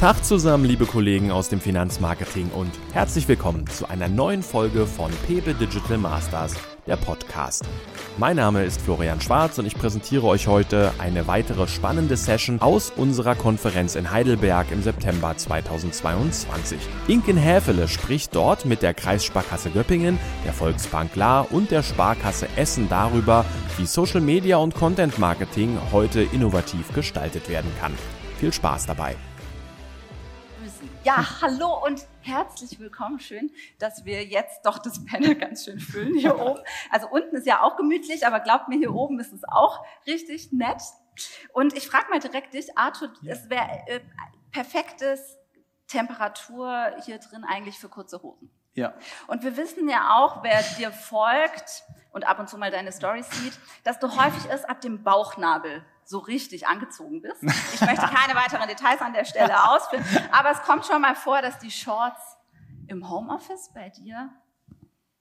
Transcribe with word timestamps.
Tag 0.00 0.24
zusammen, 0.24 0.64
liebe 0.64 0.86
Kollegen 0.86 1.30
aus 1.30 1.50
dem 1.50 1.60
Finanzmarketing 1.60 2.48
und 2.54 2.70
herzlich 2.94 3.28
willkommen 3.28 3.66
zu 3.66 3.86
einer 3.86 4.08
neuen 4.08 4.42
Folge 4.42 4.86
von 4.86 5.10
Pepe 5.26 5.52
Digital 5.52 5.98
Masters, 5.98 6.54
der 6.86 6.96
Podcast. 6.96 7.66
Mein 8.16 8.36
Name 8.36 8.64
ist 8.64 8.80
Florian 8.80 9.20
Schwarz 9.20 9.58
und 9.58 9.66
ich 9.66 9.74
präsentiere 9.74 10.26
euch 10.26 10.46
heute 10.46 10.90
eine 10.98 11.26
weitere 11.26 11.68
spannende 11.68 12.16
Session 12.16 12.62
aus 12.62 12.90
unserer 12.96 13.34
Konferenz 13.34 13.94
in 13.94 14.10
Heidelberg 14.10 14.72
im 14.72 14.82
September 14.82 15.36
2022. 15.36 16.78
Inken 17.06 17.36
Häfele 17.36 17.86
spricht 17.86 18.34
dort 18.34 18.64
mit 18.64 18.80
der 18.80 18.94
Kreissparkasse 18.94 19.68
Göppingen, 19.68 20.18
der 20.46 20.54
Volksbank 20.54 21.14
La 21.14 21.42
und 21.42 21.70
der 21.70 21.82
Sparkasse 21.82 22.48
Essen 22.56 22.88
darüber, 22.88 23.44
wie 23.76 23.84
Social 23.84 24.22
Media 24.22 24.56
und 24.56 24.74
Content 24.74 25.18
Marketing 25.18 25.76
heute 25.92 26.22
innovativ 26.22 26.90
gestaltet 26.94 27.50
werden 27.50 27.70
kann. 27.78 27.92
Viel 28.38 28.54
Spaß 28.54 28.86
dabei! 28.86 29.14
Ja, 31.02 31.40
hallo 31.40 31.82
und 31.86 32.06
herzlich 32.20 32.78
willkommen. 32.78 33.20
Schön, 33.20 33.50
dass 33.78 34.04
wir 34.04 34.22
jetzt 34.22 34.66
doch 34.66 34.78
das 34.78 35.02
Panel 35.06 35.34
ganz 35.34 35.64
schön 35.64 35.80
füllen 35.80 36.14
hier 36.14 36.38
oben. 36.46 36.60
Also 36.90 37.08
unten 37.08 37.36
ist 37.36 37.46
ja 37.46 37.62
auch 37.62 37.76
gemütlich, 37.76 38.26
aber 38.26 38.40
glaubt 38.40 38.68
mir, 38.68 38.76
hier 38.76 38.94
oben 38.94 39.18
ist 39.18 39.32
es 39.32 39.42
auch 39.44 39.82
richtig 40.06 40.52
nett. 40.52 40.82
Und 41.54 41.74
ich 41.74 41.88
frage 41.88 42.10
mal 42.10 42.20
direkt 42.20 42.52
dich, 42.52 42.76
Arthur, 42.76 43.14
ja. 43.22 43.32
es 43.32 43.48
wäre 43.48 43.66
äh, 43.86 44.00
perfektes 44.52 45.38
Temperatur 45.86 46.94
hier 47.06 47.18
drin 47.18 47.44
eigentlich 47.44 47.78
für 47.78 47.88
kurze 47.88 48.22
Hosen. 48.22 48.50
Ja. 48.74 48.92
Und 49.26 49.42
wir 49.42 49.56
wissen 49.56 49.88
ja 49.88 50.18
auch, 50.18 50.42
wer 50.42 50.62
dir 50.78 50.92
folgt 50.92 51.82
und 52.12 52.28
ab 52.28 52.38
und 52.40 52.50
zu 52.50 52.58
mal 52.58 52.70
deine 52.70 52.92
Stories 52.92 53.28
sieht, 53.30 53.58
dass 53.84 53.98
du 54.00 54.16
häufig 54.22 54.50
erst 54.50 54.68
ab 54.68 54.82
dem 54.82 55.02
Bauchnabel 55.02 55.82
so 56.10 56.18
richtig 56.18 56.66
angezogen 56.66 57.22
bist. 57.22 57.40
Ich 57.42 57.80
möchte 57.80 58.06
keine 58.06 58.34
weiteren 58.34 58.66
Details 58.68 59.00
an 59.00 59.12
der 59.12 59.24
Stelle 59.24 59.70
ausführen, 59.70 60.04
aber 60.32 60.50
es 60.50 60.60
kommt 60.62 60.84
schon 60.84 61.00
mal 61.00 61.14
vor, 61.14 61.40
dass 61.40 61.58
die 61.60 61.70
Shorts 61.70 62.36
im 62.88 63.08
Homeoffice 63.08 63.70
bei 63.72 63.90
dir 63.90 64.28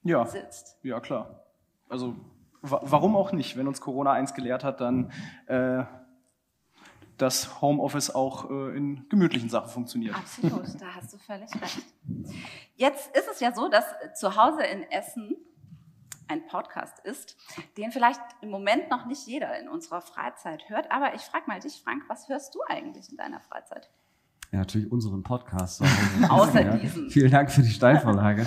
ja. 0.02 0.26
sitzt. 0.26 0.80
Ja, 0.82 1.00
klar. 1.00 1.46
Also 1.90 2.16
warum 2.62 3.16
auch 3.16 3.32
nicht? 3.32 3.56
Wenn 3.56 3.68
uns 3.68 3.82
Corona 3.82 4.14
eins 4.14 4.34
gelehrt 4.34 4.64
hat, 4.64 4.82
dann 4.82 5.12
äh, 5.46 5.84
dass 7.18 7.62
Homeoffice 7.62 8.16
auch 8.16 8.50
äh, 8.50 8.76
in 8.76 9.08
gemütlichen 9.10 9.50
Sachen 9.50 9.70
funktioniert. 9.70 10.16
Absolut, 10.16 10.82
da 10.82 10.96
hast 10.96 11.14
du 11.14 11.18
völlig 11.18 11.50
recht. 11.62 11.86
Jetzt 12.76 13.16
ist 13.16 13.28
es 13.32 13.40
ja 13.42 13.54
so, 13.54 13.70
dass 13.70 13.86
zu 14.16 14.36
Hause 14.36 14.64
in 14.64 14.84
Essen 14.90 15.36
ein 16.30 16.46
Podcast 16.48 17.00
ist, 17.00 17.36
den 17.78 17.92
vielleicht 17.92 18.22
im 18.42 18.50
Moment 18.50 18.90
noch 18.90 19.06
nicht 19.06 19.26
jeder 19.28 19.60
in 19.60 19.68
unserer 19.68 20.02
Freizeit 20.02 20.70
hört. 20.70 20.92
Aber 20.92 21.16
ich 21.16 21.22
frage 21.22 21.46
mal 21.48 21.60
dich, 21.60 21.82
Frank, 21.84 22.04
was 22.08 22.30
hörst 22.30 22.56
du 22.56 22.60
eigentlich 22.68 23.10
in 23.10 23.18
deiner 23.18 23.42
Freizeit? 23.42 23.90
Ja, 24.52 24.60
natürlich 24.60 24.92
unseren 24.92 25.24
Podcast. 25.24 25.84
Außer 26.30 26.62
ja. 26.62 26.78
diesen. 26.78 27.10
Vielen 27.10 27.32
Dank 27.32 27.52
für 27.52 27.62
die 27.62 27.70
Steilvorlage. 27.70 28.46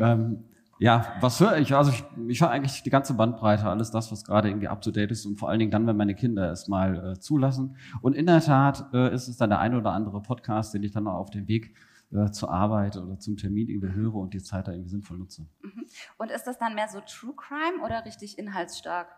ähm, 0.00 0.44
ja, 0.78 1.14
was 1.20 1.40
höre 1.40 1.58
ich? 1.58 1.74
Also 1.74 1.92
ich, 1.92 2.04
ich 2.28 2.40
höre 2.40 2.50
eigentlich 2.50 2.82
die 2.82 2.90
ganze 2.90 3.14
Bandbreite, 3.14 3.64
alles 3.64 3.90
das, 3.90 4.10
was 4.10 4.24
gerade 4.24 4.48
irgendwie 4.48 4.68
up 4.68 4.82
to 4.82 4.90
date 4.90 5.10
ist 5.10 5.24
und 5.24 5.36
vor 5.36 5.48
allen 5.48 5.58
Dingen 5.58 5.70
dann, 5.70 5.86
wenn 5.86 5.96
meine 5.96 6.14
Kinder 6.14 6.50
es 6.50 6.68
mal 6.68 7.12
äh, 7.12 7.18
zulassen. 7.20 7.76
Und 8.00 8.14
in 8.14 8.26
der 8.26 8.40
Tat 8.40 8.86
äh, 8.92 9.14
ist 9.14 9.28
es 9.28 9.36
dann 9.36 9.50
der 9.50 9.60
eine 9.60 9.78
oder 9.78 9.92
andere 9.92 10.20
Podcast, 10.20 10.74
den 10.74 10.82
ich 10.82 10.92
dann 10.92 11.06
auch 11.06 11.14
auf 11.14 11.30
dem 11.30 11.46
Weg 11.46 11.74
äh, 12.14 12.30
zur 12.30 12.50
Arbeit 12.50 12.96
oder 12.96 13.18
zum 13.18 13.36
Termin 13.36 13.68
irgendwie 13.68 13.92
höre 13.92 14.14
und 14.14 14.34
die 14.34 14.42
Zeit 14.42 14.68
da 14.68 14.72
irgendwie 14.72 14.90
sinnvoll 14.90 15.18
nutze. 15.18 15.46
Mhm. 15.62 15.86
Und 16.16 16.30
ist 16.30 16.44
das 16.44 16.58
dann 16.58 16.74
mehr 16.74 16.88
so 16.88 17.00
True 17.00 17.34
Crime 17.36 17.84
oder 17.84 18.04
richtig 18.04 18.38
inhaltsstark? 18.38 19.08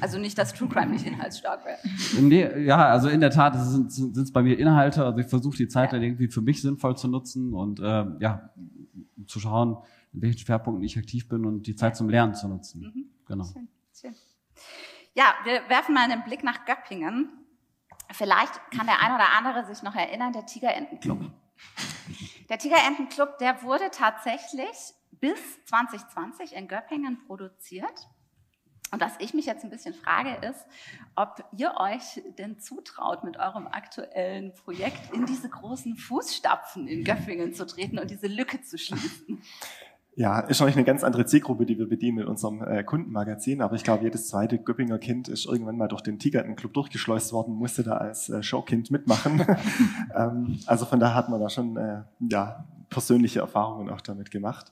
Also 0.00 0.18
nicht, 0.18 0.36
dass 0.38 0.52
True 0.52 0.68
Crime 0.68 0.92
nicht 0.92 1.06
inhaltstark 1.06 1.64
wäre. 1.64 1.78
Nee, 2.20 2.64
ja, 2.64 2.88
also 2.88 3.08
in 3.08 3.20
der 3.20 3.30
Tat 3.30 3.54
sind 3.56 4.16
es 4.16 4.32
bei 4.32 4.42
mir 4.42 4.58
Inhalte. 4.58 5.04
Also 5.04 5.18
ich 5.18 5.26
versuche 5.26 5.56
die 5.56 5.68
Zeit 5.68 5.92
ja. 5.92 5.98
dann 5.98 6.02
irgendwie 6.02 6.28
für 6.28 6.42
mich 6.42 6.60
sinnvoll 6.62 6.96
zu 6.96 7.08
nutzen 7.08 7.54
und 7.54 7.80
äh, 7.80 8.04
ja, 8.20 8.50
zu 9.26 9.40
schauen, 9.40 9.78
in 10.12 10.22
welchen 10.22 10.38
Schwerpunkten 10.38 10.84
ich 10.84 10.98
aktiv 10.98 11.28
bin 11.28 11.46
und 11.46 11.66
die 11.66 11.74
Zeit 11.74 11.96
zum 11.96 12.08
Lernen 12.08 12.34
zu 12.34 12.48
nutzen. 12.48 12.82
Mhm. 12.82 13.04
Genau. 13.26 13.44
Schön, 13.44 13.68
schön. 13.98 14.14
Ja, 15.14 15.34
wir 15.44 15.68
werfen 15.68 15.94
mal 15.94 16.10
einen 16.10 16.22
Blick 16.24 16.44
nach 16.44 16.64
Göppingen. 16.64 17.30
Vielleicht 18.10 18.52
kann 18.70 18.86
der 18.86 19.00
ein 19.00 19.14
oder 19.14 19.32
andere 19.36 19.64
sich 19.64 19.82
noch 19.82 19.94
erinnern, 19.94 20.32
der 20.32 20.44
Tigerentenclub. 20.44 21.32
Der 22.48 22.58
Tigerentenclub, 22.58 23.38
der 23.38 23.62
wurde 23.62 23.90
tatsächlich 23.90 24.76
bis 25.10 25.64
2020 25.66 26.54
in 26.54 26.68
Göppingen 26.68 27.18
produziert. 27.26 28.08
Und 28.90 29.00
was 29.00 29.14
ich 29.20 29.32
mich 29.32 29.46
jetzt 29.46 29.64
ein 29.64 29.70
bisschen 29.70 29.94
frage, 29.94 30.46
ist, 30.46 30.66
ob 31.16 31.42
ihr 31.56 31.74
euch 31.78 32.20
denn 32.36 32.60
zutraut, 32.60 33.24
mit 33.24 33.38
eurem 33.38 33.66
aktuellen 33.66 34.52
Projekt 34.52 35.14
in 35.14 35.24
diese 35.24 35.48
großen 35.48 35.96
Fußstapfen 35.96 36.86
in 36.86 37.02
Göppingen 37.02 37.54
zu 37.54 37.66
treten 37.66 37.98
und 37.98 38.10
diese 38.10 38.26
Lücke 38.26 38.60
zu 38.62 38.76
schließen. 38.76 39.42
Ja, 40.14 40.40
ist 40.40 40.58
schon 40.58 40.68
eine 40.68 40.84
ganz 40.84 41.04
andere 41.04 41.24
Zielgruppe, 41.24 41.64
die 41.64 41.78
wir 41.78 41.88
bedienen 41.88 42.18
mit 42.18 42.26
unserem 42.26 42.62
äh, 42.62 42.84
Kundenmagazin. 42.84 43.62
Aber 43.62 43.76
ich 43.76 43.82
glaube, 43.82 44.04
jedes 44.04 44.28
zweite 44.28 44.58
Göppinger 44.58 44.98
Kind 44.98 45.28
ist 45.28 45.46
irgendwann 45.46 45.78
mal 45.78 45.88
durch 45.88 46.02
den 46.02 46.18
Tigertenclub 46.18 46.74
durchgeschleust 46.74 47.32
worden, 47.32 47.54
musste 47.54 47.82
da 47.82 47.96
als 47.96 48.28
äh, 48.28 48.42
Showkind 48.42 48.90
mitmachen. 48.90 49.46
ähm, 50.14 50.58
also 50.66 50.84
von 50.84 51.00
daher 51.00 51.14
hat 51.14 51.30
man 51.30 51.40
da 51.40 51.48
schon 51.48 51.78
äh, 51.78 52.02
ja, 52.28 52.66
persönliche 52.90 53.40
Erfahrungen 53.40 53.88
auch 53.88 54.02
damit 54.02 54.30
gemacht. 54.30 54.70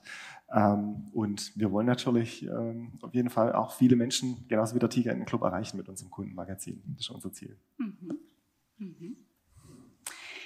Ähm, 0.53 1.09
und 1.11 1.57
wir 1.57 1.71
wollen 1.71 1.87
natürlich 1.87 2.43
ähm, 2.43 2.91
auf 3.01 3.15
jeden 3.15 3.31
Fall 3.31 3.53
auch 3.53 3.71
viele 3.71 3.95
Menschen, 3.95 4.45
genauso 4.47 4.75
wie 4.75 4.79
der 4.79 4.89
Tigerentenclub, 4.89 5.41
erreichen 5.41 5.77
mit 5.77 5.89
unserem 5.89 6.11
Kundenmagazin. 6.11 6.83
Das 6.93 7.01
ist 7.01 7.09
unser 7.09 7.33
Ziel. 7.33 7.57
Mhm. 7.77 8.19
Mhm. 8.77 9.17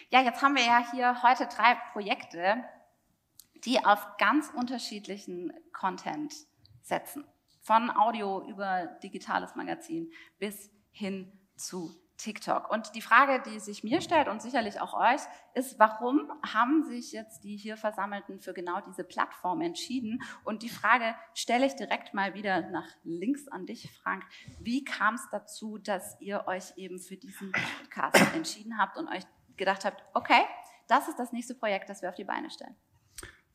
Ja, 0.10 0.22
jetzt 0.22 0.42
haben 0.42 0.56
wir 0.56 0.64
ja 0.64 0.86
hier 0.92 1.22
heute 1.24 1.48
drei 1.54 1.76
Projekte 1.92 2.64
die 3.66 3.84
auf 3.84 4.18
ganz 4.18 4.50
unterschiedlichen 4.56 5.54
Content 5.74 6.34
setzen. 6.82 7.26
Von 7.62 7.90
Audio 7.90 8.48
über 8.48 8.86
digitales 9.02 9.56
Magazin 9.56 10.12
bis 10.38 10.72
hin 10.92 11.32
zu 11.56 11.96
TikTok. 12.18 12.72
Und 12.72 12.96
die 12.96 13.02
Frage, 13.02 13.42
die 13.50 13.60
sich 13.60 13.84
mir 13.84 14.02
stellt 14.02 14.28
und 14.28 14.42
sicherlich 14.42 14.80
auch 14.80 14.94
euch, 14.94 15.22
ist, 15.54 15.80
warum 15.80 16.32
haben 16.44 16.84
sich 16.86 17.12
jetzt 17.12 17.44
die 17.44 17.58
hier 17.58 17.76
Versammelten 17.76 18.40
für 18.40 18.54
genau 18.54 18.80
diese 18.82 19.04
Plattform 19.04 19.62
entschieden? 19.62 20.22
Und 20.44 20.64
die 20.64 20.70
Frage 20.70 21.16
stelle 21.34 21.66
ich 21.66 21.76
direkt 21.76 22.14
mal 22.14 22.34
wieder 22.34 22.70
nach 22.70 22.88
links 23.04 23.48
an 23.48 23.66
dich, 23.66 23.92
Frank. 24.02 24.24
Wie 24.60 24.86
kam 24.86 25.16
es 25.16 25.28
dazu, 25.32 25.78
dass 25.78 26.20
ihr 26.22 26.48
euch 26.48 26.78
eben 26.78 27.00
für 27.00 27.18
diesen 27.18 27.52
Podcast 27.52 28.34
entschieden 28.34 28.78
habt 28.78 28.98
und 28.98 29.08
euch 29.10 29.24
gedacht 29.58 29.86
habt, 29.86 30.04
okay, 30.14 30.46
das 30.88 31.08
ist 31.08 31.20
das 31.20 31.32
nächste 31.32 31.56
Projekt, 31.56 31.90
das 31.90 32.02
wir 32.02 32.10
auf 32.10 32.16
die 32.16 32.24
Beine 32.24 32.50
stellen? 32.50 32.76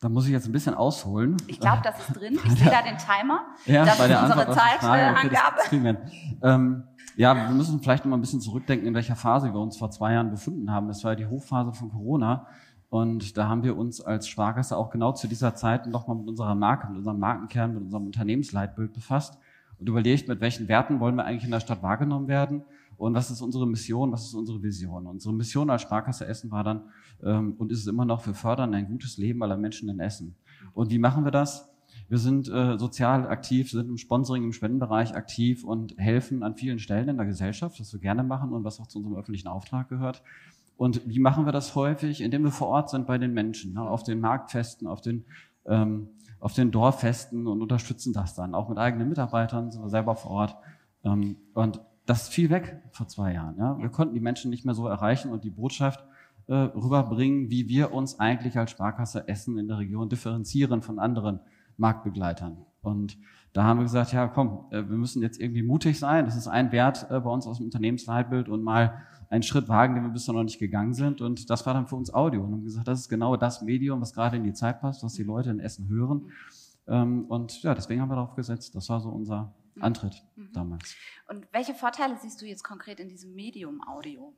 Da 0.01 0.09
muss 0.09 0.25
ich 0.25 0.31
jetzt 0.31 0.47
ein 0.47 0.51
bisschen 0.51 0.73
ausholen. 0.73 1.37
Ich 1.45 1.59
glaube, 1.59 1.81
das 1.83 1.99
ist 1.99 2.19
drin. 2.19 2.33
Ich 2.43 2.51
sehe 2.53 2.71
da 2.71 2.81
den 2.81 2.97
Timer. 2.97 3.45
Ja, 3.67 3.85
das 3.85 3.99
bei 3.99 4.07
der 4.07 4.17
ist 4.17 4.31
unsere 4.31 4.51
Zeitangabe. 4.51 5.57
Okay, 5.63 5.97
ähm, 6.41 6.83
ja, 7.15 7.35
wir 7.35 7.49
müssen 7.55 7.79
vielleicht 7.81 8.03
noch 8.03 8.09
mal 8.09 8.17
ein 8.17 8.21
bisschen 8.21 8.41
zurückdenken, 8.41 8.87
in 8.87 8.95
welcher 8.95 9.15
Phase 9.15 9.53
wir 9.53 9.59
uns 9.59 9.77
vor 9.77 9.91
zwei 9.91 10.13
Jahren 10.13 10.31
befunden 10.31 10.71
haben. 10.71 10.87
Das 10.87 11.03
war 11.03 11.11
ja 11.11 11.15
die 11.15 11.27
Hochphase 11.27 11.73
von 11.73 11.91
Corona. 11.91 12.47
Und 12.89 13.37
da 13.37 13.47
haben 13.47 13.63
wir 13.63 13.77
uns 13.77 14.01
als 14.01 14.27
Sparkasse 14.27 14.75
auch 14.75 14.89
genau 14.89 15.11
zu 15.11 15.27
dieser 15.27 15.53
Zeit 15.53 15.85
nochmal 15.85 16.17
mit 16.17 16.27
unserer 16.27 16.55
Marke, 16.55 16.87
mit 16.87 16.97
unserem 16.97 17.19
Markenkern, 17.19 17.75
mit 17.75 17.83
unserem 17.83 18.07
Unternehmensleitbild 18.07 18.93
befasst 18.93 19.37
und 19.79 19.87
überlegt, 19.87 20.27
mit 20.27 20.41
welchen 20.41 20.67
Werten 20.67 20.99
wollen 20.99 21.15
wir 21.15 21.25
eigentlich 21.25 21.45
in 21.45 21.51
der 21.51 21.59
Stadt 21.59 21.83
wahrgenommen 21.83 22.27
werden 22.27 22.63
und 23.01 23.15
was 23.15 23.31
ist 23.31 23.41
unsere 23.41 23.65
Mission, 23.65 24.11
was 24.11 24.25
ist 24.25 24.35
unsere 24.35 24.61
Vision. 24.61 25.07
Unsere 25.07 25.33
Mission 25.33 25.71
als 25.71 25.81
Sparkasse 25.81 26.27
Essen 26.27 26.51
war 26.51 26.63
dann 26.63 26.83
ähm, 27.23 27.55
und 27.57 27.71
ist 27.71 27.79
es 27.79 27.87
immer 27.87 28.05
noch, 28.05 28.27
wir 28.27 28.35
fördern 28.35 28.75
ein 28.75 28.85
gutes 28.85 29.17
Leben 29.17 29.41
aller 29.41 29.57
Menschen 29.57 29.89
in 29.89 29.99
Essen. 29.99 30.35
Und 30.75 30.91
wie 30.91 30.99
machen 30.99 31.25
wir 31.25 31.31
das? 31.31 31.67
Wir 32.09 32.19
sind 32.19 32.47
äh, 32.47 32.77
sozial 32.77 33.27
aktiv, 33.27 33.71
sind 33.71 33.89
im 33.89 33.97
Sponsoring, 33.97 34.43
im 34.43 34.53
Spendenbereich 34.53 35.15
aktiv 35.15 35.63
und 35.63 35.97
helfen 35.97 36.43
an 36.43 36.55
vielen 36.55 36.77
Stellen 36.77 37.09
in 37.09 37.17
der 37.17 37.25
Gesellschaft, 37.25 37.79
was 37.79 37.91
wir 37.91 37.99
gerne 37.99 38.23
machen 38.23 38.53
und 38.53 38.63
was 38.63 38.79
auch 38.79 38.85
zu 38.85 38.99
unserem 38.99 39.17
öffentlichen 39.17 39.47
Auftrag 39.47 39.89
gehört. 39.89 40.21
Und 40.77 41.01
wie 41.07 41.19
machen 41.19 41.45
wir 41.45 41.51
das 41.51 41.73
häufig? 41.73 42.21
Indem 42.21 42.43
wir 42.43 42.51
vor 42.51 42.67
Ort 42.67 42.91
sind 42.91 43.07
bei 43.07 43.17
den 43.17 43.33
Menschen, 43.33 43.73
ne, 43.73 43.81
auf 43.81 44.03
den 44.03 44.19
Marktfesten, 44.19 44.87
auf 44.87 45.01
den, 45.01 45.25
ähm, 45.65 46.09
auf 46.39 46.53
den 46.53 46.69
Dorffesten 46.69 47.47
und 47.47 47.63
unterstützen 47.63 48.13
das 48.13 48.35
dann. 48.35 48.53
Auch 48.53 48.69
mit 48.69 48.77
eigenen 48.77 49.09
Mitarbeitern 49.09 49.71
sind 49.71 49.81
wir 49.81 49.89
selber 49.89 50.15
vor 50.15 50.31
Ort. 50.31 50.55
Ähm, 51.03 51.37
und 51.55 51.81
das 52.11 52.27
fiel 52.27 52.49
weg 52.49 52.81
vor 52.91 53.07
zwei 53.07 53.33
Jahren. 53.33 53.55
Ja? 53.57 53.77
Wir 53.79 53.87
konnten 53.87 54.13
die 54.13 54.19
Menschen 54.19 54.49
nicht 54.49 54.65
mehr 54.65 54.73
so 54.73 54.85
erreichen 54.85 55.31
und 55.31 55.45
die 55.45 55.49
Botschaft 55.49 56.03
äh, 56.47 56.53
rüberbringen, 56.53 57.49
wie 57.49 57.69
wir 57.69 57.93
uns 57.93 58.19
eigentlich 58.19 58.57
als 58.57 58.71
Sparkasse 58.71 59.29
Essen 59.29 59.57
in 59.57 59.69
der 59.69 59.77
Region 59.77 60.09
differenzieren 60.09 60.81
von 60.81 60.99
anderen 60.99 61.39
Marktbegleitern. 61.77 62.57
Und 62.81 63.17
da 63.53 63.63
haben 63.63 63.79
wir 63.79 63.83
gesagt, 63.83 64.11
ja 64.11 64.27
komm, 64.27 64.65
äh, 64.71 64.89
wir 64.89 64.97
müssen 64.97 65.21
jetzt 65.21 65.39
irgendwie 65.39 65.63
mutig 65.63 65.99
sein. 65.99 66.25
Das 66.25 66.35
ist 66.35 66.49
ein 66.49 66.73
Wert 66.73 67.09
äh, 67.09 67.17
bei 67.21 67.29
uns 67.29 67.47
aus 67.47 67.59
dem 67.59 67.67
Unternehmensleitbild 67.67 68.49
und 68.49 68.61
mal 68.61 69.03
einen 69.29 69.43
Schritt 69.43 69.69
wagen, 69.69 69.95
den 69.95 70.03
wir 70.03 70.11
bisher 70.11 70.33
noch 70.33 70.43
nicht 70.43 70.59
gegangen 70.59 70.93
sind. 70.93 71.21
Und 71.21 71.49
das 71.49 71.65
war 71.65 71.73
dann 71.73 71.87
für 71.87 71.95
uns 71.95 72.13
Audio. 72.13 72.43
Und 72.43 72.51
haben 72.51 72.63
gesagt, 72.65 72.89
das 72.89 72.99
ist 72.99 73.09
genau 73.09 73.37
das 73.37 73.61
Medium, 73.61 74.01
was 74.01 74.13
gerade 74.13 74.35
in 74.35 74.43
die 74.43 74.53
Zeit 74.53 74.81
passt, 74.81 75.01
was 75.01 75.13
die 75.13 75.23
Leute 75.23 75.49
in 75.49 75.61
Essen 75.61 75.87
hören. 75.87 76.23
Ähm, 76.87 77.23
und 77.29 77.63
ja, 77.63 77.73
deswegen 77.73 78.01
haben 78.01 78.09
wir 78.09 78.15
darauf 78.15 78.35
gesetzt. 78.35 78.75
Das 78.75 78.89
war 78.89 78.99
so 78.99 79.07
unser 79.07 79.53
Mhm. 79.75 79.83
Antritt 79.83 80.23
mhm. 80.35 80.51
damals. 80.53 80.95
Und 81.27 81.47
welche 81.51 81.73
Vorteile 81.73 82.17
siehst 82.17 82.41
du 82.41 82.45
jetzt 82.45 82.63
konkret 82.63 82.99
in 82.99 83.09
diesem 83.09 83.33
Medium 83.33 83.81
Audio? 83.87 84.35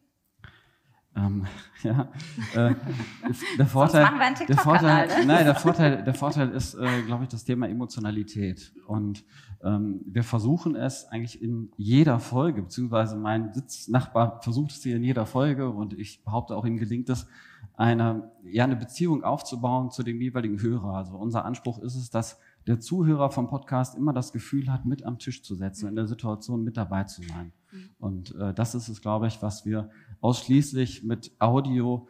Ähm, 1.16 1.46
ja, 1.84 2.10
äh, 2.56 2.76
der 3.58 3.68
Vorteil, 3.68 4.08
der 4.48 4.58
Vorteil, 4.58 5.08
ne? 5.08 5.26
nein, 5.26 5.46
der 5.46 5.56
Vorteil, 5.56 6.04
der 6.04 6.14
Vorteil 6.14 6.50
ist, 6.50 6.76
äh, 6.76 7.04
glaube 7.04 7.24
ich, 7.24 7.30
das 7.30 7.44
Thema 7.44 7.68
Emotionalität. 7.68 8.74
Und 8.88 9.24
ähm, 9.64 10.02
wir 10.06 10.24
versuchen 10.24 10.76
es 10.76 11.06
eigentlich 11.06 11.42
in 11.42 11.72
jeder 11.78 12.20
Folge, 12.20 12.64
beziehungsweise 12.64 13.16
mein 13.16 13.54
Sitznachbar 13.54 14.42
versucht 14.42 14.72
es 14.72 14.84
hier 14.84 14.96
in 14.96 15.04
jeder 15.04 15.26
Folge 15.26 15.70
und 15.70 15.94
ich 15.94 16.24
behaupte 16.24 16.56
auch 16.56 16.66
ihm 16.66 16.78
gelingt 16.78 17.10
es, 17.10 17.28
eine, 17.76 18.32
ja, 18.44 18.66
eine 18.66 18.76
Beziehung 18.76 19.24
aufzubauen 19.24 19.90
zu 19.90 20.04
dem 20.04 20.22
jeweiligen 20.22 20.62
Hörer. 20.62 20.96
Also 20.96 21.16
unser 21.16 21.46
Anspruch 21.46 21.80
ist 21.80 21.96
es, 21.96 22.10
dass 22.10 22.40
der 22.68 22.80
Zuhörer 22.80 23.30
vom 23.32 23.50
Podcast 23.50 23.96
immer 23.96 24.14
das 24.14 24.32
Gefühl 24.32 24.72
hat, 24.72 24.86
mit 24.86 25.06
am 25.06 25.20
Tisch 25.20 25.44
zu 25.44 25.56
setzen, 25.56 25.90
in 25.90 25.96
der 25.96 26.08
Situation 26.08 26.64
mit 26.64 26.78
dabei 26.78 27.04
zu 27.04 27.22
sein. 27.24 27.52
Und 28.00 28.36
äh, 28.36 28.54
das 28.54 28.76
ist 28.76 28.88
es, 28.88 29.02
glaube 29.02 29.28
ich, 29.28 29.42
was 29.42 29.66
wir 29.66 29.90
ausschließlich 30.22 31.04
mit 31.04 31.32
Audio 31.40 32.08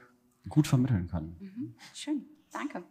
gut 0.49 0.67
vermitteln 0.67 1.07
können. 1.07 1.37
Mhm. 1.39 1.75
Schön, 1.93 2.25
danke. 2.51 2.83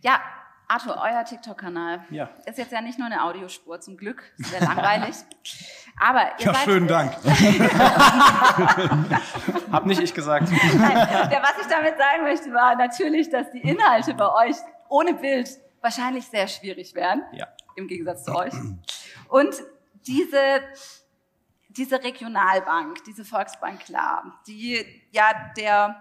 Ja, 0.00 0.20
Arthur, 0.68 0.96
euer 1.02 1.24
TikTok-Kanal 1.24 2.04
Ja. 2.10 2.30
ist 2.46 2.56
jetzt 2.58 2.72
ja 2.72 2.80
nicht 2.80 2.98
nur 2.98 3.06
eine 3.06 3.22
Audiospur, 3.24 3.80
zum 3.80 3.96
Glück, 3.96 4.22
ist 4.38 4.50
sehr 4.50 4.60
langweilig. 4.60 5.14
Aber 6.00 6.20
ihr 6.38 6.46
Ja, 6.46 6.54
seid, 6.54 6.64
schönen 6.64 6.88
Dank. 6.88 7.12
Hab 9.72 9.86
nicht 9.86 10.00
ich 10.00 10.14
gesagt. 10.14 10.50
Nein, 10.50 10.96
ja, 11.32 11.42
was 11.42 11.60
ich 11.60 11.66
damit 11.68 11.96
sagen 11.98 12.22
möchte, 12.22 12.52
war 12.52 12.76
natürlich, 12.76 13.28
dass 13.30 13.50
die 13.50 13.60
Inhalte 13.60 14.14
bei 14.14 14.28
euch 14.46 14.56
ohne 14.88 15.14
Bild 15.14 15.48
wahrscheinlich 15.84 16.26
sehr 16.26 16.48
schwierig 16.48 16.94
wären, 16.94 17.22
Ja. 17.32 17.46
im 17.76 17.86
Gegensatz 17.86 18.24
zu 18.24 18.34
euch. 18.34 18.54
Und 19.28 19.54
diese, 20.06 20.60
diese 21.68 22.02
Regionalbank, 22.02 23.04
diese 23.04 23.24
Volksbank 23.24 23.80
Klar, 23.84 24.40
die 24.46 25.02
ja 25.12 25.52
der 25.56 26.00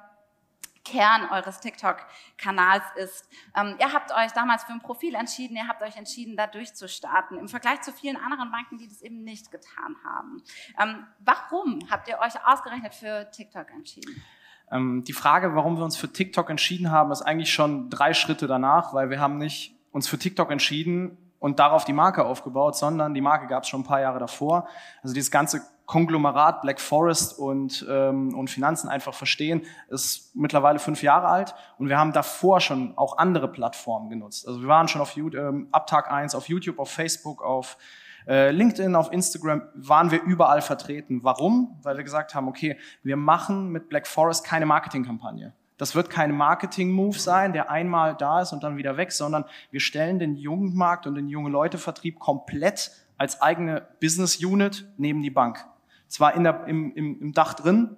Kern 0.85 1.29
eures 1.29 1.61
TikTok-Kanals 1.61 2.83
ist. 2.97 3.29
Ähm, 3.55 3.77
ihr 3.79 3.93
habt 3.93 4.11
euch 4.11 4.31
damals 4.33 4.65
für 4.65 4.73
ein 4.73 4.81
Profil 4.81 5.15
entschieden, 5.15 5.55
ihr 5.55 5.67
habt 5.67 5.81
euch 5.81 5.95
entschieden, 5.95 6.35
da 6.35 6.45
durchzustarten, 6.45 7.37
im 7.37 7.47
Vergleich 7.47 7.81
zu 7.81 7.93
vielen 7.93 8.17
anderen 8.17 8.51
Banken, 8.51 8.77
die 8.77 8.89
das 8.89 9.01
eben 9.01 9.23
nicht 9.23 9.49
getan 9.49 9.95
haben. 10.03 10.43
Ähm, 10.77 11.07
warum 11.19 11.79
habt 11.89 12.09
ihr 12.09 12.19
euch 12.19 12.33
ausgerechnet 12.45 12.93
für 12.93 13.31
TikTok 13.31 13.71
entschieden? 13.71 14.21
Ähm, 14.73 15.03
die 15.05 15.13
Frage, 15.13 15.55
warum 15.55 15.77
wir 15.77 15.83
uns 15.83 15.95
für 15.95 16.11
TikTok 16.11 16.49
entschieden 16.49 16.91
haben, 16.91 17.11
ist 17.11 17.21
eigentlich 17.21 17.53
schon 17.53 17.89
drei 17.89 18.13
Schritte 18.13 18.47
danach, 18.47 18.93
weil 18.93 19.09
wir 19.09 19.19
haben 19.19 19.37
nicht 19.37 19.75
uns 19.91 20.07
für 20.07 20.17
TikTok 20.17 20.51
entschieden 20.51 21.17
und 21.39 21.59
darauf 21.59 21.85
die 21.85 21.93
Marke 21.93 22.25
aufgebaut, 22.25 22.75
sondern 22.75 23.13
die 23.13 23.21
Marke 23.21 23.47
gab 23.47 23.63
es 23.63 23.69
schon 23.69 23.81
ein 23.81 23.85
paar 23.85 24.01
Jahre 24.01 24.17
davor. 24.17 24.67
Also 25.03 25.13
dieses 25.13 25.29
ganze 25.29 25.61
Konglomerat 25.85 26.61
Black 26.61 26.79
Forest 26.79 27.37
und, 27.37 27.85
ähm, 27.89 28.33
und 28.33 28.49
Finanzen 28.49 28.87
einfach 28.87 29.13
verstehen, 29.13 29.63
ist 29.89 30.33
mittlerweile 30.35 30.79
fünf 30.79 31.03
Jahre 31.03 31.27
alt 31.27 31.53
und 31.77 31.89
wir 31.89 31.99
haben 31.99 32.13
davor 32.13 32.61
schon 32.61 32.97
auch 32.97 33.17
andere 33.17 33.49
Plattformen 33.49 34.09
genutzt. 34.09 34.47
Also 34.47 34.61
wir 34.61 34.69
waren 34.69 34.87
schon 34.87 35.01
auf 35.01 35.11
YouTube, 35.11 35.39
ähm, 35.39 35.67
ab 35.71 35.87
Tag 35.87 36.09
eins 36.09 36.33
auf 36.33 36.47
YouTube, 36.47 36.79
auf 36.79 36.89
Facebook, 36.89 37.43
auf 37.43 37.77
äh, 38.27 38.51
LinkedIn, 38.51 38.95
auf 38.95 39.11
Instagram 39.11 39.63
waren 39.75 40.11
wir 40.11 40.21
überall 40.23 40.61
vertreten. 40.61 41.23
Warum? 41.23 41.77
Weil 41.81 41.97
wir 41.97 42.03
gesagt 42.03 42.35
haben, 42.35 42.47
okay, 42.47 42.77
wir 43.03 43.17
machen 43.17 43.69
mit 43.69 43.89
Black 43.89 44.07
Forest 44.07 44.45
keine 44.45 44.65
Marketingkampagne. 44.65 45.53
Das 45.77 45.95
wird 45.95 46.09
kein 46.09 46.31
Marketing-Move 46.31 47.17
sein, 47.17 47.51
der 47.51 47.69
einmal 47.69 48.15
da 48.15 48.41
ist 48.41 48.53
und 48.53 48.63
dann 48.63 48.77
wieder 48.77 48.95
weg, 48.95 49.11
sondern 49.11 49.45
wir 49.71 49.79
stellen 49.79 50.19
den 50.19 50.35
Jugendmarkt 50.35 51.07
und 51.07 51.15
den 51.15 51.27
junge 51.27 51.49
Leute-Vertrieb 51.49 52.19
komplett 52.19 52.91
als 53.17 53.41
eigene 53.41 53.87
Business 53.99 54.43
Unit 54.43 54.87
neben 54.97 55.21
die 55.21 55.29
Bank. 55.29 55.65
Zwar 56.07 56.35
in 56.35 56.43
der, 56.43 56.67
im, 56.67 56.93
im, 56.93 57.19
im 57.21 57.33
Dach 57.33 57.53
drin, 57.53 57.97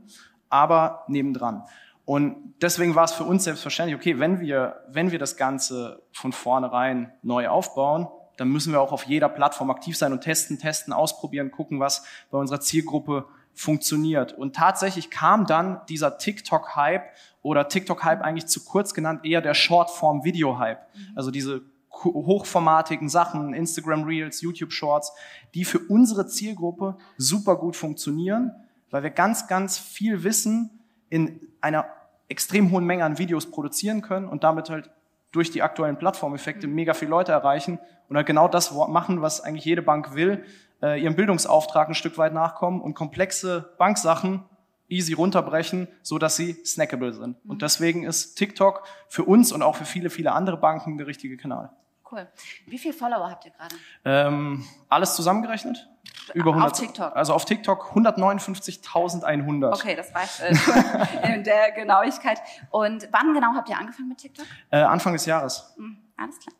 aber 0.49 1.03
nebendran. 1.07 1.63
Und 2.05 2.53
deswegen 2.61 2.95
war 2.95 3.05
es 3.05 3.11
für 3.11 3.23
uns 3.23 3.43
selbstverständlich, 3.43 3.97
okay, 3.99 4.19
wenn 4.19 4.39
wir, 4.39 4.83
wenn 4.89 5.11
wir 5.11 5.19
das 5.19 5.37
Ganze 5.37 6.03
von 6.11 6.31
vornherein 6.31 7.11
neu 7.23 7.47
aufbauen, 7.49 8.07
dann 8.37 8.49
müssen 8.49 8.73
wir 8.73 8.81
auch 8.81 8.91
auf 8.91 9.03
jeder 9.03 9.29
Plattform 9.29 9.69
aktiv 9.69 9.97
sein 9.97 10.11
und 10.11 10.21
testen, 10.21 10.59
testen, 10.59 10.93
ausprobieren, 10.93 11.51
gucken, 11.51 11.79
was 11.79 12.05
bei 12.31 12.37
unserer 12.37 12.59
Zielgruppe 12.59 13.25
funktioniert. 13.53 14.33
Und 14.33 14.55
tatsächlich 14.55 15.09
kam 15.09 15.45
dann 15.45 15.81
dieser 15.87 16.17
TikTok-Hype 16.17 17.03
oder 17.41 17.67
TikTok-Hype 17.67 18.21
eigentlich 18.21 18.47
zu 18.47 18.65
kurz 18.65 18.93
genannt, 18.93 19.21
eher 19.23 19.41
der 19.41 19.53
Shortform-Video-Hype. 19.53 20.79
Also 21.15 21.31
diese 21.31 21.61
hochformatigen 22.03 23.07
Sachen, 23.07 23.53
Instagram 23.53 24.03
Reels, 24.03 24.41
YouTube 24.41 24.73
Shorts, 24.73 25.13
die 25.53 25.63
für 25.63 25.79
unsere 25.79 26.27
Zielgruppe 26.27 26.97
super 27.17 27.55
gut 27.55 27.75
funktionieren, 27.75 28.51
weil 28.91 29.03
wir 29.03 29.09
ganz, 29.09 29.47
ganz 29.47 29.77
viel 29.77 30.23
Wissen 30.23 30.79
in 31.09 31.39
einer 31.61 31.85
extrem 32.27 32.71
hohen 32.71 32.85
Menge 32.85 33.05
an 33.05 33.17
Videos 33.17 33.49
produzieren 33.49 34.01
können 34.01 34.27
und 34.27 34.43
damit 34.43 34.69
halt 34.69 34.89
durch 35.35 35.51
die 35.51 35.61
aktuellen 35.61 35.97
Plattformeffekte 35.97 36.67
mega 36.67 36.93
viele 36.93 37.11
Leute 37.11 37.31
erreichen 37.31 37.79
und 38.09 38.15
halt 38.17 38.27
genau 38.27 38.47
das 38.47 38.71
machen, 38.71 39.21
was 39.21 39.41
eigentlich 39.41 39.65
jede 39.65 39.81
Bank 39.81 40.15
will, 40.15 40.45
äh, 40.81 41.01
ihrem 41.01 41.15
Bildungsauftrag 41.15 41.89
ein 41.89 41.95
Stück 41.95 42.17
weit 42.17 42.33
nachkommen 42.33 42.81
und 42.81 42.93
komplexe 42.93 43.73
Banksachen 43.77 44.43
easy 44.87 45.13
runterbrechen, 45.13 45.87
so 46.01 46.17
dass 46.17 46.35
sie 46.35 46.53
snackable 46.65 47.13
sind. 47.13 47.37
Und 47.45 47.61
deswegen 47.61 48.03
ist 48.03 48.35
TikTok 48.35 48.83
für 49.07 49.23
uns 49.23 49.51
und 49.51 49.63
auch 49.63 49.75
für 49.75 49.85
viele, 49.85 50.09
viele 50.09 50.31
andere 50.31 50.57
Banken 50.57 50.97
der 50.97 51.07
richtige 51.07 51.37
Kanal. 51.37 51.71
Cool. 52.11 52.27
Wie 52.67 52.77
viele 52.77 52.93
Follower 52.93 53.29
habt 53.29 53.45
ihr 53.45 53.51
gerade? 53.51 53.75
Ähm, 54.05 54.65
alles 54.89 55.15
zusammengerechnet? 55.15 55.89
Über 56.33 56.51
Auf 56.51 56.57
100, 56.57 56.79
TikTok? 56.79 57.15
Also 57.15 57.33
auf 57.33 57.45
TikTok 57.45 57.95
159.100. 57.95 59.73
Okay, 59.73 59.95
das 59.95 60.13
reicht 60.13 60.39
äh, 60.41 61.33
in 61.35 61.43
der 61.43 61.71
Genauigkeit. 61.71 62.39
Und 62.69 63.07
wann 63.11 63.33
genau 63.33 63.53
habt 63.55 63.69
ihr 63.69 63.77
angefangen 63.77 64.09
mit 64.09 64.19
TikTok? 64.19 64.45
Äh, 64.69 64.77
Anfang 64.81 65.13
des 65.13 65.25
Jahres. 65.25 65.73
Hm, 65.77 65.97
alles 66.17 66.39
klar. 66.39 66.55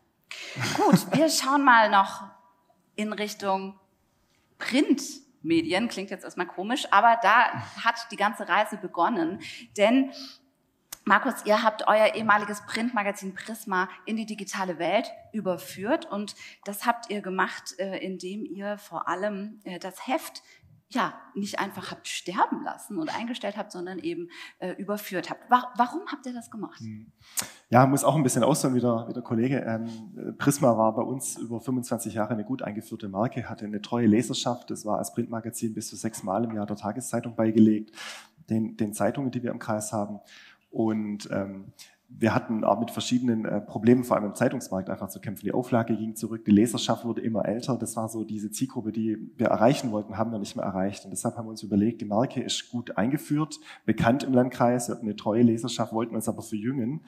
Gut, 0.76 1.18
wir 1.18 1.30
schauen 1.30 1.64
mal 1.64 1.90
noch 1.90 2.24
in 2.96 3.14
Richtung 3.14 3.80
Printmedien. 4.58 5.88
Klingt 5.88 6.10
jetzt 6.10 6.24
erstmal 6.24 6.48
komisch, 6.48 6.88
aber 6.92 7.18
da 7.22 7.52
hat 7.84 8.08
die 8.12 8.18
ganze 8.18 8.48
Reise 8.48 8.78
begonnen. 8.78 9.42
Denn 9.78 10.12
Markus, 11.08 11.46
ihr 11.46 11.62
habt 11.62 11.88
euer 11.88 12.16
ehemaliges 12.16 12.62
Printmagazin 12.66 13.36
Prisma 13.36 13.88
in 14.06 14.18
die 14.18 14.26
digitale 14.26 14.80
Welt 14.80 15.12
überführt 15.34 16.12
und 16.12 16.36
das 16.64 16.88
habt 16.88 17.12
ihr 17.12 17.22
gemacht, 17.22 17.76
äh, 17.78 18.00
indem 18.00 18.44
ihr 18.44 18.80
vor 18.80 19.08
allem 19.08 19.60
äh, 19.66 19.78
das 19.78 20.08
Heft 20.08 20.42
ja 20.90 21.14
nicht 21.36 21.60
einfach 21.60 21.92
habt 21.92 22.08
sterben 22.08 22.64
lassen 22.64 22.98
und 22.98 23.16
eingestellt 23.16 23.56
habt, 23.56 23.72
sondern 23.72 24.00
eben 24.00 24.30
äh, 24.58 24.72
überführt 24.72 25.30
habt. 25.30 25.50
Wa 25.52 25.72
warum 25.78 26.02
habt 26.12 26.26
ihr 26.26 26.34
das 26.34 26.50
gemacht? 26.50 26.82
Ja, 27.70 27.86
muss 27.86 28.04
auch 28.04 28.16
ein 28.16 28.24
bisschen 28.24 28.44
ausholen, 28.44 28.76
wie 28.76 28.82
der, 28.82 29.06
wie 29.08 29.14
der 29.14 29.22
Kollege. 29.22 29.60
Ähm, 29.60 30.36
Prisma 30.40 30.76
war 30.76 30.96
bei 30.96 31.04
uns 31.04 31.38
über 31.38 31.60
25 31.60 32.16
Jahre 32.16 32.34
eine 32.34 32.46
gut 32.46 32.64
eingeführte 32.64 33.10
Marke, 33.10 33.48
hatte 33.48 33.66
eine 33.66 33.82
treue 33.82 34.08
Leserschaft. 34.08 34.72
Das 34.72 34.86
war 34.86 34.98
als 34.98 35.14
Printmagazin 35.14 35.76
bis 35.76 35.88
zu 35.88 35.96
sechs 35.96 36.24
Mal 36.24 36.46
im 36.46 36.56
Jahr 36.56 36.66
der 36.66 36.78
Tageszeitung 36.78 37.36
beigelegt, 37.36 37.92
den, 38.50 38.78
den 38.78 38.94
Zeitungen, 38.94 39.30
die 39.30 39.44
wir 39.44 39.52
im 39.52 39.60
Kreis 39.60 39.94
haben. 39.94 40.20
Und 40.76 41.30
ähm, 41.32 41.72
wir 42.10 42.36
hatten 42.36 42.66
auch 42.66 42.82
mit 42.82 42.92
verschiedenen 42.92 43.46
äh, 43.46 43.62
Problemen, 43.62 44.04
vor 44.04 44.18
allem 44.18 44.26
im 44.26 44.36
Zeitungsmarkt, 44.36 44.90
einfach 44.90 45.08
zu 45.08 45.22
kämpfen. 45.22 45.46
Die 45.46 45.54
Auflage 45.54 45.96
ging 45.96 46.16
zurück, 46.16 46.44
die 46.44 46.52
Leserschaft 46.52 47.06
wurde 47.06 47.22
immer 47.22 47.46
älter. 47.46 47.78
Das 47.78 47.96
war 47.96 48.10
so 48.10 48.26
diese 48.26 48.52
Zielgruppe, 48.52 48.92
die 48.92 49.32
wir 49.38 49.48
erreichen 49.48 49.94
wollten, 49.94 50.18
haben 50.18 50.34
wir 50.34 50.40
nicht 50.40 50.58
mehr 50.58 50.66
erreicht. 50.66 51.06
Und 51.06 51.12
deshalb 51.12 51.38
haben 51.38 51.46
wir 51.46 51.52
uns 51.52 51.64
überlegt, 51.64 52.02
die 52.02 52.06
Marke 52.06 52.42
ist 52.42 52.70
gut 52.72 52.98
eingeführt, 52.98 53.58
bekannt 53.86 54.24
im 54.24 54.34
Landkreis, 54.34 54.90
wir 54.90 54.96
hatten 54.96 55.06
eine 55.06 55.16
treue 55.16 55.44
Leserschaft, 55.44 55.94
wollten 55.94 56.14
uns 56.14 56.28
aber 56.28 56.42
verjüngen. 56.42 57.06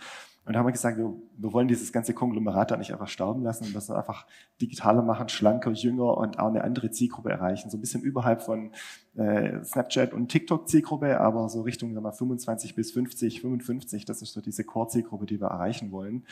Und 0.47 0.53
da 0.53 0.59
haben 0.59 0.65
wir 0.65 0.71
gesagt, 0.71 0.97
wir, 0.97 1.13
wir 1.35 1.51
wollen 1.51 1.67
dieses 1.67 1.91
ganze 1.91 2.13
Konglomerat 2.13 2.71
da 2.71 2.77
nicht 2.77 2.93
einfach 2.93 3.09
sterben 3.09 3.43
lassen 3.43 3.65
und 3.65 3.75
das 3.75 3.91
einfach 3.91 4.25
digitaler 4.61 5.01
machen, 5.01 5.27
schlanker, 5.27 5.71
jünger 5.71 6.15
und 6.17 6.39
auch 6.39 6.47
eine 6.47 6.63
andere 6.63 6.89
Zielgruppe 6.89 7.29
erreichen. 7.29 7.69
So 7.69 7.77
ein 7.77 7.81
bisschen 7.81 8.01
überhalb 8.01 8.41
von 8.41 8.71
äh, 9.17 9.61
Snapchat 9.61 10.13
und 10.13 10.29
TikTok-Zielgruppe, 10.29 11.19
aber 11.19 11.49
so 11.49 11.63
Richtung 11.63 11.89
sagen 11.89 12.05
wir, 12.05 12.11
mal, 12.11 12.13
25 12.13 12.75
bis 12.75 12.93
50, 12.93 13.41
55, 13.41 14.05
das 14.05 14.21
ist 14.21 14.31
so 14.31 14.39
diese 14.39 14.63
Core-Zielgruppe, 14.63 15.25
die 15.25 15.41
wir 15.41 15.47
erreichen 15.47 15.91
wollen. 15.91 16.25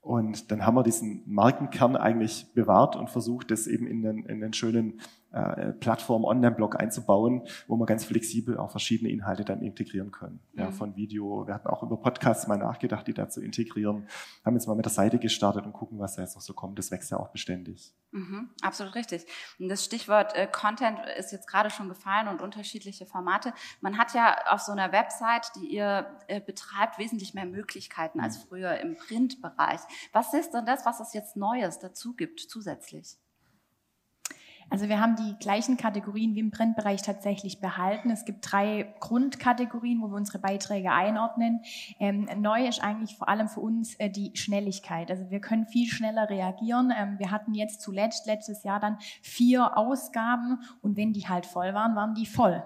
Und 0.00 0.50
dann 0.50 0.66
haben 0.66 0.74
wir 0.74 0.82
diesen 0.82 1.22
Markenkern 1.26 1.94
eigentlich 1.94 2.48
bewahrt 2.54 2.96
und 2.96 3.10
versucht, 3.10 3.52
das 3.52 3.68
eben 3.68 3.86
in 3.86 4.02
den, 4.02 4.24
in 4.24 4.40
den 4.40 4.52
schönen 4.52 5.00
äh, 5.32 5.72
Plattform 5.72 6.24
Online-Blog 6.24 6.78
einzubauen, 6.80 7.42
wo 7.66 7.76
wir 7.76 7.86
ganz 7.86 8.04
flexibel 8.04 8.58
auch 8.58 8.70
verschiedene 8.70 9.10
Inhalte 9.10 9.44
dann 9.44 9.62
integrieren 9.62 10.10
können. 10.10 10.40
Ja, 10.54 10.68
Mhm. 10.68 10.72
von 10.72 10.96
Video. 10.96 11.46
Wir 11.46 11.54
hatten 11.54 11.68
auch 11.68 11.82
über 11.82 11.96
Podcasts 11.96 12.46
mal 12.46 12.58
nachgedacht, 12.58 13.06
die 13.06 13.14
da 13.14 13.28
zu 13.28 13.40
integrieren. 13.42 14.06
Haben 14.44 14.54
jetzt 14.54 14.66
mal 14.66 14.74
mit 14.74 14.84
der 14.84 14.92
Seite 14.92 15.18
gestartet 15.18 15.64
und 15.64 15.72
gucken, 15.72 15.98
was 15.98 16.16
da 16.16 16.22
jetzt 16.22 16.34
noch 16.34 16.42
so 16.42 16.52
kommt. 16.54 16.78
Das 16.78 16.90
wächst 16.90 17.10
ja 17.10 17.18
auch 17.18 17.28
beständig. 17.28 17.94
Mhm, 18.10 18.50
absolut 18.60 18.94
richtig. 18.94 19.24
Und 19.58 19.68
das 19.70 19.84
Stichwort 19.84 20.34
äh, 20.36 20.46
Content 20.46 20.98
ist 21.18 21.32
jetzt 21.32 21.48
gerade 21.48 21.70
schon 21.70 21.88
gefallen 21.88 22.28
und 22.28 22.42
unterschiedliche 22.42 23.06
Formate. 23.06 23.54
Man 23.80 23.96
hat 23.96 24.12
ja 24.14 24.36
auf 24.50 24.60
so 24.60 24.72
einer 24.72 24.92
Website, 24.92 25.50
die 25.56 25.66
ihr 25.66 26.06
äh, 26.28 26.40
betreibt, 26.40 26.98
wesentlich 26.98 27.32
mehr 27.32 27.46
Möglichkeiten 27.46 28.20
als 28.20 28.36
früher 28.36 28.78
im 28.80 28.96
Printbereich. 28.96 29.80
Was 30.12 30.34
ist 30.34 30.50
denn 30.52 30.66
das, 30.66 30.84
was 30.84 31.00
es 31.00 31.14
jetzt 31.14 31.36
Neues 31.36 31.78
dazu 31.78 32.14
gibt 32.14 32.40
zusätzlich? 32.40 33.16
Also 34.72 34.88
wir 34.88 35.00
haben 35.00 35.16
die 35.16 35.36
gleichen 35.38 35.76
Kategorien 35.76 36.34
wie 36.34 36.40
im 36.40 36.50
Printbereich 36.50 37.02
tatsächlich 37.02 37.60
behalten. 37.60 38.08
Es 38.08 38.24
gibt 38.24 38.50
drei 38.50 38.94
Grundkategorien, 39.00 40.00
wo 40.00 40.08
wir 40.08 40.16
unsere 40.16 40.38
Beiträge 40.38 40.90
einordnen. 40.92 41.60
Ähm, 42.00 42.26
neu 42.38 42.66
ist 42.66 42.82
eigentlich 42.82 43.14
vor 43.14 43.28
allem 43.28 43.48
für 43.48 43.60
uns 43.60 43.96
äh, 43.96 44.08
die 44.08 44.30
Schnelligkeit. 44.34 45.10
Also 45.10 45.28
wir 45.28 45.40
können 45.40 45.66
viel 45.66 45.86
schneller 45.88 46.30
reagieren. 46.30 46.90
Ähm, 46.96 47.18
wir 47.18 47.30
hatten 47.30 47.52
jetzt 47.52 47.82
zuletzt 47.82 48.24
letztes 48.24 48.62
Jahr 48.62 48.80
dann 48.80 48.96
vier 49.20 49.76
Ausgaben 49.76 50.60
und 50.80 50.96
wenn 50.96 51.12
die 51.12 51.28
halt 51.28 51.44
voll 51.44 51.74
waren, 51.74 51.94
waren 51.94 52.14
die 52.14 52.24
voll. 52.24 52.62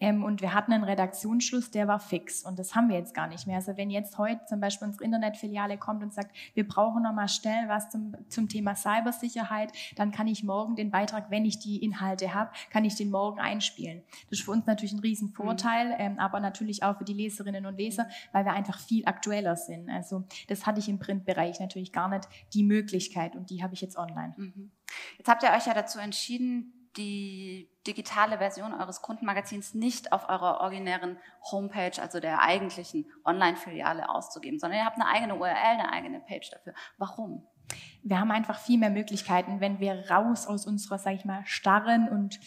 Ähm, 0.00 0.24
und 0.24 0.40
wir 0.40 0.54
hatten 0.54 0.72
einen 0.72 0.84
Redaktionsschluss, 0.84 1.70
der 1.70 1.88
war 1.88 1.98
fix. 1.98 2.42
Und 2.44 2.58
das 2.58 2.74
haben 2.74 2.88
wir 2.88 2.96
jetzt 2.96 3.14
gar 3.14 3.26
nicht 3.26 3.46
mehr. 3.46 3.56
Also 3.56 3.76
wenn 3.76 3.90
jetzt 3.90 4.18
heute 4.18 4.44
zum 4.46 4.60
Beispiel 4.60 4.88
unsere 4.88 5.04
Internetfiliale 5.04 5.78
kommt 5.78 6.02
und 6.02 6.12
sagt, 6.12 6.34
wir 6.54 6.66
brauchen 6.66 7.02
nochmal 7.02 7.28
schnell 7.28 7.68
was 7.68 7.90
zum, 7.90 8.14
zum 8.28 8.48
Thema 8.48 8.74
Cybersicherheit, 8.74 9.72
dann 9.96 10.12
kann 10.12 10.26
ich 10.26 10.44
morgen 10.44 10.76
den 10.76 10.90
Beitrag, 10.90 11.30
wenn 11.30 11.44
ich 11.44 11.58
die 11.58 11.82
Inhalte 11.82 12.34
habe, 12.34 12.50
kann 12.70 12.84
ich 12.84 12.94
den 12.94 13.10
morgen 13.10 13.40
einspielen. 13.40 14.02
Das 14.30 14.38
ist 14.38 14.44
für 14.44 14.50
uns 14.50 14.66
natürlich 14.66 14.92
ein 14.92 15.00
Riesenvorteil, 15.00 15.86
mhm. 15.88 15.94
ähm, 15.98 16.18
aber 16.18 16.40
natürlich 16.40 16.82
auch 16.82 16.98
für 16.98 17.04
die 17.04 17.14
Leserinnen 17.14 17.66
und 17.66 17.76
Leser, 17.76 18.08
weil 18.32 18.44
wir 18.44 18.52
einfach 18.52 18.78
viel 18.78 19.06
aktueller 19.06 19.56
sind. 19.56 19.90
Also 19.90 20.24
das 20.48 20.66
hatte 20.66 20.80
ich 20.80 20.88
im 20.88 20.98
Printbereich 20.98 21.60
natürlich 21.60 21.92
gar 21.92 22.08
nicht 22.08 22.28
die 22.52 22.62
Möglichkeit 22.62 23.36
und 23.36 23.50
die 23.50 23.62
habe 23.62 23.74
ich 23.74 23.80
jetzt 23.80 23.96
online. 23.96 24.34
Mhm. 24.36 24.70
Jetzt 25.18 25.28
habt 25.28 25.42
ihr 25.42 25.50
euch 25.50 25.66
ja 25.66 25.74
dazu 25.74 25.98
entschieden, 25.98 26.83
die 26.96 27.68
digitale 27.86 28.38
Version 28.38 28.72
eures 28.72 29.02
Kundenmagazins 29.02 29.74
nicht 29.74 30.12
auf 30.12 30.28
eurer 30.28 30.60
originären 30.60 31.18
Homepage, 31.50 32.00
also 32.00 32.20
der 32.20 32.40
eigentlichen 32.40 33.06
Online-Filiale 33.24 34.08
auszugeben, 34.08 34.58
sondern 34.58 34.80
ihr 34.80 34.84
habt 34.84 35.00
eine 35.00 35.08
eigene 35.08 35.34
URL, 35.34 35.54
eine 35.54 35.92
eigene 35.92 36.20
Page 36.20 36.50
dafür. 36.50 36.74
Warum? 36.98 37.46
Wir 38.02 38.20
haben 38.20 38.30
einfach 38.30 38.58
viel 38.58 38.78
mehr 38.78 38.90
Möglichkeiten, 38.90 39.60
wenn 39.60 39.80
wir 39.80 40.10
raus 40.10 40.46
aus 40.46 40.66
unserer, 40.66 40.98
sag 40.98 41.14
ich 41.14 41.24
mal, 41.24 41.42
starren 41.46 42.08
und 42.08 42.38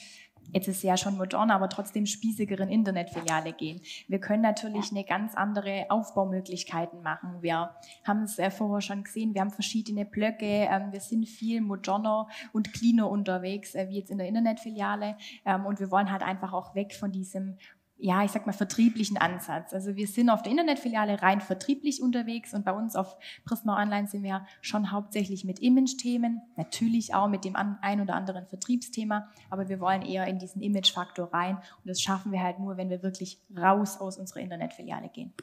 jetzt 0.52 0.68
ist 0.68 0.78
es 0.78 0.84
ja 0.84 0.98
schon 0.98 1.18
modern, 1.18 1.52
aber 1.52 1.70
trotzdem 1.70 2.06
spießigeren 2.06 2.70
Internetfiliale 2.70 3.54
gehen. 3.54 3.82
Wir 4.08 4.20
können 4.20 4.42
natürlich 4.42 4.92
eine 4.92 5.04
ganz 5.04 5.36
andere 5.36 5.86
Aufbaumöglichkeiten 5.90 7.02
machen. 7.02 7.42
Wir 7.42 7.72
haben 8.04 8.24
es 8.24 8.40
äh, 8.40 8.52
vorher 8.52 8.82
schon 8.82 9.04
gesehen, 9.04 9.34
wir 9.34 9.42
haben 9.42 9.52
verschiedene 9.52 10.06
Blöcke, 10.06 10.46
ähm, 10.46 10.92
wir 10.92 11.02
sind 11.02 11.28
viel 11.28 11.62
moderner 11.62 12.28
und 12.54 12.74
cleaner 12.74 13.10
unterwegs, 13.10 13.76
äh, 13.76 13.88
wie 13.90 14.00
jetzt 14.00 14.12
in 14.12 14.18
der 14.18 14.28
Internetfiliale. 14.28 15.18
Ähm, 15.46 15.66
und 15.66 15.80
wir 15.80 15.92
wollen 15.92 16.12
halt 16.12 16.24
einfach 16.24 16.54
auch 16.54 16.76
weg 16.76 16.94
von 16.94 17.12
diesem 17.12 17.58
ja, 18.00 18.24
ich 18.24 18.32
sag 18.32 18.46
mal, 18.46 18.54
vertrieblichen 18.54 19.18
Ansatz. 19.18 19.74
Also 19.74 19.96
wir 19.96 20.08
sind 20.08 20.30
auf 20.30 20.44
der 20.44 20.52
Internetfiliale 20.52 21.22
rein 21.22 21.42
vertrieblich 21.42 22.02
unterwegs 22.02 22.54
und 22.54 22.64
bei 22.64 22.72
uns 22.72 22.96
auf 22.96 23.18
Prisma 23.46 23.82
Online 23.82 24.08
sind 24.08 24.24
wir 24.24 24.46
schon 24.62 24.92
hauptsächlich 24.92 25.44
mit 25.44 25.60
Image-Themen, 25.60 26.42
natürlich 26.56 27.14
auch 27.16 27.28
mit 27.28 27.44
dem 27.44 27.56
ein 27.56 28.02
oder 28.02 28.14
anderen 28.16 28.46
Vertriebsthema, 28.46 29.30
aber 29.50 29.68
wir 29.70 29.80
wollen 29.80 30.04
eher 30.04 30.28
in 30.28 30.38
diesen 30.38 30.62
Image-Faktor 30.62 31.34
rein 31.34 31.56
und 31.56 31.88
das 31.88 32.02
schaffen 32.02 32.32
wir 32.32 32.42
halt 32.42 32.60
nur, 32.60 32.78
wenn 32.78 32.90
wir 32.90 33.02
wirklich 33.02 33.40
raus 33.56 34.00
aus 34.00 34.18
unserer 34.18 34.42
Internetfiliale 34.42 35.10
gehen. 35.10 35.34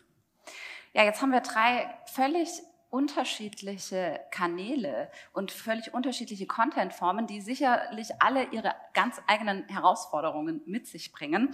Ja, 0.92 1.02
jetzt 1.02 1.20
haben 1.20 1.32
wir 1.32 1.40
drei 1.40 1.86
völlig 2.06 2.48
unterschiedliche 2.94 4.20
Kanäle 4.30 5.10
und 5.32 5.50
völlig 5.50 5.92
unterschiedliche 5.92 6.46
Contentformen, 6.46 7.26
die 7.26 7.40
sicherlich 7.40 8.10
alle 8.20 8.44
ihre 8.52 8.72
ganz 8.92 9.20
eigenen 9.26 9.66
Herausforderungen 9.66 10.62
mit 10.66 10.86
sich 10.86 11.10
bringen. 11.10 11.52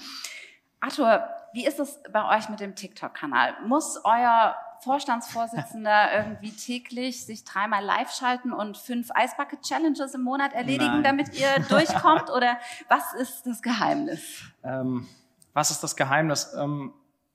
Arthur, 0.81 1.29
wie 1.53 1.67
ist 1.67 1.79
es 1.79 2.01
bei 2.11 2.37
euch 2.37 2.49
mit 2.49 2.61
dem 2.61 2.75
TikTok-Kanal? 2.75 3.55
Muss 3.67 4.01
euer 4.05 4.57
Vorstandsvorsitzender 4.83 6.13
irgendwie 6.17 6.53
täglich 6.53 7.27
sich 7.27 7.45
dreimal 7.45 7.85
live 7.85 8.11
schalten 8.11 8.53
und 8.53 8.79
fünf 8.79 9.11
Eisbucket-Challenges 9.13 10.15
im 10.15 10.23
Monat 10.23 10.55
erledigen, 10.55 11.03
Nein. 11.03 11.05
damit 11.05 11.39
ihr 11.39 11.49
durchkommt? 11.69 12.31
Oder 12.31 12.59
was 12.89 13.13
ist 13.15 13.47
das 13.47 13.61
Geheimnis? 13.63 14.43
Ähm, 14.65 15.07
was 15.53 15.71
ist 15.71 15.83
das 15.83 15.97
Geheimnis? 15.97 16.55
Ähm, 16.59 16.95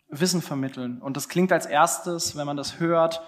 Wissen 0.09 0.41
vermitteln. 0.41 1.01
Und 1.01 1.17
das 1.17 1.29
klingt 1.29 1.51
als 1.51 1.65
erstes, 1.65 2.35
wenn 2.37 2.45
man 2.45 2.57
das 2.57 2.79
hört, 2.79 3.21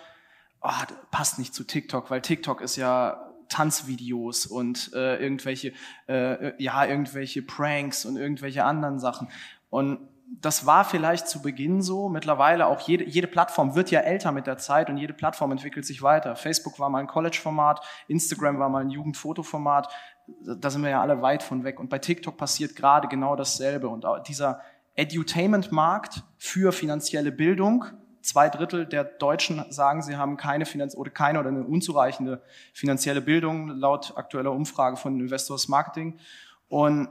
oh, 0.62 0.70
das 0.88 0.98
passt 1.12 1.40
nicht 1.40 1.54
zu 1.54 1.64
TikTok, 1.64 2.10
weil 2.10 2.22
TikTok 2.22 2.62
ist 2.62 2.76
ja 2.76 3.24
Tanzvideos 3.50 4.46
und 4.46 4.92
äh, 4.94 5.22
irgendwelche, 5.22 5.74
äh, 6.08 6.62
ja, 6.62 6.86
irgendwelche 6.86 7.42
Pranks 7.42 8.06
und 8.06 8.18
irgendwelche 8.18 8.64
anderen 8.66 9.00
Sachen. 9.00 9.30
Und 9.70 10.00
das 10.42 10.66
war 10.66 10.84
vielleicht 10.84 11.28
zu 11.28 11.42
Beginn 11.42 11.82
so. 11.82 12.10
Mittlerweile 12.10 12.68
auch 12.68 12.82
jede, 12.82 13.06
jede 13.06 13.28
Plattform 13.28 13.76
wird 13.76 13.92
ja 13.92 14.02
älter 14.02 14.32
mit 14.32 14.46
der 14.46 14.58
Zeit 14.58 14.90
und 14.90 14.98
jede 14.98 15.14
Plattform 15.14 15.52
entwickelt 15.52 15.86
sich 15.86 16.02
weiter. 16.02 16.36
Facebook 16.36 16.80
war 16.80 16.90
mal 16.90 17.00
ein 17.00 17.08
College-Format, 17.08 17.84
Instagram 18.08 18.60
war 18.60 18.70
mal 18.70 18.84
ein 18.84 18.90
Jugendfotoformat. 18.90 19.90
Da 20.46 20.70
sind 20.70 20.84
wir 20.84 20.90
ja 20.90 21.02
alle 21.02 21.22
weit 21.22 21.44
von 21.44 21.64
weg. 21.64 21.80
Und 21.80 21.90
bei 21.90 22.00
TikTok 22.00 22.38
passiert 22.38 22.76
gerade 22.76 23.08
genau 23.08 23.36
dasselbe. 23.36 23.88
Und 23.88 24.06
dieser 24.28 24.62
Edutainment-Markt 24.96 26.24
für 26.38 26.72
finanzielle 26.74 27.32
Bildung, 27.32 27.86
zwei 28.22 28.50
Drittel 28.50 28.86
der 28.86 29.06
Deutschen 29.06 29.64
sagen, 29.72 30.02
sie 30.02 30.18
haben 30.18 30.36
keine 30.36 30.66
Finanz 30.66 30.96
oder 30.96 31.12
keine 31.12 31.40
oder 31.40 31.50
eine 31.50 31.64
unzureichende 31.64 32.42
finanzielle 32.74 33.22
Bildung 33.22 33.70
laut 33.70 34.14
aktueller 34.18 34.52
Umfrage 34.52 34.98
von 34.98 35.20
Investors 35.20 35.70
Marketing. 35.70 36.20
Und 36.68 37.08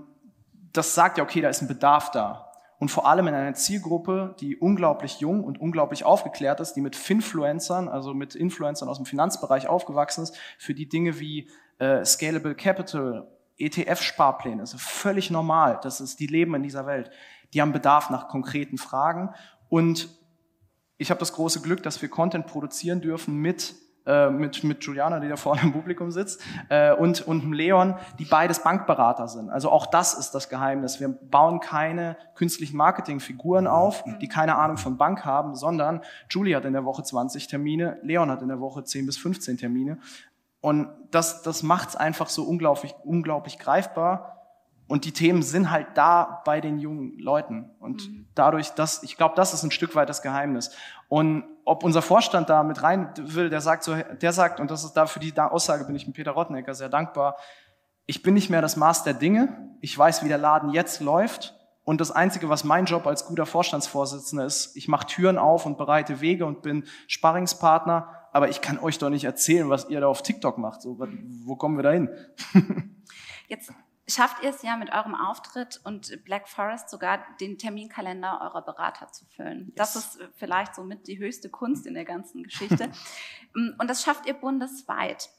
das 0.76 0.94
sagt 0.94 1.18
ja, 1.18 1.24
okay, 1.24 1.40
da 1.40 1.48
ist 1.48 1.62
ein 1.62 1.68
Bedarf 1.68 2.10
da. 2.10 2.52
Und 2.78 2.90
vor 2.90 3.06
allem 3.06 3.26
in 3.28 3.34
einer 3.34 3.54
Zielgruppe, 3.54 4.34
die 4.38 4.56
unglaublich 4.56 5.20
jung 5.20 5.44
und 5.44 5.58
unglaublich 5.58 6.04
aufgeklärt 6.04 6.60
ist, 6.60 6.74
die 6.74 6.82
mit 6.82 6.94
Finfluencern, 6.94 7.88
also 7.88 8.12
mit 8.12 8.34
Influencern 8.34 8.88
aus 8.88 8.98
dem 8.98 9.06
Finanzbereich 9.06 9.66
aufgewachsen 9.66 10.24
ist, 10.24 10.36
für 10.58 10.74
die 10.74 10.88
Dinge 10.88 11.18
wie 11.18 11.48
äh, 11.78 12.04
Scalable 12.04 12.54
Capital, 12.54 13.26
ETF-Sparpläne, 13.58 14.62
ist 14.62 14.78
völlig 14.78 15.30
normal. 15.30 15.80
Das 15.82 16.02
ist, 16.02 16.20
die 16.20 16.26
leben 16.26 16.54
in 16.54 16.62
dieser 16.62 16.86
Welt. 16.86 17.10
Die 17.54 17.62
haben 17.62 17.72
Bedarf 17.72 18.10
nach 18.10 18.28
konkreten 18.28 18.76
Fragen. 18.76 19.34
Und 19.70 20.10
ich 20.98 21.10
habe 21.10 21.20
das 21.20 21.32
große 21.32 21.62
Glück, 21.62 21.82
dass 21.82 22.02
wir 22.02 22.10
Content 22.10 22.46
produzieren 22.46 23.00
dürfen 23.00 23.36
mit 23.36 23.74
äh, 24.06 24.30
mit, 24.30 24.62
mit 24.64 24.84
Juliana, 24.84 25.20
die 25.20 25.28
da 25.28 25.36
vorne 25.36 25.62
im 25.62 25.72
Publikum 25.72 26.10
sitzt, 26.10 26.40
äh, 26.68 26.92
und, 26.92 27.26
und 27.26 27.52
Leon, 27.52 27.96
die 28.18 28.24
beides 28.24 28.62
Bankberater 28.62 29.28
sind. 29.28 29.50
Also 29.50 29.70
auch 29.70 29.86
das 29.86 30.14
ist 30.14 30.30
das 30.30 30.48
Geheimnis. 30.48 31.00
Wir 31.00 31.08
bauen 31.08 31.60
keine 31.60 32.16
künstlichen 32.34 32.76
Marketingfiguren 32.76 33.66
auf, 33.66 34.04
die 34.20 34.28
keine 34.28 34.56
Ahnung 34.56 34.76
von 34.76 34.96
Bank 34.96 35.24
haben, 35.24 35.54
sondern 35.56 36.02
Julie 36.30 36.54
hat 36.54 36.64
in 36.64 36.72
der 36.72 36.84
Woche 36.84 37.02
20 37.02 37.48
Termine, 37.48 37.98
Leon 38.02 38.30
hat 38.30 38.42
in 38.42 38.48
der 38.48 38.60
Woche 38.60 38.84
10 38.84 39.06
bis 39.06 39.16
15 39.18 39.58
Termine. 39.58 39.98
Und 40.60 40.88
das, 41.10 41.42
das 41.42 41.62
macht 41.62 41.90
es 41.90 41.96
einfach 41.96 42.28
so 42.28 42.44
unglaublich, 42.44 42.94
unglaublich 43.04 43.58
greifbar. 43.58 44.36
Und 44.88 45.04
die 45.04 45.12
Themen 45.12 45.42
sind 45.42 45.70
halt 45.70 45.88
da 45.94 46.42
bei 46.44 46.60
den 46.60 46.78
jungen 46.78 47.18
Leuten. 47.18 47.70
Und 47.80 48.08
mhm. 48.08 48.26
dadurch, 48.34 48.70
das, 48.70 49.02
ich 49.02 49.16
glaube, 49.16 49.34
das 49.36 49.52
ist 49.52 49.64
ein 49.64 49.72
Stück 49.72 49.96
weit 49.96 50.08
das 50.08 50.22
Geheimnis. 50.22 50.70
Und 51.08 51.44
ob 51.64 51.84
unser 51.84 52.02
Vorstand 52.02 52.48
da 52.48 52.62
mit 52.62 52.82
rein 52.82 53.12
will, 53.16 53.50
der 53.50 53.60
sagt 53.60 53.84
so, 53.84 53.94
der 53.94 54.32
sagt, 54.32 54.60
und 54.60 54.70
das 54.70 54.84
ist 54.84 54.92
da 54.92 55.06
für 55.06 55.20
die 55.20 55.36
Aussage 55.38 55.84
bin 55.84 55.94
ich 55.94 56.06
mit 56.06 56.16
Peter 56.16 56.32
Rottenecker 56.32 56.74
sehr 56.74 56.88
dankbar. 56.88 57.36
Ich 58.06 58.22
bin 58.22 58.34
nicht 58.34 58.50
mehr 58.50 58.62
das 58.62 58.76
Maß 58.76 59.02
der 59.04 59.14
Dinge. 59.14 59.76
Ich 59.80 59.96
weiß, 59.96 60.22
wie 60.24 60.28
der 60.28 60.38
Laden 60.38 60.70
jetzt 60.70 61.00
läuft. 61.00 61.54
Und 61.84 62.00
das 62.00 62.10
Einzige, 62.10 62.48
was 62.48 62.64
mein 62.64 62.86
Job 62.86 63.06
als 63.06 63.26
guter 63.26 63.46
Vorstandsvorsitzender 63.46 64.44
ist, 64.44 64.76
ich 64.76 64.88
mache 64.88 65.06
Türen 65.06 65.38
auf 65.38 65.66
und 65.66 65.78
bereite 65.78 66.20
Wege 66.20 66.44
und 66.44 66.62
bin 66.62 66.84
Sparringspartner. 67.06 68.08
Aber 68.32 68.48
ich 68.48 68.60
kann 68.60 68.78
euch 68.78 68.98
doch 68.98 69.10
nicht 69.10 69.24
erzählen, 69.24 69.70
was 69.70 69.88
ihr 69.88 70.00
da 70.00 70.08
auf 70.08 70.22
TikTok 70.22 70.58
macht. 70.58 70.82
So, 70.82 70.98
wo 71.44 71.56
kommen 71.56 71.76
wir 71.76 71.84
da 71.84 71.92
hin? 71.92 72.10
Jetzt 73.48 73.72
schafft 74.08 74.42
ihr 74.42 74.50
es 74.50 74.62
ja 74.62 74.76
mit 74.76 74.92
eurem 74.92 75.14
Auftritt 75.14 75.80
und 75.84 76.24
Black 76.24 76.48
Forest 76.48 76.90
sogar 76.90 77.24
den 77.40 77.58
Terminkalender 77.58 78.40
eurer 78.40 78.62
Berater 78.62 79.10
zu 79.12 79.24
füllen. 79.26 79.66
Yes. 79.66 79.74
Das 79.76 79.96
ist 79.96 80.20
äh, 80.20 80.28
vielleicht 80.36 80.74
somit 80.74 81.08
die 81.08 81.18
höchste 81.18 81.50
Kunst 81.50 81.86
in 81.86 81.94
der 81.94 82.04
ganzen 82.04 82.42
Geschichte. 82.42 82.90
Mm, 83.54 83.70
und 83.78 83.88
das 83.88 84.02
schafft 84.02 84.26
ihr 84.26 84.34
bundesweit. 84.34 85.30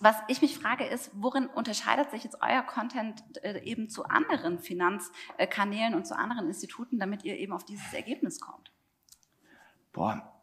Was 0.00 0.16
ich 0.28 0.42
mich 0.42 0.58
frage 0.58 0.84
ist, 0.84 1.10
worin 1.14 1.46
unterscheidet 1.46 2.10
sich 2.10 2.24
jetzt 2.24 2.42
euer 2.42 2.62
Content 2.62 3.22
äh, 3.42 3.62
eben 3.62 3.88
zu 3.88 4.04
anderen 4.04 4.58
Finanzkanälen 4.58 5.94
und 5.94 6.06
zu 6.06 6.16
anderen 6.16 6.48
Instituten, 6.48 6.98
damit 6.98 7.24
ihr 7.24 7.38
eben 7.38 7.52
auf 7.52 7.64
dieses 7.64 7.94
Ergebnis 7.94 8.40
kommt? 8.40 8.70
Boah, 9.92 10.37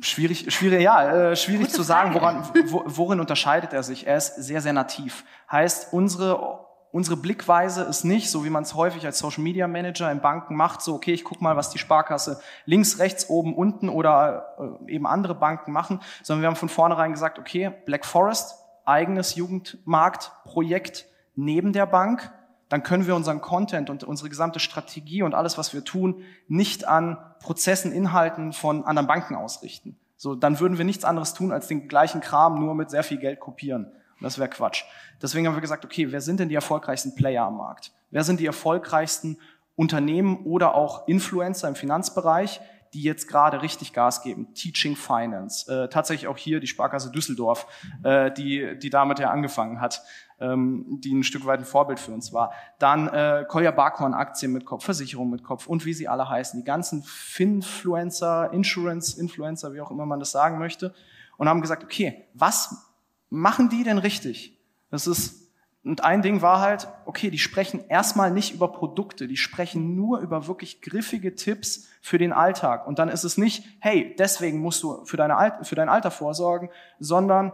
Schwierig, 0.00 0.52
schwierig, 0.52 0.82
ja, 0.82 1.30
äh, 1.30 1.36
schwierig 1.36 1.66
Gute 1.66 1.72
zu 1.72 1.82
sagen, 1.82 2.14
woran, 2.14 2.48
worin 2.86 3.20
unterscheidet 3.20 3.72
er 3.72 3.82
sich. 3.82 4.06
Er 4.06 4.16
ist 4.16 4.36
sehr, 4.36 4.60
sehr 4.60 4.72
nativ. 4.72 5.24
Heißt, 5.50 5.92
unsere, 5.92 6.60
unsere 6.92 7.16
Blickweise 7.16 7.82
ist 7.84 8.04
nicht, 8.04 8.30
so 8.30 8.44
wie 8.44 8.50
man 8.50 8.64
es 8.64 8.74
häufig 8.74 9.06
als 9.06 9.18
Social 9.18 9.42
Media 9.42 9.66
Manager 9.66 10.10
in 10.10 10.20
Banken 10.20 10.56
macht, 10.56 10.82
so, 10.82 10.94
okay, 10.94 11.12
ich 11.12 11.24
guck 11.24 11.40
mal, 11.40 11.56
was 11.56 11.70
die 11.70 11.78
Sparkasse 11.78 12.40
links, 12.66 12.98
rechts, 12.98 13.28
oben, 13.28 13.54
unten 13.54 13.88
oder 13.88 14.78
äh, 14.88 14.92
eben 14.92 15.06
andere 15.06 15.34
Banken 15.34 15.72
machen, 15.72 16.00
sondern 16.22 16.42
wir 16.42 16.48
haben 16.48 16.56
von 16.56 16.68
vornherein 16.68 17.12
gesagt, 17.12 17.38
okay, 17.38 17.72
Black 17.86 18.04
Forest, 18.04 18.56
eigenes 18.84 19.36
Jugendmarktprojekt 19.36 21.06
neben 21.36 21.72
der 21.72 21.86
Bank, 21.86 22.30
dann 22.74 22.82
können 22.82 23.06
wir 23.06 23.14
unseren 23.14 23.40
Content 23.40 23.88
und 23.88 24.02
unsere 24.02 24.28
gesamte 24.28 24.58
Strategie 24.58 25.22
und 25.22 25.32
alles, 25.32 25.56
was 25.56 25.72
wir 25.74 25.84
tun, 25.84 26.24
nicht 26.48 26.88
an 26.88 27.18
Prozessen, 27.38 27.92
Inhalten 27.92 28.52
von 28.52 28.84
anderen 28.84 29.06
Banken 29.06 29.36
ausrichten. 29.36 29.96
So, 30.16 30.34
dann 30.34 30.58
würden 30.58 30.76
wir 30.76 30.84
nichts 30.84 31.04
anderes 31.04 31.34
tun, 31.34 31.52
als 31.52 31.68
den 31.68 31.86
gleichen 31.86 32.20
Kram 32.20 32.58
nur 32.58 32.74
mit 32.74 32.90
sehr 32.90 33.04
viel 33.04 33.18
Geld 33.18 33.38
kopieren. 33.38 33.84
Und 33.84 34.22
das 34.22 34.40
wäre 34.40 34.48
Quatsch. 34.48 34.82
Deswegen 35.22 35.46
haben 35.46 35.54
wir 35.54 35.60
gesagt, 35.60 35.84
okay, 35.84 36.10
wer 36.10 36.20
sind 36.20 36.40
denn 36.40 36.48
die 36.48 36.56
erfolgreichsten 36.56 37.14
Player 37.14 37.44
am 37.44 37.58
Markt? 37.58 37.92
Wer 38.10 38.24
sind 38.24 38.40
die 38.40 38.46
erfolgreichsten 38.46 39.38
Unternehmen 39.76 40.44
oder 40.44 40.74
auch 40.74 41.06
Influencer 41.06 41.68
im 41.68 41.76
Finanzbereich, 41.76 42.60
die 42.94 43.02
jetzt 43.02 43.28
gerade 43.28 43.60
richtig 43.60 43.92
Gas 43.92 44.22
geben. 44.22 44.54
Teaching 44.54 44.96
Finance. 44.96 45.70
Äh, 45.70 45.88
tatsächlich 45.88 46.28
auch 46.28 46.38
hier 46.38 46.60
die 46.60 46.66
Sparkasse 46.68 47.10
Düsseldorf, 47.10 47.66
äh, 48.04 48.30
die, 48.32 48.78
die 48.78 48.88
damit 48.88 49.18
ja 49.18 49.30
angefangen 49.30 49.80
hat, 49.80 50.02
ähm, 50.40 51.00
die 51.00 51.12
ein 51.12 51.24
Stück 51.24 51.44
weit 51.44 51.58
ein 51.58 51.64
Vorbild 51.64 51.98
für 51.98 52.12
uns 52.12 52.32
war. 52.32 52.52
Dann 52.78 53.08
äh, 53.08 53.44
Kolja 53.48 53.72
Barkhorn 53.72 54.14
Aktien 54.14 54.52
mit 54.52 54.64
Kopf, 54.64 54.84
Versicherung 54.84 55.28
mit 55.28 55.42
Kopf 55.42 55.66
und 55.66 55.84
wie 55.84 55.92
sie 55.92 56.08
alle 56.08 56.28
heißen. 56.28 56.60
Die 56.60 56.64
ganzen 56.64 57.02
Finfluencer, 57.02 58.52
Insurance-Influencer, 58.52 59.72
wie 59.74 59.80
auch 59.80 59.90
immer 59.90 60.06
man 60.06 60.20
das 60.20 60.30
sagen 60.30 60.58
möchte. 60.58 60.94
Und 61.36 61.48
haben 61.48 61.60
gesagt, 61.60 61.82
okay, 61.82 62.28
was 62.32 62.92
machen 63.28 63.68
die 63.68 63.82
denn 63.82 63.98
richtig? 63.98 64.56
Das 64.90 65.08
ist 65.08 65.43
und 65.84 66.02
ein 66.02 66.22
Ding 66.22 66.40
war 66.40 66.60
halt, 66.60 66.88
okay, 67.04 67.30
die 67.30 67.38
sprechen 67.38 67.84
erstmal 67.88 68.30
nicht 68.30 68.54
über 68.54 68.68
Produkte, 68.68 69.28
die 69.28 69.36
sprechen 69.36 69.94
nur 69.94 70.20
über 70.20 70.46
wirklich 70.46 70.80
griffige 70.80 71.34
Tipps 71.34 71.88
für 72.00 72.16
den 72.16 72.32
Alltag. 72.32 72.86
Und 72.86 72.98
dann 72.98 73.10
ist 73.10 73.22
es 73.22 73.36
nicht, 73.36 73.66
hey, 73.80 74.14
deswegen 74.18 74.60
musst 74.60 74.82
du 74.82 75.04
für, 75.04 75.18
deine 75.18 75.36
Al 75.36 75.62
für 75.62 75.74
dein 75.74 75.90
Alter 75.90 76.10
vorsorgen, 76.10 76.70
sondern 77.00 77.52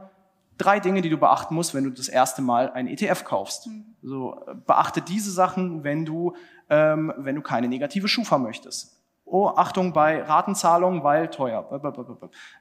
drei 0.59 0.79
Dinge, 0.79 1.03
die 1.03 1.11
du 1.11 1.17
beachten 1.17 1.57
musst, 1.57 1.75
wenn 1.75 1.83
du 1.83 1.91
das 1.91 2.09
erste 2.09 2.41
Mal 2.41 2.71
ein 2.71 2.87
ETF 2.87 3.25
kaufst. 3.25 3.67
Mhm. 3.67 3.97
So, 4.01 4.41
beachte 4.65 5.03
diese 5.03 5.33
Sachen, 5.33 5.83
wenn 5.83 6.05
du, 6.05 6.35
ähm, 6.69 7.13
wenn 7.17 7.35
du 7.35 7.43
keine 7.43 7.67
negative 7.67 8.07
Schufa 8.07 8.39
möchtest. 8.39 8.97
Oh, 9.25 9.49
Achtung 9.49 9.93
bei 9.93 10.23
Ratenzahlungen, 10.23 11.03
weil 11.03 11.31
teuer. 11.31 11.67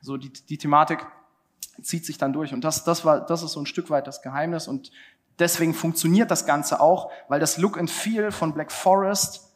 So, 0.02 0.18
die, 0.18 0.32
die 0.32 0.58
Thematik 0.58 1.06
zieht 1.82 2.06
sich 2.06 2.18
dann 2.18 2.34
durch. 2.34 2.54
Und 2.54 2.64
das, 2.64 2.84
das 2.84 3.06
war, 3.06 3.26
das 3.26 3.44
ist 3.44 3.54
so 3.54 3.60
ein 3.60 3.66
Stück 3.66 3.90
weit 3.90 4.08
das 4.08 4.22
Geheimnis. 4.22 4.68
Und 4.68 4.92
Deswegen 5.40 5.74
funktioniert 5.74 6.30
das 6.30 6.46
Ganze 6.46 6.82
auch, 6.82 7.12
weil 7.30 7.40
das 7.40 7.58
Look 7.58 7.78
and 7.78 7.90
Feel 7.90 8.32
von 8.32 8.54
Black 8.54 8.72
Forest 8.72 9.50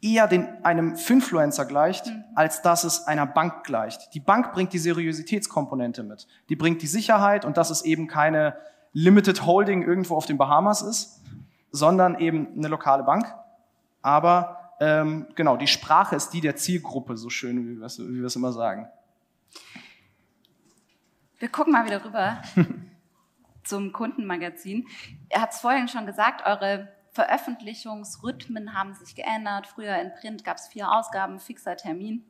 eher 0.00 0.26
den, 0.26 0.64
einem 0.64 0.96
Finfluencer 0.96 1.64
gleicht, 1.64 2.06
mhm. 2.06 2.24
als 2.34 2.62
dass 2.62 2.84
es 2.84 3.06
einer 3.06 3.26
Bank 3.26 3.64
gleicht. 3.64 4.14
Die 4.14 4.20
Bank 4.20 4.52
bringt 4.52 4.72
die 4.72 4.78
Seriositätskomponente 4.78 6.02
mit. 6.02 6.26
Die 6.48 6.56
bringt 6.56 6.82
die 6.82 6.86
Sicherheit 6.86 7.44
und 7.44 7.56
dass 7.56 7.70
es 7.70 7.82
eben 7.82 8.06
keine 8.06 8.56
Limited 8.92 9.44
Holding 9.46 9.82
irgendwo 9.82 10.16
auf 10.16 10.26
den 10.26 10.36
Bahamas 10.36 10.82
ist, 10.82 11.22
sondern 11.70 12.18
eben 12.18 12.48
eine 12.56 12.68
lokale 12.68 13.02
Bank. 13.02 13.34
Aber 14.02 14.74
ähm, 14.80 15.26
genau, 15.34 15.56
die 15.56 15.66
Sprache 15.66 16.16
ist 16.16 16.30
die 16.30 16.40
der 16.40 16.56
Zielgruppe, 16.56 17.16
so 17.16 17.30
schön, 17.30 17.66
wie 17.66 17.78
wir 17.78 17.86
es, 17.86 17.98
wie 17.98 18.18
wir 18.18 18.26
es 18.26 18.36
immer 18.36 18.52
sagen. 18.52 18.88
Wir 21.38 21.48
gucken 21.48 21.72
mal 21.72 21.84
wieder 21.86 22.04
rüber 22.04 22.42
zum 23.64 23.92
Kundenmagazin. 23.92 24.86
Ihr 25.32 25.40
habt 25.40 25.54
es 25.54 25.60
vorhin 25.60 25.88
schon 25.88 26.06
gesagt, 26.06 26.46
eure 26.46 26.88
Veröffentlichungsrhythmen 27.12 28.74
haben 28.74 28.94
sich 28.94 29.14
geändert. 29.14 29.66
Früher 29.66 29.96
in 29.96 30.12
Print 30.14 30.44
gab 30.44 30.56
es 30.56 30.68
vier 30.68 30.90
Ausgaben, 30.90 31.38
fixer 31.38 31.76
Termin. 31.76 32.24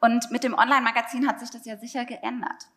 Und 0.00 0.30
mit 0.30 0.44
dem 0.44 0.54
Online-Magazin 0.54 1.28
hat 1.28 1.40
sich 1.40 1.50
das 1.50 1.66
ja 1.66 1.76
sicher 1.76 2.04
geändert. 2.04 2.68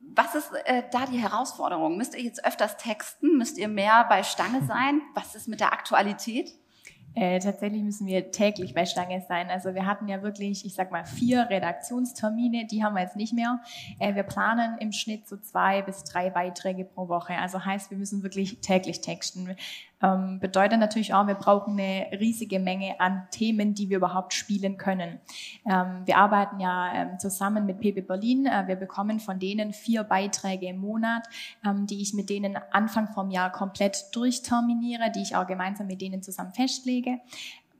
Was 0.00 0.34
ist 0.34 0.52
äh, 0.64 0.82
da 0.90 1.06
die 1.06 1.18
Herausforderung? 1.18 1.96
Müsst 1.96 2.14
ihr 2.14 2.22
jetzt 2.22 2.44
öfters 2.44 2.76
texten? 2.76 3.36
Müsst 3.36 3.58
ihr 3.58 3.68
mehr 3.68 4.04
bei 4.08 4.22
Stange 4.22 4.64
sein? 4.64 5.02
Was 5.14 5.34
ist 5.34 5.48
mit 5.48 5.60
der 5.60 5.72
Aktualität? 5.72 6.52
Äh, 7.14 7.38
tatsächlich 7.38 7.82
müssen 7.82 8.06
wir 8.06 8.30
täglich 8.30 8.74
bei 8.74 8.86
Stange 8.86 9.24
sein. 9.28 9.48
Also 9.50 9.74
wir 9.74 9.86
hatten 9.86 10.08
ja 10.08 10.22
wirklich, 10.22 10.64
ich 10.66 10.74
sag 10.74 10.90
mal, 10.90 11.04
vier 11.04 11.48
Redaktionstermine, 11.48 12.66
die 12.66 12.82
haben 12.82 12.94
wir 12.94 13.02
jetzt 13.02 13.16
nicht 13.16 13.32
mehr. 13.32 13.60
Äh, 13.98 14.14
wir 14.14 14.24
planen 14.24 14.78
im 14.78 14.92
Schnitt 14.92 15.28
so 15.28 15.36
zwei 15.36 15.82
bis 15.82 16.04
drei 16.04 16.30
Beiträge 16.30 16.84
pro 16.84 17.08
Woche. 17.08 17.34
Also 17.38 17.64
heißt, 17.64 17.90
wir 17.90 17.98
müssen 17.98 18.22
wirklich 18.22 18.58
täglich 18.60 19.00
texten. 19.00 19.56
Ähm, 20.02 20.38
bedeutet 20.40 20.78
natürlich 20.78 21.14
auch, 21.14 21.26
wir 21.26 21.34
brauchen 21.34 21.78
eine 21.78 22.08
riesige 22.18 22.58
Menge 22.58 23.00
an 23.00 23.26
Themen, 23.30 23.74
die 23.74 23.88
wir 23.88 23.98
überhaupt 23.98 24.34
spielen 24.34 24.76
können. 24.76 25.20
Ähm, 25.64 26.02
wir 26.04 26.18
arbeiten 26.18 26.60
ja 26.60 26.92
ähm, 26.94 27.18
zusammen 27.18 27.66
mit 27.66 27.80
PB 27.80 28.06
Berlin. 28.06 28.46
Äh, 28.46 28.64
wir 28.66 28.76
bekommen 28.76 29.20
von 29.20 29.38
denen 29.38 29.72
vier 29.72 30.04
Beiträge 30.04 30.66
im 30.66 30.78
Monat, 30.78 31.26
ähm, 31.64 31.86
die 31.86 32.02
ich 32.02 32.14
mit 32.14 32.30
denen 32.30 32.58
Anfang 32.70 33.08
vom 33.08 33.30
Jahr 33.30 33.50
komplett 33.50 34.04
durchterminiere, 34.12 35.10
die 35.14 35.22
ich 35.22 35.36
auch 35.36 35.46
gemeinsam 35.46 35.86
mit 35.86 36.00
denen 36.00 36.22
zusammen 36.22 36.52
festlege 36.52 37.20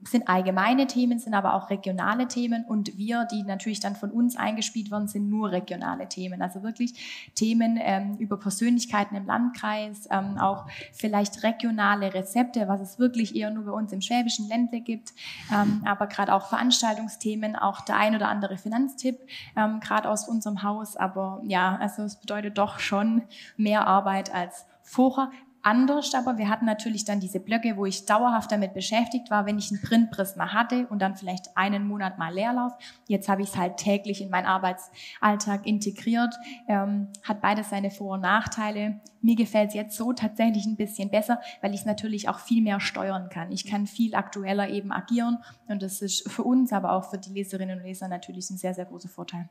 sind 0.07 0.27
allgemeine 0.27 0.87
Themen, 0.87 1.19
sind 1.19 1.33
aber 1.33 1.53
auch 1.53 1.69
regionale 1.69 2.27
Themen 2.27 2.65
und 2.65 2.97
wir, 2.97 3.25
die 3.31 3.43
natürlich 3.43 3.79
dann 3.79 3.95
von 3.95 4.11
uns 4.11 4.35
eingespielt 4.35 4.91
werden, 4.91 5.07
sind 5.07 5.29
nur 5.29 5.51
regionale 5.51 6.07
Themen. 6.07 6.41
Also 6.41 6.63
wirklich 6.63 7.31
Themen 7.35 7.79
ähm, 7.81 8.15
über 8.17 8.37
Persönlichkeiten 8.37 9.15
im 9.15 9.25
Landkreis, 9.25 10.07
ähm, 10.11 10.37
auch 10.37 10.65
vielleicht 10.93 11.43
regionale 11.43 12.13
Rezepte, 12.13 12.67
was 12.67 12.81
es 12.81 12.99
wirklich 12.99 13.35
eher 13.35 13.49
nur 13.49 13.65
bei 13.65 13.71
uns 13.71 13.91
im 13.91 14.01
schwäbischen 14.01 14.47
Ländle 14.47 14.81
gibt, 14.81 15.13
ähm, 15.53 15.81
aber 15.85 16.07
gerade 16.07 16.33
auch 16.33 16.47
Veranstaltungsthemen, 16.47 17.55
auch 17.55 17.81
der 17.81 17.97
ein 17.97 18.15
oder 18.15 18.29
andere 18.29 18.57
Finanztipp, 18.57 19.19
ähm, 19.55 19.79
gerade 19.79 20.09
aus 20.09 20.27
unserem 20.27 20.63
Haus. 20.63 20.95
Aber 20.95 21.41
ja, 21.43 21.77
also 21.77 22.03
es 22.03 22.17
bedeutet 22.17 22.57
doch 22.57 22.79
schon 22.79 23.23
mehr 23.57 23.87
Arbeit 23.87 24.33
als 24.33 24.65
vorher 24.83 25.31
anders, 25.65 26.13
aber 26.13 26.37
wir 26.37 26.47
hatten 26.47 26.65
natürlich 26.65 27.05
dann 27.05 27.19
diese 27.19 27.39
Blöcke, 27.39 27.75
wo 27.75 27.85
ich 27.85 28.05
dauerhaft 28.05 28.51
damit 28.51 28.73
beschäftigt 28.73 29.31
war, 29.31 29.45
wenn 29.45 29.57
ich 29.57 29.71
einen 29.71 29.81
Printprisma 29.81 30.53
hatte 30.53 30.87
und 30.87 30.99
dann 30.99 31.15
vielleicht 31.15 31.57
einen 31.57 31.87
Monat 31.87 32.19
mal 32.19 32.33
Leerlauf. 32.33 32.73
Jetzt 33.07 33.27
habe 33.27 33.41
ich 33.41 33.49
es 33.49 33.57
halt 33.57 33.77
täglich 33.77 34.21
in 34.21 34.29
meinen 34.29 34.45
Arbeitsalltag 34.45 35.65
integriert. 35.65 36.35
Ähm, 36.67 37.07
hat 37.23 37.41
beides 37.41 37.71
seine 37.71 37.89
Vor- 37.89 38.13
und 38.13 38.21
Nachteile. 38.21 39.01
Mir 39.21 39.35
gefällt 39.35 39.69
es 39.69 39.73
jetzt 39.73 39.97
so 39.97 40.13
tatsächlich 40.13 40.67
ein 40.67 40.75
bisschen 40.75 41.09
besser, 41.09 41.41
weil 41.61 41.73
ich 41.73 41.79
es 41.79 41.85
natürlich 41.85 42.29
auch 42.29 42.39
viel 42.39 42.61
mehr 42.61 42.79
steuern 42.79 43.29
kann. 43.29 43.51
Ich 43.51 43.65
kann 43.65 43.87
viel 43.87 44.13
aktueller 44.13 44.69
eben 44.69 44.91
agieren 44.91 45.39
und 45.67 45.81
das 45.81 46.01
ist 46.01 46.29
für 46.29 46.43
uns, 46.43 46.73
aber 46.73 46.91
auch 46.91 47.09
für 47.09 47.17
die 47.17 47.31
Leserinnen 47.31 47.79
und 47.79 47.85
Leser 47.85 48.07
natürlich 48.07 48.51
ein 48.51 48.57
sehr, 48.57 48.75
sehr 48.75 48.85
großer 48.85 49.09
Vorteil. 49.09 49.49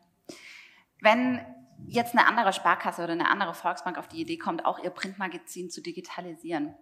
Wenn 1.00 1.40
jetzt 1.86 2.16
eine 2.16 2.26
andere 2.26 2.52
Sparkasse 2.52 3.02
oder 3.02 3.12
eine 3.12 3.30
andere 3.30 3.54
Volksbank 3.54 3.98
auf 3.98 4.08
die 4.08 4.20
Idee 4.20 4.38
kommt, 4.38 4.64
auch 4.64 4.78
ihr 4.78 4.90
Printmagazin 4.90 5.70
zu 5.70 5.80
digitalisieren. 5.80 6.74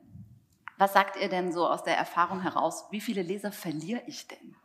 Was 0.78 0.92
sagt 0.92 1.16
ihr 1.16 1.28
denn 1.28 1.52
so 1.52 1.66
aus 1.66 1.84
der 1.84 1.96
Erfahrung 1.96 2.40
heraus? 2.40 2.86
Wie 2.90 3.00
viele 3.00 3.22
Leser 3.22 3.52
verliere 3.52 4.02
ich 4.06 4.26
denn? 4.28 4.56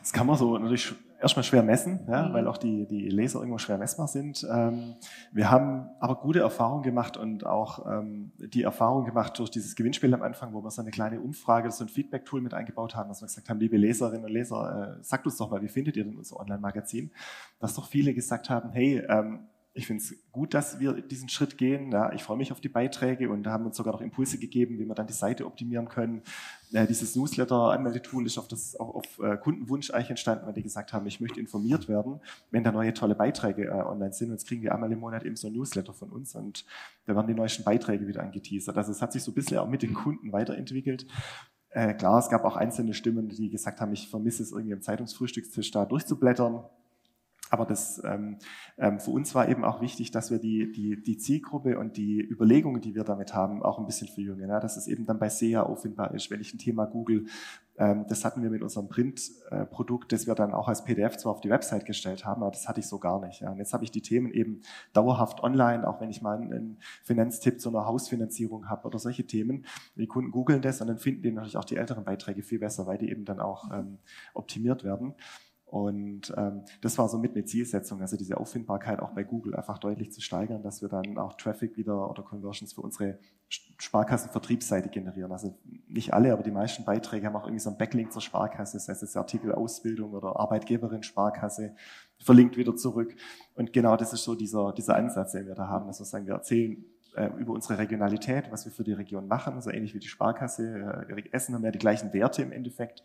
Das 0.00 0.12
kann 0.12 0.26
man 0.26 0.36
so 0.36 0.58
natürlich 0.58 0.94
erstmal 1.22 1.44
schwer 1.44 1.62
messen, 1.62 2.00
ja, 2.08 2.28
mhm. 2.28 2.32
weil 2.34 2.48
auch 2.48 2.58
die, 2.58 2.86
die 2.86 3.08
Laser 3.08 3.38
irgendwo 3.38 3.58
schwer 3.58 3.78
messbar 3.78 4.08
sind. 4.08 4.46
Ähm, 4.52 4.94
wir 5.30 5.50
haben 5.50 5.88
aber 6.00 6.16
gute 6.16 6.40
Erfahrungen 6.40 6.82
gemacht 6.82 7.16
und 7.16 7.46
auch 7.46 7.86
ähm, 7.86 8.32
die 8.38 8.62
Erfahrung 8.62 9.04
gemacht 9.04 9.38
durch 9.38 9.50
dieses 9.50 9.76
Gewinnspiel 9.76 10.12
am 10.12 10.22
Anfang, 10.22 10.52
wo 10.52 10.62
wir 10.62 10.70
so 10.70 10.82
eine 10.82 10.90
kleine 10.90 11.20
Umfrage, 11.20 11.70
so 11.70 11.84
ein 11.84 11.88
Feedback-Tool 11.88 12.40
mit 12.40 12.54
eingebaut 12.54 12.96
haben, 12.96 13.08
dass 13.08 13.22
wir 13.22 13.26
gesagt 13.26 13.48
haben, 13.48 13.60
liebe 13.60 13.76
Leserinnen 13.76 14.24
und 14.24 14.32
Leser, 14.32 14.98
äh, 14.98 15.02
sagt 15.04 15.24
uns 15.26 15.36
doch 15.36 15.50
mal, 15.50 15.62
wie 15.62 15.68
findet 15.68 15.96
ihr 15.96 16.04
denn 16.04 16.16
unser 16.16 16.38
Online-Magazin? 16.40 17.12
Dass 17.60 17.74
doch 17.74 17.86
viele 17.86 18.14
gesagt 18.14 18.50
haben, 18.50 18.70
hey, 18.70 19.02
ähm, 19.08 19.46
ich 19.74 19.86
finde 19.86 20.02
es 20.02 20.14
gut, 20.32 20.52
dass 20.52 20.80
wir 20.80 20.92
diesen 21.00 21.30
Schritt 21.30 21.56
gehen. 21.56 21.90
Ja, 21.92 22.12
ich 22.12 22.22
freue 22.22 22.36
mich 22.36 22.52
auf 22.52 22.60
die 22.60 22.68
Beiträge 22.68 23.30
und 23.30 23.44
da 23.44 23.52
haben 23.52 23.64
uns 23.64 23.76
sogar 23.76 23.94
noch 23.94 24.02
Impulse 24.02 24.38
gegeben, 24.38 24.78
wie 24.78 24.86
wir 24.86 24.94
dann 24.94 25.06
die 25.06 25.14
Seite 25.14 25.46
optimieren 25.46 25.88
können. 25.88 26.22
Äh, 26.72 26.86
dieses 26.86 27.16
Newsletter-Anmeldetool 27.16 28.26
ist 28.26 28.36
auf, 28.36 28.48
das, 28.48 28.78
auch 28.78 28.94
auf 28.94 29.18
äh, 29.20 29.38
Kundenwunsch 29.38 29.90
eigentlich 29.90 30.10
entstanden, 30.10 30.46
weil 30.46 30.52
die 30.52 30.62
gesagt 30.62 30.92
haben, 30.92 31.06
ich 31.06 31.20
möchte 31.20 31.40
informiert 31.40 31.88
werden, 31.88 32.20
wenn 32.50 32.64
da 32.64 32.72
neue 32.72 32.92
tolle 32.92 33.14
Beiträge 33.14 33.68
äh, 33.68 33.70
online 33.70 34.12
sind. 34.12 34.28
Und 34.28 34.34
jetzt 34.34 34.46
kriegen 34.46 34.62
wir 34.62 34.74
einmal 34.74 34.92
im 34.92 35.00
Monat 35.00 35.24
eben 35.24 35.36
so 35.36 35.46
ein 35.46 35.54
Newsletter 35.54 35.94
von 35.94 36.10
uns 36.10 36.34
und 36.34 36.66
da 37.06 37.14
werden 37.16 37.28
die 37.28 37.34
neuesten 37.34 37.64
Beiträge 37.64 38.06
wieder 38.06 38.22
angeteasert. 38.22 38.76
Also 38.76 38.92
es 38.92 39.00
hat 39.00 39.12
sich 39.12 39.22
so 39.22 39.30
ein 39.30 39.34
bisschen 39.34 39.56
auch 39.56 39.68
mit 39.68 39.82
den 39.82 39.94
Kunden 39.94 40.32
weiterentwickelt. 40.32 41.06
Äh, 41.70 41.94
klar, 41.94 42.18
es 42.18 42.28
gab 42.28 42.44
auch 42.44 42.56
einzelne 42.56 42.92
Stimmen, 42.92 43.30
die 43.30 43.48
gesagt 43.48 43.80
haben, 43.80 43.94
ich 43.94 44.08
vermisse 44.08 44.42
es 44.42 44.52
irgendwie 44.52 44.74
am 44.74 44.82
Zeitungsfrühstückstisch 44.82 45.70
da 45.70 45.86
durchzublättern. 45.86 46.62
Aber 47.52 47.66
das 47.66 48.00
ähm, 48.02 48.38
ähm, 48.78 48.98
für 48.98 49.10
uns 49.10 49.34
war 49.34 49.46
eben 49.46 49.62
auch 49.62 49.82
wichtig, 49.82 50.10
dass 50.10 50.30
wir 50.30 50.38
die, 50.38 50.72
die, 50.72 51.02
die 51.02 51.18
Zielgruppe 51.18 51.78
und 51.78 51.98
die 51.98 52.18
Überlegungen, 52.18 52.80
die 52.80 52.94
wir 52.94 53.04
damit 53.04 53.34
haben, 53.34 53.62
auch 53.62 53.78
ein 53.78 53.84
bisschen 53.84 54.08
verjüngen. 54.08 54.48
Ja? 54.48 54.58
Dass 54.58 54.78
es 54.78 54.86
eben 54.86 55.04
dann 55.04 55.18
bei 55.18 55.28
SEA 55.28 55.62
auffindbar 55.62 56.14
ist, 56.14 56.30
wenn 56.30 56.40
ich 56.40 56.54
ein 56.54 56.58
Thema 56.58 56.86
google. 56.86 57.26
Ähm, 57.76 58.06
das 58.08 58.24
hatten 58.24 58.42
wir 58.42 58.48
mit 58.48 58.62
unserem 58.62 58.88
Printprodukt, 58.88 60.12
das 60.12 60.26
wir 60.26 60.34
dann 60.34 60.54
auch 60.54 60.66
als 60.66 60.82
PDF 60.82 61.18
zwar 61.18 61.32
auf 61.32 61.42
die 61.42 61.50
Website 61.50 61.84
gestellt 61.84 62.24
haben, 62.24 62.42
aber 62.42 62.52
das 62.52 62.68
hatte 62.68 62.80
ich 62.80 62.86
so 62.86 62.98
gar 62.98 63.20
nicht. 63.20 63.42
Ja? 63.42 63.50
Und 63.50 63.58
jetzt 63.58 63.74
habe 63.74 63.84
ich 63.84 63.90
die 63.90 64.00
Themen 64.00 64.32
eben 64.32 64.62
dauerhaft 64.94 65.42
online, 65.42 65.86
auch 65.86 66.00
wenn 66.00 66.08
ich 66.08 66.22
mal 66.22 66.40
einen 66.40 66.78
Finanztipp 67.02 67.60
zu 67.60 67.68
einer 67.68 67.84
Hausfinanzierung 67.84 68.70
habe 68.70 68.86
oder 68.86 68.98
solche 68.98 69.26
Themen. 69.26 69.66
Die 69.96 70.06
Kunden 70.06 70.30
googeln 70.30 70.62
das 70.62 70.80
und 70.80 70.86
dann 70.86 70.96
finden 70.96 71.20
die 71.20 71.32
natürlich 71.32 71.58
auch 71.58 71.66
die 71.66 71.76
älteren 71.76 72.04
Beiträge 72.04 72.42
viel 72.42 72.60
besser, 72.60 72.86
weil 72.86 72.96
die 72.96 73.10
eben 73.10 73.26
dann 73.26 73.40
auch 73.40 73.70
ähm, 73.70 73.98
optimiert 74.32 74.84
werden. 74.84 75.14
Und 75.72 76.34
ähm, 76.36 76.64
das 76.82 76.98
war 76.98 77.08
so 77.08 77.16
mit 77.16 77.34
eine 77.34 77.46
Zielsetzung, 77.46 78.02
also 78.02 78.18
diese 78.18 78.36
Auffindbarkeit 78.36 79.00
auch 79.00 79.12
bei 79.12 79.22
Google 79.22 79.54
einfach 79.54 79.78
deutlich 79.78 80.12
zu 80.12 80.20
steigern, 80.20 80.62
dass 80.62 80.82
wir 80.82 80.90
dann 80.90 81.16
auch 81.16 81.32
Traffic 81.32 81.78
wieder 81.78 82.10
oder 82.10 82.22
Conversions 82.22 82.74
für 82.74 82.82
unsere 82.82 83.18
Sparkassenvertriebsseite 83.48 84.90
generieren. 84.90 85.32
Also 85.32 85.58
nicht 85.88 86.12
alle, 86.12 86.34
aber 86.34 86.42
die 86.42 86.50
meisten 86.50 86.84
Beiträge 86.84 87.26
haben 87.26 87.36
auch 87.36 87.44
irgendwie 87.44 87.60
so 87.60 87.70
einen 87.70 87.78
Backlink 87.78 88.12
zur 88.12 88.20
Sparkasse, 88.20 88.76
das 88.76 88.86
heißt 88.86 89.00
jetzt 89.00 89.16
Artikel 89.16 89.50
Ausbildung 89.50 90.12
oder 90.12 90.38
Arbeitgeberin 90.38 91.02
Sparkasse, 91.02 91.74
verlinkt 92.18 92.58
wieder 92.58 92.76
zurück. 92.76 93.16
Und 93.54 93.72
genau 93.72 93.96
das 93.96 94.12
ist 94.12 94.24
so 94.24 94.34
dieser, 94.34 94.74
dieser 94.74 94.96
Ansatz, 94.96 95.32
den 95.32 95.46
wir 95.46 95.54
da 95.54 95.68
haben, 95.68 95.86
wir 95.86 95.94
sagen, 95.94 96.26
wir 96.26 96.34
erzählen 96.34 96.84
äh, 97.16 97.30
über 97.38 97.54
unsere 97.54 97.78
Regionalität, 97.78 98.52
was 98.52 98.66
wir 98.66 98.72
für 98.72 98.84
die 98.84 98.92
Region 98.92 99.26
machen, 99.26 99.54
also 99.54 99.70
ähnlich 99.70 99.94
wie 99.94 100.00
die 100.00 100.08
Sparkasse, 100.08 101.06
äh, 101.08 101.22
Essen 101.30 101.54
haben 101.54 101.64
ja 101.64 101.70
die 101.70 101.78
gleichen 101.78 102.12
Werte 102.12 102.42
im 102.42 102.52
Endeffekt 102.52 103.02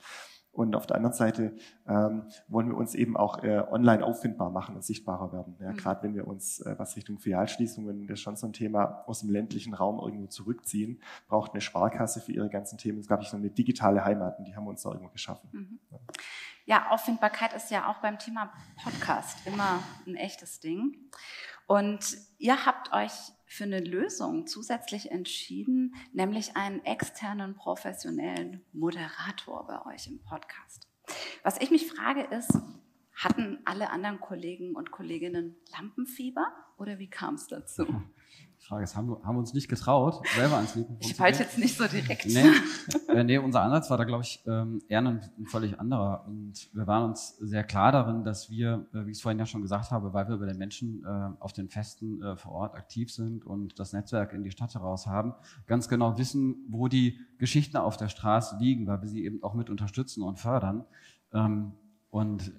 und 0.57 0.75
auf 0.75 0.87
der 0.87 0.95
anderen 0.95 1.15
Seite 1.15 1.55
ähm, 1.87 2.23
wollen 2.47 2.69
wir 2.69 2.77
uns 2.77 2.95
eben 2.95 3.15
auch 3.15 3.43
äh, 3.43 3.59
online 3.69 4.03
auffindbar 4.03 4.49
machen 4.49 4.73
und 4.75 4.83
sichtbarer 4.83 5.31
werden. 5.31 5.55
Ja, 5.59 5.71
mhm. 5.71 5.77
Gerade 5.77 6.01
wenn 6.01 6.15
wir 6.15 6.27
uns, 6.27 6.61
äh, 6.61 6.73
was 6.79 6.95
Richtung 6.95 7.19
Filialschließungen, 7.19 8.07
das 8.07 8.15
ist 8.15 8.21
schon 8.21 8.37
so 8.37 8.47
ein 8.47 8.53
Thema, 8.53 9.03
aus 9.05 9.19
dem 9.19 9.29
ländlichen 9.29 9.75
Raum 9.75 9.99
irgendwo 9.99 10.25
zurückziehen, 10.25 10.99
braucht 11.27 11.51
eine 11.51 11.61
Sparkasse 11.61 12.21
für 12.21 12.31
ihre 12.31 12.49
ganzen 12.49 12.79
Themen. 12.79 12.97
Ist, 12.97 13.05
glaube 13.05 13.21
ich, 13.21 13.29
so 13.29 13.37
eine 13.37 13.51
digitale 13.51 14.03
Heimat 14.03 14.39
und 14.39 14.45
die 14.45 14.55
haben 14.55 14.63
wir 14.63 14.71
uns 14.71 14.81
da 14.81 14.89
irgendwo 14.89 15.11
geschaffen. 15.11 15.47
Mhm. 15.51 15.79
Ja. 15.91 15.99
ja, 16.65 16.89
Auffindbarkeit 16.89 17.53
ist 17.53 17.69
ja 17.69 17.91
auch 17.91 17.99
beim 17.99 18.17
Thema 18.17 18.51
Podcast 18.83 19.45
immer 19.45 19.79
ein 20.07 20.15
echtes 20.15 20.59
Ding. 20.59 20.97
Und 21.67 22.17
ihr 22.39 22.65
habt 22.65 22.91
euch 22.93 23.11
für 23.47 23.63
eine 23.63 23.79
Lösung 23.79 24.45
zusätzlich 24.45 25.09
entschieden, 25.09 25.95
nämlich 26.11 26.55
einen 26.55 26.83
externen 26.85 27.55
professionellen 27.55 28.63
Moderator 28.73 29.65
bei 29.65 29.93
euch 29.93 30.07
im 30.07 30.21
Podcast. 30.21 30.87
Was 31.43 31.59
ich 31.59 31.71
mich 31.71 31.89
frage 31.89 32.23
ist, 32.35 32.59
hatten 33.15 33.59
alle 33.65 33.89
anderen 33.89 34.19
Kollegen 34.19 34.75
und 34.75 34.91
Kolleginnen 34.91 35.55
Lampenfieber 35.71 36.45
oder 36.77 36.99
wie 36.99 37.09
kam 37.09 37.35
es 37.35 37.47
dazu? 37.47 37.87
Frage 38.67 38.83
ist, 38.83 38.97
haben 38.97 39.07
wir, 39.07 39.23
haben 39.23 39.35
wir 39.35 39.39
uns 39.39 39.53
nicht 39.53 39.69
getraut, 39.69 40.27
selber 40.35 40.57
ans 40.57 40.75
Mikrofon 40.75 40.97
Ich 40.99 41.17
wollte 41.17 41.43
jetzt 41.43 41.57
nicht 41.57 41.77
so 41.77 41.87
direkt. 41.87 42.25
Nee, 42.25 42.51
äh, 43.15 43.23
nee 43.23 43.37
unser 43.37 43.61
Ansatz 43.61 43.89
war 43.89 43.97
da, 43.97 44.03
glaube 44.03 44.23
ich, 44.23 44.43
ähm, 44.45 44.81
eher 44.89 44.99
ein, 44.99 45.21
ein, 45.37 45.45
völlig 45.45 45.79
anderer. 45.79 46.25
Und 46.27 46.69
wir 46.73 46.85
waren 46.85 47.05
uns 47.05 47.37
sehr 47.37 47.63
klar 47.63 47.93
darin, 47.93 48.25
dass 48.25 48.49
wir, 48.49 48.85
äh, 48.93 49.05
wie 49.05 49.11
ich 49.11 49.17
es 49.17 49.21
vorhin 49.21 49.39
ja 49.39 49.45
schon 49.45 49.61
gesagt 49.61 49.91
habe, 49.91 50.13
weil 50.13 50.27
wir 50.27 50.37
bei 50.37 50.45
den 50.47 50.57
Menschen 50.57 51.05
äh, 51.05 51.29
auf 51.39 51.53
den 51.53 51.69
Festen 51.69 52.21
vor 52.35 52.51
Ort 52.51 52.75
aktiv 52.75 53.11
sind 53.11 53.45
und 53.45 53.79
das 53.79 53.93
Netzwerk 53.93 54.33
in 54.33 54.43
die 54.43 54.51
Stadt 54.51 54.73
heraus 54.73 55.07
haben, 55.07 55.33
ganz 55.65 55.87
genau 55.87 56.17
wissen, 56.17 56.65
wo 56.67 56.87
die 56.87 57.19
Geschichten 57.37 57.77
auf 57.77 57.95
der 57.95 58.09
Straße 58.09 58.57
liegen, 58.59 58.87
weil 58.87 59.01
wir 59.01 59.07
sie 59.07 59.23
eben 59.23 59.43
auch 59.43 59.53
mit 59.53 59.69
unterstützen 59.69 60.23
und 60.23 60.39
fördern. 60.39 60.85
Ähm, 61.33 61.71
und 62.09 62.51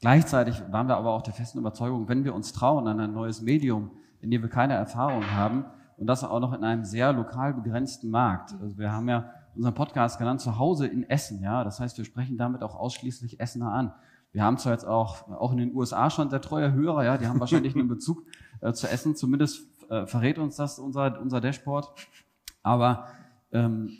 gleichzeitig 0.00 0.62
waren 0.70 0.86
wir 0.86 0.96
aber 0.96 1.12
auch 1.12 1.22
der 1.22 1.34
festen 1.34 1.58
Überzeugung, 1.58 2.08
wenn 2.08 2.24
wir 2.24 2.34
uns 2.34 2.52
trauen, 2.52 2.86
an 2.86 3.00
ein 3.00 3.12
neues 3.12 3.42
Medium 3.42 3.90
in 4.20 4.30
dem 4.30 4.42
wir 4.42 4.48
keine 4.48 4.74
Erfahrung 4.74 5.30
haben 5.30 5.64
und 5.96 6.06
das 6.06 6.24
auch 6.24 6.40
noch 6.40 6.52
in 6.52 6.64
einem 6.64 6.84
sehr 6.84 7.12
lokal 7.12 7.54
begrenzten 7.54 8.10
Markt. 8.10 8.54
Also 8.60 8.78
wir 8.78 8.92
haben 8.92 9.08
ja 9.08 9.30
unseren 9.54 9.74
Podcast 9.74 10.18
genannt 10.18 10.40
Zuhause 10.40 10.86
in 10.86 11.08
Essen, 11.08 11.42
ja. 11.42 11.64
Das 11.64 11.80
heißt, 11.80 11.98
wir 11.98 12.04
sprechen 12.04 12.38
damit 12.38 12.62
auch 12.62 12.76
ausschließlich 12.76 13.40
Essener 13.40 13.72
an. 13.72 13.92
Wir 14.32 14.42
haben 14.44 14.58
zwar 14.58 14.72
jetzt 14.72 14.84
auch, 14.84 15.28
auch 15.28 15.52
in 15.52 15.58
den 15.58 15.74
USA 15.74 16.10
schon 16.10 16.30
sehr 16.30 16.40
treue 16.40 16.72
Hörer, 16.72 17.04
ja, 17.04 17.18
die 17.18 17.26
haben 17.26 17.40
wahrscheinlich 17.40 17.74
einen 17.74 17.88
Bezug 17.88 18.24
äh, 18.60 18.72
zu 18.72 18.88
Essen, 18.88 19.16
zumindest 19.16 19.66
äh, 19.90 20.06
verrät 20.06 20.38
uns 20.38 20.56
das 20.56 20.78
unser, 20.78 21.20
unser 21.20 21.40
Dashboard. 21.40 21.92
Aber 22.62 23.06
ähm, 23.52 23.98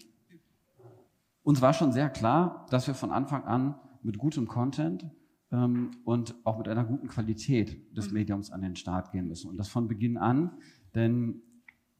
uns 1.43 1.63
war 1.63 1.73
schon 1.73 1.93
sehr 1.93 2.11
klar, 2.11 2.67
dass 2.71 2.87
wir 2.87 2.95
von 2.95 3.11
Anfang 3.11 3.45
an 3.45 3.75
mit 4.03 4.19
gutem 4.19 4.47
Content 4.47 5.11
ähm, 5.53 5.91
und 6.05 6.35
auch 6.45 6.59
mit 6.59 6.69
einer 6.69 6.85
guten 6.85 7.09
Qualität 7.09 7.97
des 7.97 8.09
mhm. 8.09 8.15
Mediums 8.15 8.51
an 8.51 8.63
den 8.63 8.77
Start 8.77 9.13
gehen 9.13 9.29
müssen. 9.29 9.51
Und 9.51 9.57
das 9.57 9.69
von 9.69 9.89
Beginn 9.89 10.17
an, 10.17 10.53
denn 10.95 11.43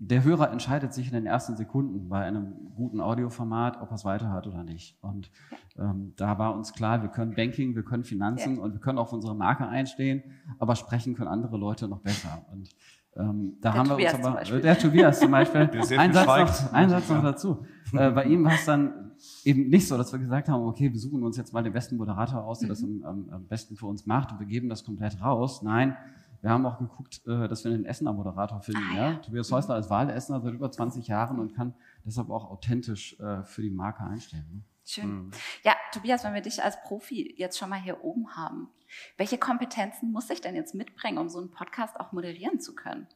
der 0.01 0.23
Hörer 0.23 0.53
entscheidet 0.53 0.95
sich 0.95 1.09
in 1.09 1.15
den 1.15 1.27
ersten 1.27 1.57
Sekunden 1.57 2.09
bei 2.09 2.23
einem 2.23 2.73
guten 2.77 3.01
Audioformat, 3.01 3.83
ob 3.83 3.91
er 3.91 3.95
es 3.97 4.05
weiterhört 4.05 4.47
oder 4.47 4.63
nicht. 4.63 4.97
Und 5.03 5.31
ähm, 5.77 6.13
da 6.17 6.39
war 6.39 6.55
uns 6.55 6.73
klar, 6.73 7.03
wir 7.03 7.09
können 7.09 7.35
Banking, 7.35 7.75
wir 7.75 7.83
können 7.83 8.05
Finanzen 8.05 8.57
ja. 8.57 8.63
und 8.63 8.75
wir 8.75 8.81
können 8.81 8.99
auf 8.99 9.13
unsere 9.13 9.35
Marke 9.35 9.67
einstehen, 9.67 10.23
aber 10.61 10.77
sprechen 10.77 11.15
können 11.15 11.29
andere 11.29 11.57
Leute 11.57 11.89
noch 11.89 12.01
besser. 12.01 12.47
Und 12.53 12.71
ähm, 13.17 13.57
da 13.61 13.73
der 13.73 13.79
haben 13.81 13.89
Tobias 13.89 14.13
wir 14.13 14.19
uns 14.19 14.51
aber, 14.51 14.61
der 14.61 14.79
Tobias 14.79 15.19
zum 15.19 15.31
Beispiel, 15.33 15.69
ein 15.99 16.13
Satz, 16.13 16.27
noch, 16.27 16.73
ein 16.73 16.91
Satz 16.91 17.09
noch 17.11 17.23
dazu. 17.23 17.67
Äh, 17.93 18.11
bei 18.13 18.25
ihm 18.25 18.45
war 18.45 18.53
es 18.53 18.65
dann 18.67 19.08
eben 19.45 19.69
nicht 19.69 19.87
so, 19.89 19.97
dass 19.97 20.13
wir 20.13 20.19
gesagt 20.19 20.49
haben, 20.49 20.65
okay, 20.65 20.93
wir 20.93 21.01
suchen 21.01 21.23
uns 21.23 21.37
jetzt 21.37 21.53
mal 21.53 21.63
den 21.63 21.73
besten 21.73 21.97
Moderator 21.97 22.45
aus, 22.45 22.61
der 22.61 22.69
das 22.69 22.83
am, 22.83 23.03
am, 23.05 23.47
besten 23.47 23.77
für 23.77 23.87
uns 23.87 24.07
macht 24.07 24.33
und 24.33 24.41
wir 24.41 24.47
geben 24.47 24.69
das 24.69 24.85
komplett 24.85 25.21
raus. 25.21 25.63
Nein, 25.63 25.97
wir 26.41 26.51
haben 26.51 26.65
auch 26.67 26.79
geguckt, 26.79 27.21
äh, 27.27 27.49
dass 27.49 27.65
wir 27.65 27.73
einen 27.73 27.85
Essener 27.85 28.13
Moderator 28.13 28.61
finden. 28.61 28.83
Ah, 28.93 28.97
ja. 28.97 29.11
ja. 29.11 29.17
Tobias 29.17 29.51
Häusler 29.51 29.79
ist 29.79 29.91
Wahlessener 29.91 30.41
seit 30.41 30.55
über 30.55 30.71
20 30.71 31.07
Jahren 31.09 31.39
und 31.39 31.55
kann 31.55 31.75
deshalb 32.05 32.31
auch 32.31 32.51
authentisch 32.51 33.19
äh, 33.19 33.43
für 33.43 33.63
die 33.63 33.71
Marke 33.71 34.05
einstellen. 34.05 34.47
Ne? 34.53 34.63
Schön. 34.85 35.25
Mhm. 35.25 35.31
Ja, 35.65 35.75
Tobias, 35.93 36.25
wenn 36.25 36.35
wir 36.35 36.41
dich 36.41 36.63
als 36.63 36.81
Profi 36.83 37.35
jetzt 37.37 37.59
schon 37.59 37.69
mal 37.69 37.81
hier 37.81 38.03
oben 38.03 38.37
haben, 38.37 38.69
welche 39.17 39.37
Kompetenzen 39.37 40.13
muss 40.13 40.31
ich 40.31 40.41
denn 40.41 40.55
jetzt 40.55 40.75
mitbringen, 40.75 41.19
um 41.19 41.29
so 41.29 41.39
einen 41.39 41.51
Podcast 41.51 42.01
auch 42.01 42.13
moderieren 42.13 42.61
zu 42.61 42.75
können? 42.75 43.07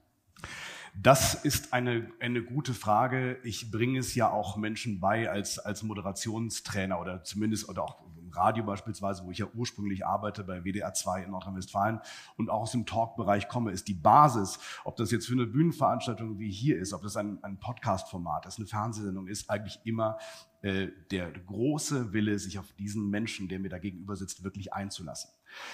Das 0.94 1.34
ist 1.34 1.72
eine, 1.72 2.10
eine 2.20 2.42
gute 2.42 2.74
Frage. 2.74 3.38
Ich 3.44 3.70
bringe 3.70 3.98
es 3.98 4.14
ja 4.14 4.30
auch 4.30 4.58
Menschen 4.58 5.00
bei 5.00 5.30
als, 5.30 5.58
als 5.58 5.82
Moderationstrainer 5.82 7.00
oder 7.00 7.24
zumindest 7.24 7.68
oder 7.70 7.82
auch 7.82 8.02
im 8.18 8.30
Radio 8.30 8.62
beispielsweise, 8.62 9.24
wo 9.24 9.30
ich 9.30 9.38
ja 9.38 9.46
ursprünglich 9.54 10.04
arbeite 10.04 10.44
bei 10.44 10.64
WDR 10.64 10.92
2 10.92 11.24
in 11.24 11.30
Nordrhein-Westfalen 11.30 12.00
und 12.36 12.50
auch 12.50 12.62
aus 12.62 12.72
dem 12.72 12.84
Talk-Bereich 12.84 13.48
komme, 13.48 13.70
ist 13.70 13.88
die 13.88 13.94
Basis, 13.94 14.58
ob 14.84 14.96
das 14.96 15.10
jetzt 15.10 15.26
für 15.26 15.32
eine 15.32 15.46
Bühnenveranstaltung 15.46 16.38
wie 16.38 16.50
hier 16.50 16.78
ist, 16.78 16.92
ob 16.92 17.02
das 17.02 17.16
ein, 17.16 17.42
ein 17.42 17.58
Podcast-Format 17.58 18.44
ist, 18.44 18.58
eine 18.58 18.66
Fernsehsendung 18.66 19.28
ist, 19.28 19.48
eigentlich 19.48 19.80
immer 19.84 20.18
äh, 20.60 20.88
der 21.10 21.32
große 21.32 22.12
Wille, 22.12 22.38
sich 22.38 22.58
auf 22.58 22.70
diesen 22.74 23.08
Menschen, 23.08 23.48
der 23.48 23.60
mir 23.60 23.70
da 23.70 23.78
gegenüber 23.78 24.14
sitzt, 24.14 24.44
wirklich 24.44 24.74
einzulassen. 24.74 25.30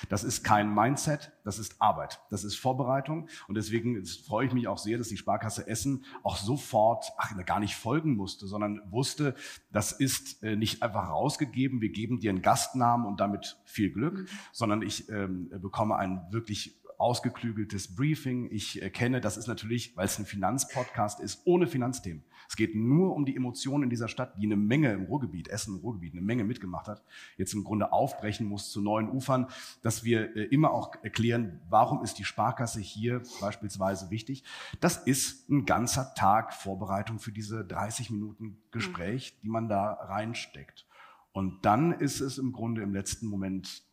Das 0.08 0.24
ist 0.24 0.44
kein 0.44 0.72
Mindset, 0.74 1.32
das 1.44 1.58
ist 1.58 1.80
Arbeit, 1.80 2.20
das 2.30 2.44
ist 2.44 2.56
Vorbereitung 2.56 3.28
und 3.48 3.54
deswegen 3.54 4.04
freue 4.04 4.46
ich 4.46 4.52
mich 4.52 4.68
auch 4.68 4.78
sehr, 4.78 4.98
dass 4.98 5.08
die 5.08 5.16
Sparkasse 5.16 5.66
Essen 5.66 6.04
auch 6.22 6.36
sofort, 6.36 7.12
ach, 7.16 7.34
gar 7.46 7.60
nicht 7.60 7.74
folgen 7.74 8.16
musste, 8.16 8.46
sondern 8.46 8.80
wusste, 8.90 9.34
das 9.72 9.92
ist 9.92 10.42
äh, 10.42 10.56
nicht 10.56 10.82
einfach 10.82 11.08
rausgegeben, 11.08 11.80
wir 11.80 11.90
geben 11.90 12.20
dir 12.20 12.30
einen 12.30 12.42
Gastnamen 12.42 13.06
und 13.06 13.20
damit 13.20 13.58
viel 13.64 13.90
Glück, 13.90 14.18
mhm. 14.18 14.28
sondern 14.52 14.82
ich 14.82 15.08
ähm, 15.08 15.50
bekomme 15.60 15.96
einen 15.96 16.20
wirklich 16.30 16.78
ausgeklügeltes 16.98 17.94
Briefing. 17.94 18.50
Ich 18.50 18.82
erkenne, 18.82 19.20
das 19.20 19.36
ist 19.36 19.46
natürlich, 19.46 19.96
weil 19.96 20.06
es 20.06 20.18
ein 20.18 20.26
Finanzpodcast 20.26 21.20
ist, 21.20 21.42
ohne 21.44 21.66
Finanzthemen. 21.68 22.24
Es 22.48 22.56
geht 22.56 22.74
nur 22.74 23.14
um 23.14 23.24
die 23.24 23.36
Emotionen 23.36 23.84
in 23.84 23.90
dieser 23.90 24.08
Stadt, 24.08 24.34
die 24.36 24.46
eine 24.46 24.56
Menge 24.56 24.92
im 24.92 25.04
Ruhrgebiet, 25.04 25.48
Essen 25.48 25.76
im 25.76 25.80
Ruhrgebiet, 25.80 26.12
eine 26.12 26.22
Menge 26.22 26.44
mitgemacht 26.44 26.88
hat, 26.88 27.04
jetzt 27.36 27.54
im 27.54 27.62
Grunde 27.62 27.92
aufbrechen 27.92 28.46
muss 28.46 28.70
zu 28.70 28.80
neuen 28.80 29.08
Ufern, 29.08 29.46
dass 29.82 30.02
wir 30.02 30.36
äh, 30.36 30.44
immer 30.44 30.72
auch 30.72 30.92
erklären, 31.02 31.60
warum 31.68 32.02
ist 32.02 32.18
die 32.18 32.24
Sparkasse 32.24 32.80
hier 32.80 33.22
beispielsweise 33.40 34.10
wichtig. 34.10 34.42
Das 34.80 34.96
ist 34.96 35.48
ein 35.48 35.66
ganzer 35.66 36.14
Tag 36.14 36.52
Vorbereitung 36.52 37.20
für 37.20 37.32
diese 37.32 37.64
30 37.64 38.10
Minuten 38.10 38.58
Gespräch, 38.72 39.34
mhm. 39.36 39.40
die 39.42 39.48
man 39.48 39.68
da 39.68 39.92
reinsteckt. 39.92 40.86
Und 41.32 41.64
dann 41.64 41.92
ist 41.92 42.20
es 42.20 42.38
im 42.38 42.52
Grunde 42.52 42.82
im 42.82 42.92
letzten 42.92 43.26
Moment 43.26 43.84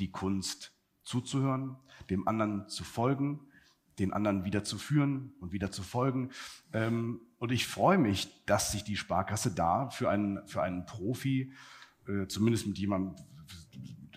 die 0.00 0.10
Kunst 0.10 0.72
zuzuhören, 1.02 1.76
dem 2.08 2.26
anderen 2.28 2.68
zu 2.68 2.84
folgen, 2.84 3.40
den 3.98 4.12
anderen 4.12 4.44
wieder 4.44 4.64
zu 4.64 4.78
führen 4.78 5.32
und 5.40 5.52
wieder 5.52 5.70
zu 5.70 5.82
folgen. 5.82 6.30
Ähm, 6.72 7.20
und 7.38 7.52
ich 7.52 7.66
freue 7.66 7.98
mich, 7.98 8.44
dass 8.46 8.72
sich 8.72 8.84
die 8.84 8.96
Sparkasse 8.96 9.54
da 9.54 9.90
für 9.90 10.10
einen, 10.10 10.46
für 10.46 10.62
einen 10.62 10.86
Profi, 10.86 11.52
äh, 12.06 12.26
zumindest 12.26 12.66
mit 12.66 12.78
jemandem, 12.78 13.14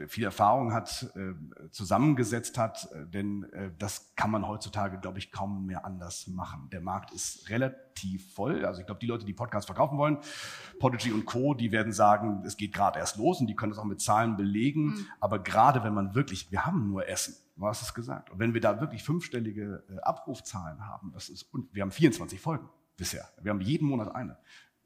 viel 0.08 0.24
Erfahrung 0.24 0.74
hat, 0.74 1.12
äh, 1.16 1.70
zusammengesetzt 1.72 2.58
hat. 2.58 2.90
Äh, 2.92 3.08
denn 3.08 3.46
das 3.78 4.16
kann 4.16 4.32
man 4.32 4.48
heutzutage, 4.48 5.00
glaube 5.00 5.20
ich, 5.20 5.32
kaum 5.32 5.66
mehr 5.66 5.86
anders 5.86 6.28
machen. 6.28 6.70
Der 6.72 6.82
Markt 6.82 7.12
ist 7.12 7.50
relativ 7.50 8.34
voll. 8.34 8.66
Also 8.66 8.82
ich 8.82 8.86
glaube, 8.86 9.00
die 9.00 9.08
Leute, 9.08 9.26
die 9.26 9.34
Podcasts 9.34 9.66
verkaufen 9.66 9.98
wollen, 9.98 10.18
Podigy 10.80 11.12
und 11.12 11.26
Co., 11.26 11.54
die 11.54 11.72
werden 11.72 11.94
sagen, 11.94 12.44
es 12.46 12.58
geht 12.58 12.74
gerade 12.74 13.00
erst 13.00 13.18
los 13.18 13.40
und 13.40 13.48
die 13.48 13.56
können 13.56 13.72
das 13.72 13.80
auch 13.80 13.86
mit 13.86 14.02
Zahlen 14.02 14.36
belegen. 14.38 14.86
Mhm. 14.86 15.08
Aber 15.20 15.40
gerade 15.40 15.84
wenn 15.84 15.94
man 15.94 16.16
wirklich, 16.16 16.52
wir 16.52 16.66
haben 16.66 16.88
nur 16.88 17.08
Essen. 17.08 17.36
Du 17.56 17.68
hast 17.68 17.82
es 17.82 17.94
gesagt. 17.94 18.32
Und 18.32 18.40
wenn 18.40 18.54
wir 18.54 18.62
da 18.62 18.82
wirklich 18.82 19.04
fünfstellige 19.04 19.84
äh, 19.90 20.00
Abrufzahlen 20.00 20.88
haben, 20.88 21.12
das 21.14 21.30
ist, 21.30 21.44
und 21.54 21.74
wir 21.74 21.84
haben 21.84 21.92
24 21.92 22.40
Folgen 22.40 22.70
bisher. 22.98 23.30
Wir 23.42 23.52
haben 23.52 23.62
jeden 23.62 23.88
Monat 23.88 24.14
eine. 24.16 24.38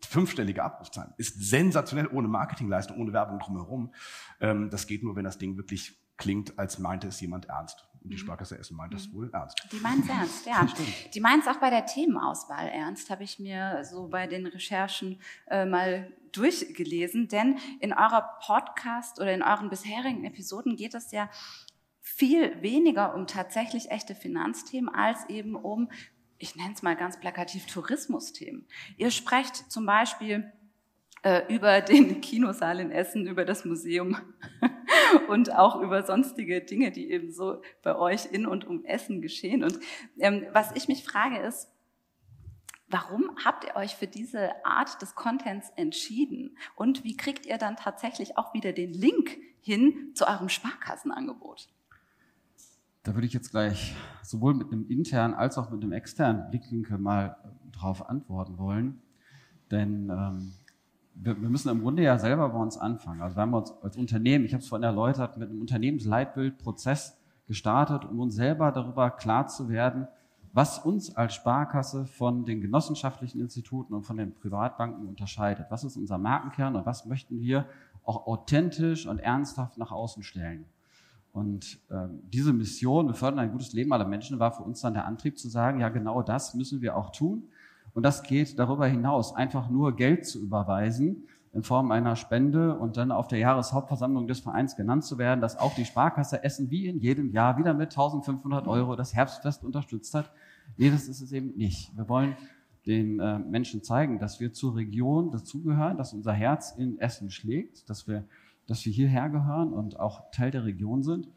Fünfstellige 0.06 0.64
Abrufzahlen 0.64 1.14
ist 1.18 1.50
sensationell 1.50 2.08
ohne 2.08 2.28
Marketingleistung, 2.28 2.98
ohne 2.98 3.14
Werbung 3.14 3.40
drumherum. 3.40 3.94
Ähm, 4.40 4.70
das 4.70 4.88
geht 4.88 5.04
nur, 5.04 5.16
wenn 5.16 5.26
das 5.26 5.38
Ding 5.38 5.58
wirklich 5.58 6.00
klingt, 6.18 6.58
als 6.60 6.80
meinte 6.80 7.08
es 7.08 7.20
jemand 7.22 7.46
ernst. 7.46 7.88
Und 8.04 8.12
die 8.12 8.18
Sparkasse 8.18 8.58
Essen 8.58 8.76
meint 8.76 8.94
das 8.94 9.12
wohl 9.14 9.30
ernst. 9.34 9.68
Die 9.72 9.80
meint 9.80 10.04
es 10.04 10.10
ernst, 10.10 10.46
ja. 10.46 10.68
Die 11.14 11.20
meint 11.20 11.44
es 11.44 11.48
auch 11.48 11.60
bei 11.60 11.70
der 11.70 11.86
Themenauswahl 11.86 12.68
ernst, 12.68 13.10
habe 13.10 13.24
ich 13.24 13.40
mir 13.40 13.84
so 13.84 14.08
bei 14.08 14.28
den 14.28 14.46
Recherchen 14.46 15.22
äh, 15.48 15.66
mal 15.66 16.12
durchgelesen. 16.32 17.28
Denn 17.28 17.58
in 17.80 17.94
eurer 17.94 18.38
Podcast 18.46 19.20
oder 19.20 19.34
in 19.34 19.44
euren 19.44 19.70
bisherigen 19.70 20.24
Episoden 20.26 20.76
geht 20.76 20.94
es 20.94 21.12
ja 21.12 21.30
viel 22.00 22.62
weniger 22.62 23.14
um 23.14 23.28
tatsächlich 23.28 23.92
echte 23.92 24.16
Finanzthemen 24.16 24.94
als 24.94 25.28
eben 25.30 25.56
um, 25.56 25.90
ich 26.38 26.56
nenne 26.56 26.74
es 26.74 26.84
mal 26.84 26.96
ganz 26.96 27.20
plakativ, 27.20 27.66
Tourismusthemen. 27.66 28.66
Ihr 28.98 29.12
sprecht 29.12 29.72
zum 29.72 29.86
Beispiel 29.86 30.52
äh, 31.24 31.42
über 31.54 31.82
den 31.82 32.22
Kinosaal 32.22 32.80
in 32.80 32.92
Essen, 32.92 33.28
über 33.28 33.46
das 33.46 33.66
Museum 33.66 34.18
und 35.28 35.54
auch 35.54 35.82
über 35.82 36.04
sonstige 36.04 36.62
Dinge, 36.62 36.92
die 36.92 37.12
eben 37.12 37.32
so 37.32 37.62
bei 37.84 37.96
euch 37.96 38.28
in 38.32 38.46
und 38.46 38.66
um 38.66 38.86
Essen 38.86 39.22
geschehen. 39.22 39.64
Und 39.64 39.80
ähm, 40.20 40.46
was 40.54 40.72
ich 40.76 40.88
mich 40.88 41.04
frage 41.04 41.40
ist, 41.40 41.70
Warum 42.90 43.38
habt 43.44 43.66
ihr 43.66 43.76
euch 43.76 43.96
für 43.96 44.08
diese 44.08 44.66
Art 44.66 45.02
des 45.02 45.14
Contents 45.14 45.72
entschieden? 45.76 46.58
Und 46.76 47.04
wie 47.04 47.18
kriegt 47.18 47.46
ihr 47.46 47.58
dann 47.58 47.76
tatsächlich 47.76 48.38
auch 48.38 48.54
wieder 48.54 48.72
den 48.72 48.94
Link 48.94 49.38
hin 49.60 50.12
zu 50.16 50.26
eurem 50.26 50.48
Sparkassenangebot? 50.48 51.68
Da 53.08 53.16
würde 53.16 53.26
ich 53.26 53.32
jetzt 53.32 53.52
gleich 53.52 53.96
sowohl 54.22 54.54
mit 54.54 54.70
einem 54.70 54.86
internen 54.90 55.34
als 55.34 55.58
auch 55.58 55.72
mit 55.72 55.82
einem 55.82 55.94
externen 55.94 56.50
Blickwinkel 56.50 56.98
mal 56.98 57.38
drauf 57.72 58.10
antworten 58.10 58.58
wollen. 58.58 59.00
Denn 59.72 60.10
ähm, 60.10 60.52
wir, 61.16 61.42
wir 61.42 61.48
müssen 61.48 61.70
im 61.70 61.80
Grunde 61.80 62.04
ja 62.04 62.20
selber 62.20 62.50
bei 62.50 62.60
uns 62.60 62.78
anfangen. 62.78 63.22
Also 63.22 63.38
wir 63.38 63.44
haben 63.44 63.54
uns 63.54 63.72
als 63.82 63.96
Unternehmen, 63.96 64.44
ich 64.44 64.52
habe 64.52 64.62
es 64.62 64.68
vorhin 64.68 64.84
erläutert, 64.84 65.38
mit 65.38 65.50
einem 65.50 65.62
Unternehmensleitbildprozess 65.62 67.18
gestartet, 67.48 68.04
um 68.04 68.20
uns 68.20 68.36
selber 68.36 68.74
darüber 68.74 69.10
klar 69.10 69.48
zu 69.48 69.70
werden, 69.70 70.10
was 70.52 70.80
uns 70.80 71.16
als 71.16 71.34
Sparkasse 71.34 72.08
von 72.08 72.44
den 72.44 72.60
genossenschaftlichen 72.60 73.40
Instituten 73.40 73.94
und 73.94 74.04
von 74.04 74.18
den 74.18 74.34
Privatbanken 74.34 75.08
unterscheidet. 75.08 75.68
Was 75.70 75.86
ist 75.86 75.96
unser 75.96 76.18
Markenkern 76.18 76.76
und 76.76 76.86
was 76.86 77.06
möchten 77.06 77.40
wir 77.40 77.68
auch 78.04 78.28
authentisch 78.28 79.08
und 79.08 79.20
ernsthaft 79.20 79.78
nach 79.78 79.94
außen 79.94 80.24
stellen? 80.24 80.66
Und 81.38 81.78
ähm, 81.92 82.20
diese 82.34 82.52
Mission, 82.52 83.06
wir 83.06 83.14
fördern 83.14 83.38
ein 83.38 83.52
gutes 83.52 83.72
Leben 83.72 83.94
aller 83.94 84.08
Menschen, 84.08 84.40
war 84.40 84.52
für 84.52 84.64
uns 84.64 84.82
dann 84.82 84.96
der 84.96 85.06
Antrieb 85.06 85.38
zu 85.38 85.50
sagen, 85.50 85.80
ja 85.80 85.90
genau 85.90 86.24
das 86.24 86.56
müssen 86.56 86.82
wir 86.82 86.98
auch 86.98 87.12
tun. 87.12 87.44
Und 87.94 88.02
das 88.02 88.24
geht 88.24 88.58
darüber 88.58 88.88
hinaus, 88.88 89.36
einfach 89.36 89.70
nur 89.70 89.96
Geld 89.96 90.26
zu 90.26 90.42
überweisen 90.42 91.28
in 91.54 91.62
Form 91.62 91.92
einer 91.92 92.16
Spende 92.16 92.76
und 92.80 92.98
dann 92.98 93.12
auf 93.12 93.28
der 93.28 93.38
Jahreshauptversammlung 93.38 94.28
des 94.28 94.40
Vereins 94.40 94.76
genannt 94.76 95.04
zu 95.04 95.20
werden, 95.20 95.40
dass 95.40 95.60
auch 95.60 95.76
die 95.76 95.86
Sparkasse 95.86 96.44
Essen 96.44 96.72
wie 96.72 96.88
in 96.88 96.98
jedem 96.98 97.32
Jahr 97.32 97.60
wieder 97.60 97.76
mit 97.76 97.92
1500 97.92 98.68
Euro 98.68 98.96
das 98.96 99.14
Herbstfest 99.14 99.64
unterstützt 99.64 100.16
hat. 100.16 100.32
Nee, 100.76 100.90
das 100.90 101.08
ist 101.08 101.22
es 101.22 101.32
eben 101.32 101.56
nicht. 101.56 101.96
Wir 101.96 102.10
wollen 102.10 102.36
den 102.88 103.20
äh, 103.20 103.38
Menschen 103.38 103.84
zeigen, 103.84 104.18
dass 104.18 104.40
wir 104.40 104.54
zur 104.54 104.76
Region 104.76 105.30
dazugehören, 105.30 105.98
dass 105.98 106.14
unser 106.14 106.34
Herz 106.34 106.72
in 106.76 106.98
Essen 106.98 107.30
schlägt, 107.30 107.88
dass 107.92 108.08
wir, 108.08 108.24
dass 108.68 108.86
wir 108.86 108.94
hierher 108.94 109.30
gehören 109.30 109.74
und 109.74 110.00
auch 110.00 110.30
Teil 110.32 110.52
der 110.52 110.66
Region 110.66 111.04
sind. 111.04 111.28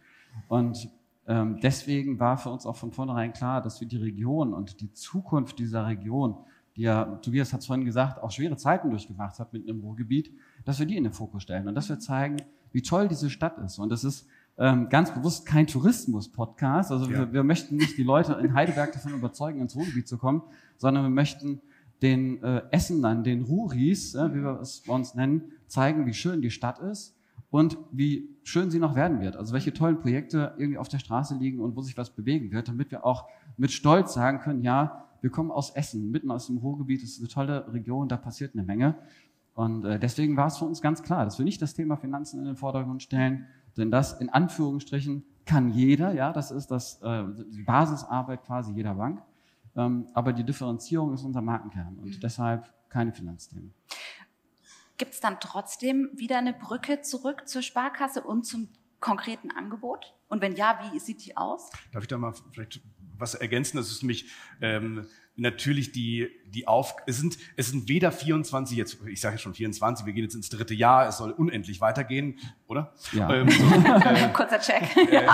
Und 0.48 0.88
ähm, 1.26 1.58
deswegen 1.62 2.18
war 2.18 2.36
für 2.36 2.50
uns 2.50 2.66
auch 2.66 2.76
von 2.76 2.92
vornherein 2.92 3.32
klar, 3.32 3.62
dass 3.62 3.80
wir 3.80 3.88
die 3.88 3.96
Region 3.96 4.52
und 4.52 4.80
die 4.80 4.92
Zukunft 4.92 5.58
dieser 5.58 5.86
Region 5.86 6.36
die 6.76 6.82
ja, 6.82 7.04
Tobias 7.16 7.52
hat 7.52 7.60
es 7.60 7.66
vorhin 7.66 7.84
gesagt, 7.84 8.22
auch 8.22 8.30
schwere 8.30 8.56
Zeiten 8.56 8.90
durchgemacht 8.90 9.38
hat 9.38 9.52
mit 9.52 9.68
einem 9.68 9.80
Ruhrgebiet, 9.80 10.32
dass 10.64 10.78
wir 10.78 10.86
die 10.86 10.96
in 10.96 11.04
den 11.04 11.12
Fokus 11.12 11.42
stellen 11.42 11.68
und 11.68 11.74
dass 11.74 11.88
wir 11.88 11.98
zeigen, 11.98 12.36
wie 12.72 12.82
toll 12.82 13.08
diese 13.08 13.30
Stadt 13.30 13.58
ist. 13.58 13.78
Und 13.78 13.90
das 13.90 14.04
ist 14.04 14.26
ähm, 14.56 14.88
ganz 14.88 15.12
bewusst 15.12 15.46
kein 15.46 15.66
Tourismus-Podcast. 15.66 16.92
Also 16.92 17.10
ja. 17.10 17.18
wir, 17.18 17.32
wir, 17.32 17.44
möchten 17.44 17.76
nicht 17.76 17.98
die 17.98 18.02
Leute 18.02 18.34
in 18.34 18.54
Heidelberg 18.54 18.92
davon 18.92 19.14
überzeugen, 19.14 19.60
ins 19.60 19.74
Ruhrgebiet 19.74 20.06
zu 20.06 20.18
kommen, 20.18 20.42
sondern 20.76 21.04
wir 21.04 21.10
möchten 21.10 21.60
den 22.02 22.42
äh, 22.42 22.62
Essenern, 22.70 23.24
den 23.24 23.42
Ruris, 23.42 24.14
äh, 24.14 24.32
wie 24.32 24.42
wir 24.42 24.60
es 24.60 24.82
bei 24.86 24.94
uns 24.94 25.14
nennen, 25.14 25.52
zeigen, 25.66 26.06
wie 26.06 26.14
schön 26.14 26.40
die 26.40 26.50
Stadt 26.50 26.78
ist 26.78 27.16
und 27.50 27.78
wie 27.92 28.36
schön 28.42 28.70
sie 28.70 28.78
noch 28.78 28.94
werden 28.94 29.20
wird. 29.20 29.36
Also 29.36 29.52
welche 29.52 29.72
tollen 29.72 30.00
Projekte 30.00 30.54
irgendwie 30.56 30.78
auf 30.78 30.88
der 30.88 30.98
Straße 30.98 31.34
liegen 31.34 31.60
und 31.60 31.76
wo 31.76 31.82
sich 31.82 31.96
was 31.96 32.10
bewegen 32.10 32.52
wird, 32.52 32.68
damit 32.68 32.90
wir 32.90 33.04
auch 33.04 33.26
mit 33.56 33.72
Stolz 33.72 34.14
sagen 34.14 34.38
können, 34.40 34.62
ja, 34.62 35.04
wir 35.20 35.30
kommen 35.30 35.50
aus 35.50 35.70
Essen, 35.70 36.10
mitten 36.10 36.30
aus 36.30 36.46
dem 36.46 36.58
Ruhrgebiet. 36.58 37.02
Das 37.02 37.10
ist 37.10 37.18
eine 37.18 37.28
tolle 37.28 37.72
Region, 37.72 38.08
da 38.08 38.16
passiert 38.16 38.54
eine 38.54 38.62
Menge. 38.62 38.94
Und 39.54 39.84
äh, 39.84 39.98
deswegen 39.98 40.36
war 40.36 40.46
es 40.46 40.58
für 40.58 40.64
uns 40.64 40.80
ganz 40.80 41.02
klar, 41.02 41.24
dass 41.24 41.38
wir 41.38 41.44
nicht 41.44 41.60
das 41.60 41.74
Thema 41.74 41.96
Finanzen 41.96 42.38
in 42.38 42.46
den 42.46 42.56
Vordergrund 42.56 43.02
stellen, 43.02 43.46
denn 43.76 43.90
das 43.90 44.20
in 44.20 44.30
Anführungsstrichen 44.30 45.24
kann 45.44 45.70
jeder, 45.70 46.12
ja, 46.12 46.32
das 46.32 46.50
ist 46.50 46.70
das, 46.70 47.00
äh, 47.02 47.24
die 47.52 47.62
Basisarbeit 47.62 48.44
quasi 48.44 48.72
jeder 48.72 48.94
Bank. 48.94 49.20
Ähm, 49.76 50.06
aber 50.14 50.32
die 50.32 50.44
Differenzierung 50.44 51.12
ist 51.14 51.24
unser 51.24 51.42
Markenkern 51.42 51.98
und 51.98 52.16
mhm. 52.16 52.20
deshalb 52.20 52.72
keine 52.88 53.12
Finanzthemen. 53.12 53.72
Gibt 55.00 55.14
es 55.14 55.20
dann 55.20 55.40
trotzdem 55.40 56.10
wieder 56.12 56.36
eine 56.36 56.52
Brücke 56.52 57.00
zurück 57.00 57.48
zur 57.48 57.62
Sparkasse 57.62 58.22
und 58.22 58.44
zum 58.44 58.68
konkreten 59.00 59.50
Angebot? 59.50 60.14
Und 60.28 60.42
wenn 60.42 60.54
ja, 60.54 60.78
wie 60.92 60.98
sieht 60.98 61.24
die 61.24 61.38
aus? 61.38 61.70
Darf 61.90 62.02
ich 62.02 62.08
da 62.08 62.18
mal 62.18 62.34
vielleicht 62.52 62.82
was 63.16 63.34
ergänzen. 63.34 63.78
Das 63.78 63.90
ist 63.90 64.02
nämlich 64.02 64.30
ähm, 64.60 65.06
natürlich 65.40 65.92
die, 65.92 66.29
die 66.46 66.68
Auf... 66.68 66.94
Es 67.07 67.18
sind, 67.18 67.38
es 67.57 67.70
sind 67.70 67.88
weder 67.88 68.12
24, 68.12 68.76
jetzt, 68.76 68.98
ich 69.07 69.20
sage 69.20 69.38
schon 69.38 69.55
24, 69.55 70.07
wir 70.07 70.12
gehen 70.12 70.24
jetzt 70.24 70.35
ins 70.35 70.50
dritte 70.50 70.74
Jahr, 70.74 71.09
es 71.09 71.16
soll 71.16 71.31
unendlich 71.33 71.81
weitergehen, 71.81 72.38
oder? 72.66 72.92
Ja. 73.12 73.33
Ähm, 73.33 73.48
so, 73.50 73.64
äh, 73.64 74.29
Kurzer 74.33 74.61
Check. 74.61 74.96
Äh, 74.96 75.26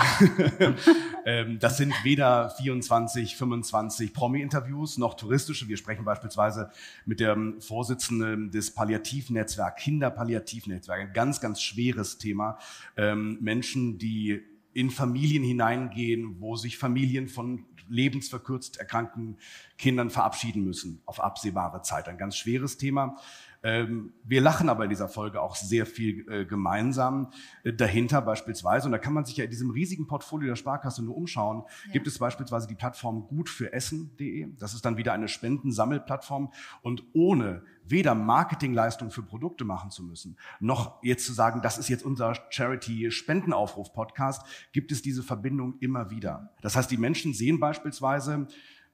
ähm, 1.26 1.58
das 1.58 1.76
sind 1.76 1.92
weder 2.04 2.50
24, 2.50 3.36
25 3.36 4.14
Promi-Interviews 4.14 4.96
noch 4.98 5.14
touristische. 5.14 5.68
Wir 5.68 5.76
sprechen 5.76 6.04
beispielsweise 6.04 6.70
mit 7.04 7.20
dem 7.20 7.60
Vorsitzenden 7.60 8.50
des 8.50 8.72
Palliativnetzwerks, 8.74 9.82
Kinderpalliativnetzwerk, 9.82 11.00
ein 11.00 11.12
ganz, 11.12 11.40
ganz 11.40 11.60
schweres 11.60 12.18
Thema. 12.18 12.58
Ähm, 12.96 13.38
Menschen, 13.40 13.98
die 13.98 14.42
in 14.76 14.90
Familien 14.90 15.42
hineingehen, 15.42 16.38
wo 16.38 16.54
sich 16.54 16.76
Familien 16.76 17.28
von 17.28 17.64
lebensverkürzt 17.88 18.76
erkrankten 18.76 19.38
Kindern 19.78 20.10
verabschieden 20.10 20.64
müssen 20.64 21.00
auf 21.06 21.18
absehbare 21.18 21.80
Zeit. 21.80 22.08
Ein 22.08 22.18
ganz 22.18 22.36
schweres 22.36 22.76
Thema. 22.76 23.16
Ähm, 23.66 24.12
wir 24.22 24.40
lachen 24.40 24.68
aber 24.68 24.84
in 24.84 24.90
dieser 24.90 25.08
Folge 25.08 25.42
auch 25.42 25.56
sehr 25.56 25.86
viel 25.86 26.24
äh, 26.30 26.44
gemeinsam 26.44 27.32
äh, 27.64 27.72
dahinter 27.72 28.22
beispielsweise. 28.22 28.86
Und 28.86 28.92
da 28.92 28.98
kann 28.98 29.12
man 29.12 29.24
sich 29.24 29.38
ja 29.38 29.44
in 29.44 29.50
diesem 29.50 29.70
riesigen 29.70 30.06
Portfolio 30.06 30.46
der 30.50 30.54
Sparkasse 30.54 31.04
nur 31.04 31.16
umschauen. 31.16 31.64
Ja. 31.86 31.94
Gibt 31.94 32.06
es 32.06 32.16
beispielsweise 32.20 32.68
die 32.68 32.76
Plattform 32.76 33.26
gutfüressen.de. 33.26 34.54
Das 34.56 34.72
ist 34.72 34.84
dann 34.84 34.98
wieder 34.98 35.14
eine 35.14 35.26
Spendensammelplattform. 35.26 36.52
Und 36.82 37.02
ohne 37.12 37.64
weder 37.88 38.14
Marketingleistung 38.14 39.10
für 39.10 39.24
Produkte 39.24 39.64
machen 39.64 39.90
zu 39.90 40.04
müssen, 40.04 40.36
noch 40.60 41.02
jetzt 41.02 41.26
zu 41.26 41.32
sagen, 41.32 41.60
das 41.60 41.76
ist 41.76 41.88
jetzt 41.88 42.04
unser 42.04 42.34
Charity-Spendenaufruf-Podcast, 42.50 44.46
gibt 44.72 44.92
es 44.92 45.02
diese 45.02 45.24
Verbindung 45.24 45.74
immer 45.80 46.08
wieder. 46.10 46.54
Das 46.62 46.76
heißt, 46.76 46.88
die 46.88 46.98
Menschen 46.98 47.34
sehen 47.34 47.58
beispielsweise, 47.58 48.46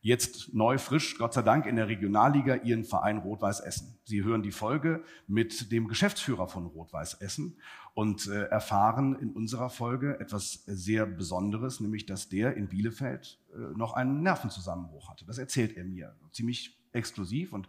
jetzt 0.02 0.52
neu 0.52 0.78
frisch, 0.78 1.16
Gott 1.16 1.32
sei 1.32 1.42
Dank, 1.42 1.64
in 1.64 1.76
der 1.76 1.88
Regionalliga 1.88 2.56
ihren 2.56 2.84
Verein 2.84 3.18
Rot-Weiß 3.18 3.60
Essen. 3.60 3.96
Sie 4.04 4.24
hören 4.24 4.42
die 4.42 4.50
Folge 4.50 5.04
mit 5.28 5.70
dem 5.70 5.86
Geschäftsführer 5.86 6.48
von 6.48 6.66
Rot-Weiß 6.66 7.14
Essen 7.14 7.56
und 7.94 8.26
äh, 8.26 8.44
erfahren 8.46 9.16
in 9.20 9.30
unserer 9.30 9.70
Folge 9.70 10.18
etwas 10.18 10.64
sehr 10.66 11.06
Besonderes, 11.06 11.80
nämlich 11.80 12.04
dass 12.04 12.28
der 12.28 12.56
in 12.56 12.68
Bielefeld 12.68 13.38
äh, 13.54 13.58
noch 13.76 13.94
einen 13.94 14.22
Nervenzusammenbruch 14.22 15.08
hatte. 15.08 15.24
Das 15.24 15.38
erzählt 15.38 15.76
er 15.76 15.84
mir 15.84 16.16
ziemlich 16.32 16.78
exklusiv 16.92 17.52
und 17.52 17.68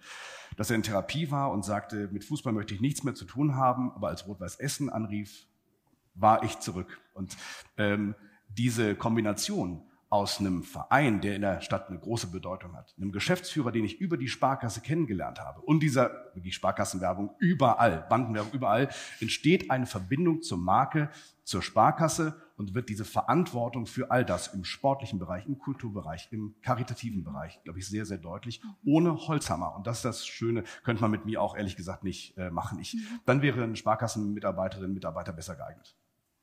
dass 0.58 0.70
er 0.72 0.76
in 0.76 0.84
Therapie 0.84 1.30
war 1.30 1.52
und 1.52 1.64
sagte, 1.64 2.10
mit 2.12 2.24
Fußball 2.26 2.52
möchte 2.52 2.74
ich 2.74 2.82
nichts 2.82 3.04
mehr 3.04 3.16
zu 3.16 3.26
tun 3.26 3.56
haben, 3.56 3.92
aber 3.92 4.08
als 4.08 4.28
Rot-Weiß 4.28 4.56
Essen 4.56 4.90
anrief, 4.90 5.48
war 6.16 6.44
ich 6.44 6.60
zurück. 6.60 7.00
Und 7.14 7.38
ähm, 7.78 8.16
diese 8.50 8.96
Kombination 8.96 9.84
aus 10.14 10.40
einem 10.40 10.62
Verein, 10.62 11.22
der 11.22 11.36
in 11.36 11.42
der 11.42 11.62
Stadt 11.62 11.90
eine 11.90 11.98
große 11.98 12.28
Bedeutung 12.28 12.76
hat, 12.76 12.94
einem 13.00 13.12
Geschäftsführer, 13.12 13.72
den 13.72 13.84
ich 13.84 14.00
über 14.00 14.16
die 14.16 14.28
Sparkasse 14.28 14.82
kennengelernt 14.82 15.40
habe 15.40 15.62
und 15.62 15.80
dieser 15.80 16.32
die 16.36 16.52
Sparkassenwerbung 16.52 17.32
überall, 17.40 18.06
Bandenwerbung 18.10 18.52
überall, 18.54 18.90
entsteht 19.20 19.72
eine 19.72 19.88
Verbindung 19.88 20.44
zur 20.44 20.60
Marke, 20.60 21.10
zur 21.44 21.64
Sparkasse 21.64 22.40
und 22.58 22.76
wird 22.76 22.90
diese 22.90 23.06
Verantwortung 23.06 23.88
für 23.88 24.12
all 24.12 24.24
das 24.24 24.54
im 24.54 24.64
sportlichen 24.66 25.18
Bereich, 25.18 25.48
im 25.48 25.58
Kulturbereich, 25.58 26.28
im 26.30 26.54
karitativen 26.62 27.24
Bereich, 27.24 27.60
glaube 27.64 27.80
ich, 27.80 27.88
sehr, 27.88 28.06
sehr 28.06 28.20
deutlich, 28.20 28.62
ohne 28.86 29.16
Holzhammer. 29.16 29.76
Und 29.76 29.88
das 29.88 29.98
ist 29.98 30.06
das 30.06 30.28
Schöne, 30.28 30.64
könnte 30.84 31.02
man 31.02 31.10
mit 31.10 31.26
mir 31.26 31.42
auch 31.42 31.58
ehrlich 31.58 31.76
gesagt 31.76 32.04
nicht 32.04 32.38
äh, 32.38 32.52
machen. 32.52 32.78
Ich, 32.78 32.94
mhm. 32.94 33.20
dann 33.26 33.42
wäre 33.42 33.64
eine 33.64 33.76
Sparkassenmitarbeiterin, 33.76 34.94
Mitarbeiter 34.94 35.34
besser 35.34 35.56
geeignet. 35.56 35.98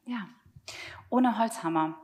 Ja, 0.07 0.27
ohne 1.09 1.39
Holzhammer. 1.39 1.97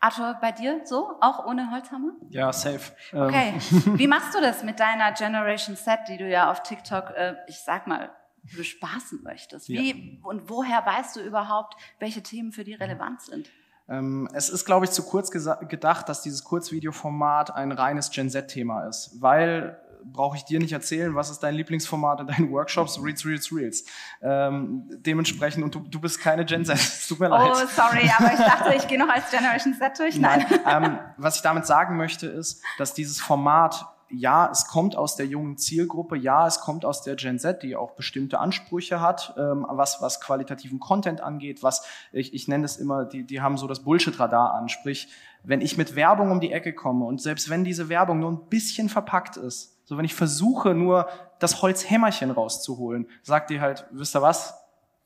Arthur, 0.00 0.36
bei 0.40 0.52
dir 0.52 0.82
so? 0.84 1.16
Auch 1.20 1.46
ohne 1.46 1.70
Holzhammer? 1.70 2.12
Ja, 2.28 2.52
safe. 2.52 2.92
Okay. 3.12 3.54
Wie 3.94 4.06
machst 4.06 4.34
du 4.34 4.40
das 4.40 4.62
mit 4.62 4.78
deiner 4.78 5.12
Generation 5.12 5.76
Set, 5.76 6.00
die 6.08 6.18
du 6.18 6.28
ja 6.28 6.50
auf 6.50 6.62
TikTok, 6.62 7.10
äh, 7.16 7.34
ich 7.46 7.58
sag 7.60 7.86
mal, 7.86 8.10
bespaßen 8.56 9.22
möchtest? 9.22 9.68
Wie 9.68 10.18
ja. 10.18 10.24
und 10.24 10.50
woher 10.50 10.84
weißt 10.84 11.16
du 11.16 11.20
überhaupt, 11.20 11.76
welche 11.98 12.22
Themen 12.22 12.52
für 12.52 12.64
die 12.64 12.74
relevant 12.74 13.22
sind? 13.22 13.50
Ähm, 13.88 14.28
es 14.32 14.48
ist, 14.48 14.64
glaube 14.64 14.86
ich, 14.86 14.92
zu 14.92 15.02
kurz 15.04 15.30
gedacht, 15.30 16.08
dass 16.08 16.22
dieses 16.22 16.44
Kurzvideoformat 16.44 17.54
ein 17.54 17.70
reines 17.72 18.10
Gen 18.10 18.30
Z-Thema 18.30 18.86
ist, 18.86 19.20
weil 19.20 19.78
brauche 20.12 20.36
ich 20.36 20.44
dir 20.44 20.60
nicht 20.60 20.72
erzählen, 20.72 21.14
was 21.14 21.30
ist 21.30 21.40
dein 21.40 21.54
Lieblingsformat 21.54 22.20
in 22.20 22.26
deinen 22.26 22.50
Workshops? 22.50 23.02
Reels, 23.02 23.24
Reels, 23.24 23.52
Reels. 23.52 23.84
Ähm, 24.22 24.84
dementsprechend, 24.88 25.64
und 25.64 25.74
du, 25.74 25.80
du 25.80 26.00
bist 26.00 26.20
keine 26.20 26.44
Gen 26.44 26.64
Z, 26.64 26.74
es 26.78 27.08
tut 27.08 27.20
mir 27.20 27.28
leid. 27.28 27.52
Oh, 27.52 27.66
sorry, 27.74 28.10
aber 28.18 28.32
ich 28.32 28.38
dachte, 28.38 28.74
ich 28.76 28.86
gehe 28.86 28.98
noch 28.98 29.08
als 29.08 29.30
Generation 29.30 29.74
Z 29.74 29.98
durch. 29.98 30.18
Nein. 30.18 30.44
Nein. 30.48 30.60
Ähm, 30.74 30.98
was 31.18 31.36
ich 31.36 31.42
damit 31.42 31.66
sagen 31.66 31.96
möchte, 31.96 32.26
ist, 32.26 32.62
dass 32.78 32.94
dieses 32.94 33.20
Format 33.20 33.86
ja, 34.16 34.48
es 34.50 34.66
kommt 34.66 34.96
aus 34.96 35.16
der 35.16 35.26
jungen 35.26 35.56
Zielgruppe, 35.56 36.16
ja, 36.16 36.46
es 36.46 36.60
kommt 36.60 36.84
aus 36.84 37.02
der 37.02 37.16
Gen 37.16 37.38
Z, 37.38 37.62
die 37.62 37.76
auch 37.76 37.92
bestimmte 37.92 38.38
Ansprüche 38.38 39.00
hat, 39.00 39.34
ähm, 39.38 39.66
was, 39.68 40.00
was 40.00 40.20
qualitativen 40.20 40.78
Content 40.78 41.20
angeht, 41.20 41.62
was, 41.62 41.86
ich, 42.12 42.34
ich 42.34 42.48
nenne 42.48 42.64
es 42.64 42.76
immer, 42.76 43.04
die, 43.04 43.24
die 43.24 43.40
haben 43.40 43.56
so 43.56 43.66
das 43.66 43.80
Bullshit-Radar 43.80 44.54
an, 44.54 44.68
sprich, 44.68 45.08
wenn 45.42 45.60
ich 45.60 45.76
mit 45.76 45.96
Werbung 45.96 46.30
um 46.30 46.40
die 46.40 46.52
Ecke 46.52 46.72
komme 46.72 47.04
und 47.04 47.20
selbst 47.20 47.50
wenn 47.50 47.64
diese 47.64 47.88
Werbung 47.88 48.20
nur 48.20 48.32
ein 48.32 48.48
bisschen 48.48 48.88
verpackt 48.88 49.36
ist, 49.36 49.73
so, 49.84 49.98
wenn 49.98 50.04
ich 50.04 50.14
versuche, 50.14 50.74
nur 50.74 51.08
das 51.38 51.62
Holzhämmerchen 51.62 52.30
rauszuholen, 52.30 53.06
sagt 53.22 53.50
ihr 53.50 53.60
halt, 53.60 53.86
wisst 53.90 54.16
ihr 54.16 54.22
was? 54.22 54.54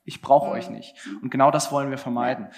Ich 0.04 0.22
brauche 0.22 0.50
euch 0.50 0.70
nicht. 0.70 0.94
Und 1.20 1.30
genau 1.30 1.50
das 1.50 1.70
wollen 1.70 1.90
wir 1.90 1.98
vermeiden. 1.98 2.48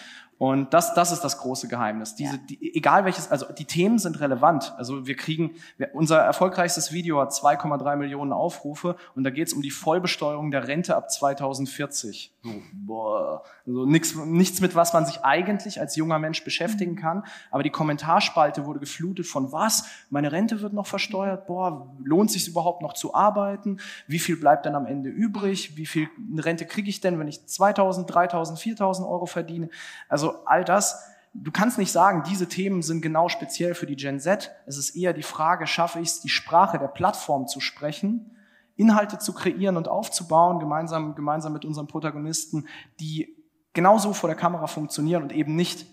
Und 0.41 0.73
das, 0.73 0.95
das 0.95 1.13
ist 1.13 1.21
das 1.21 1.37
große 1.37 1.69
Geheimnis. 1.69 2.15
Diese, 2.15 2.39
die, 2.39 2.75
egal 2.75 3.05
welches, 3.05 3.31
also 3.31 3.45
die 3.53 3.67
Themen 3.67 3.99
sind 3.99 4.21
relevant. 4.21 4.73
Also 4.79 5.07
wir 5.07 5.15
kriegen, 5.15 5.51
unser 5.93 6.17
erfolgreichstes 6.21 6.93
Video 6.93 7.21
hat 7.21 7.33
2,3 7.33 7.97
Millionen 7.97 8.33
Aufrufe 8.33 8.97
und 9.15 9.25
da 9.25 9.29
geht 9.29 9.49
es 9.49 9.53
um 9.53 9.61
die 9.61 9.71
Vollbesteuerung 9.71 10.51
der 10.51 10.67
Rente 10.67 10.97
ab 10.97 11.11
2040. 11.11 12.33
So, 12.43 12.51
boah, 12.73 13.43
also 13.67 13.85
nix, 13.85 14.15
nichts 14.15 14.63
mit 14.63 14.75
was 14.75 14.95
man 14.95 15.05
sich 15.05 15.23
eigentlich 15.23 15.79
als 15.79 15.95
junger 15.97 16.19
Mensch 16.19 16.43
beschäftigen 16.43 16.93
mhm. 16.93 16.97
kann. 16.97 17.25
Aber 17.51 17.63
die 17.63 17.69
Kommentarspalte 17.69 18.65
wurde 18.65 18.81
geflutet 18.81 19.27
von 19.27 19.53
was? 19.53 19.85
Meine 20.09 20.33
Rente 20.33 20.63
wird 20.63 20.73
noch 20.73 20.87
versteuert. 20.87 21.49
Boah, 21.49 21.95
lohnt 22.03 22.31
sich 22.31 22.49
überhaupt 22.49 22.81
noch 22.81 22.95
zu 22.95 23.13
arbeiten? 23.13 23.79
Wie 24.07 24.19
viel 24.19 24.37
bleibt 24.37 24.65
dann 24.65 24.75
am 24.75 24.87
Ende 24.87 25.11
übrig? 25.11 25.77
Wie 25.77 25.85
viel 25.85 26.09
Rente 26.39 26.65
kriege 26.65 26.89
ich 26.89 27.03
denn, 27.03 27.19
wenn 27.19 27.29
ich 27.29 27.45
2000, 27.45 28.11
3000, 28.11 28.59
4000 28.59 29.07
Euro 29.07 29.27
verdiene? 29.27 29.69
Also 30.09 30.30
all 30.45 30.65
das, 30.65 31.05
du 31.35 31.51
kannst 31.51 31.79
nicht 31.79 31.93
sagen, 31.93 32.23
diese 32.29 32.49
Themen 32.49 32.83
sind 32.83 33.03
genau 33.03 33.29
speziell 33.29 33.75
für 33.75 33.87
die 33.87 33.97
Gen 33.97 34.21
Z. 34.21 34.51
Es 34.67 34.77
ist 34.77 34.97
eher 34.97 35.13
die 35.13 35.23
Frage, 35.23 35.67
schaffe 35.67 36.01
ich 36.01 36.09
es, 36.09 36.21
die 36.21 36.29
Sprache 36.29 36.79
der 36.79 36.89
Plattform 36.89 37.47
zu 37.47 37.61
sprechen, 37.61 38.37
Inhalte 38.77 39.19
zu 39.19 39.35
kreieren 39.35 39.77
und 39.77 39.89
aufzubauen, 39.89 40.59
gemeinsam, 40.59 41.15
gemeinsam 41.15 41.53
mit 41.53 41.65
unseren 41.65 41.87
Protagonisten, 41.87 42.67
die 42.99 43.37
genauso 43.73 44.13
vor 44.13 44.29
der 44.29 44.37
Kamera 44.37 44.67
funktionieren 44.67 45.23
und 45.23 45.33
eben 45.33 45.55
nicht 45.55 45.87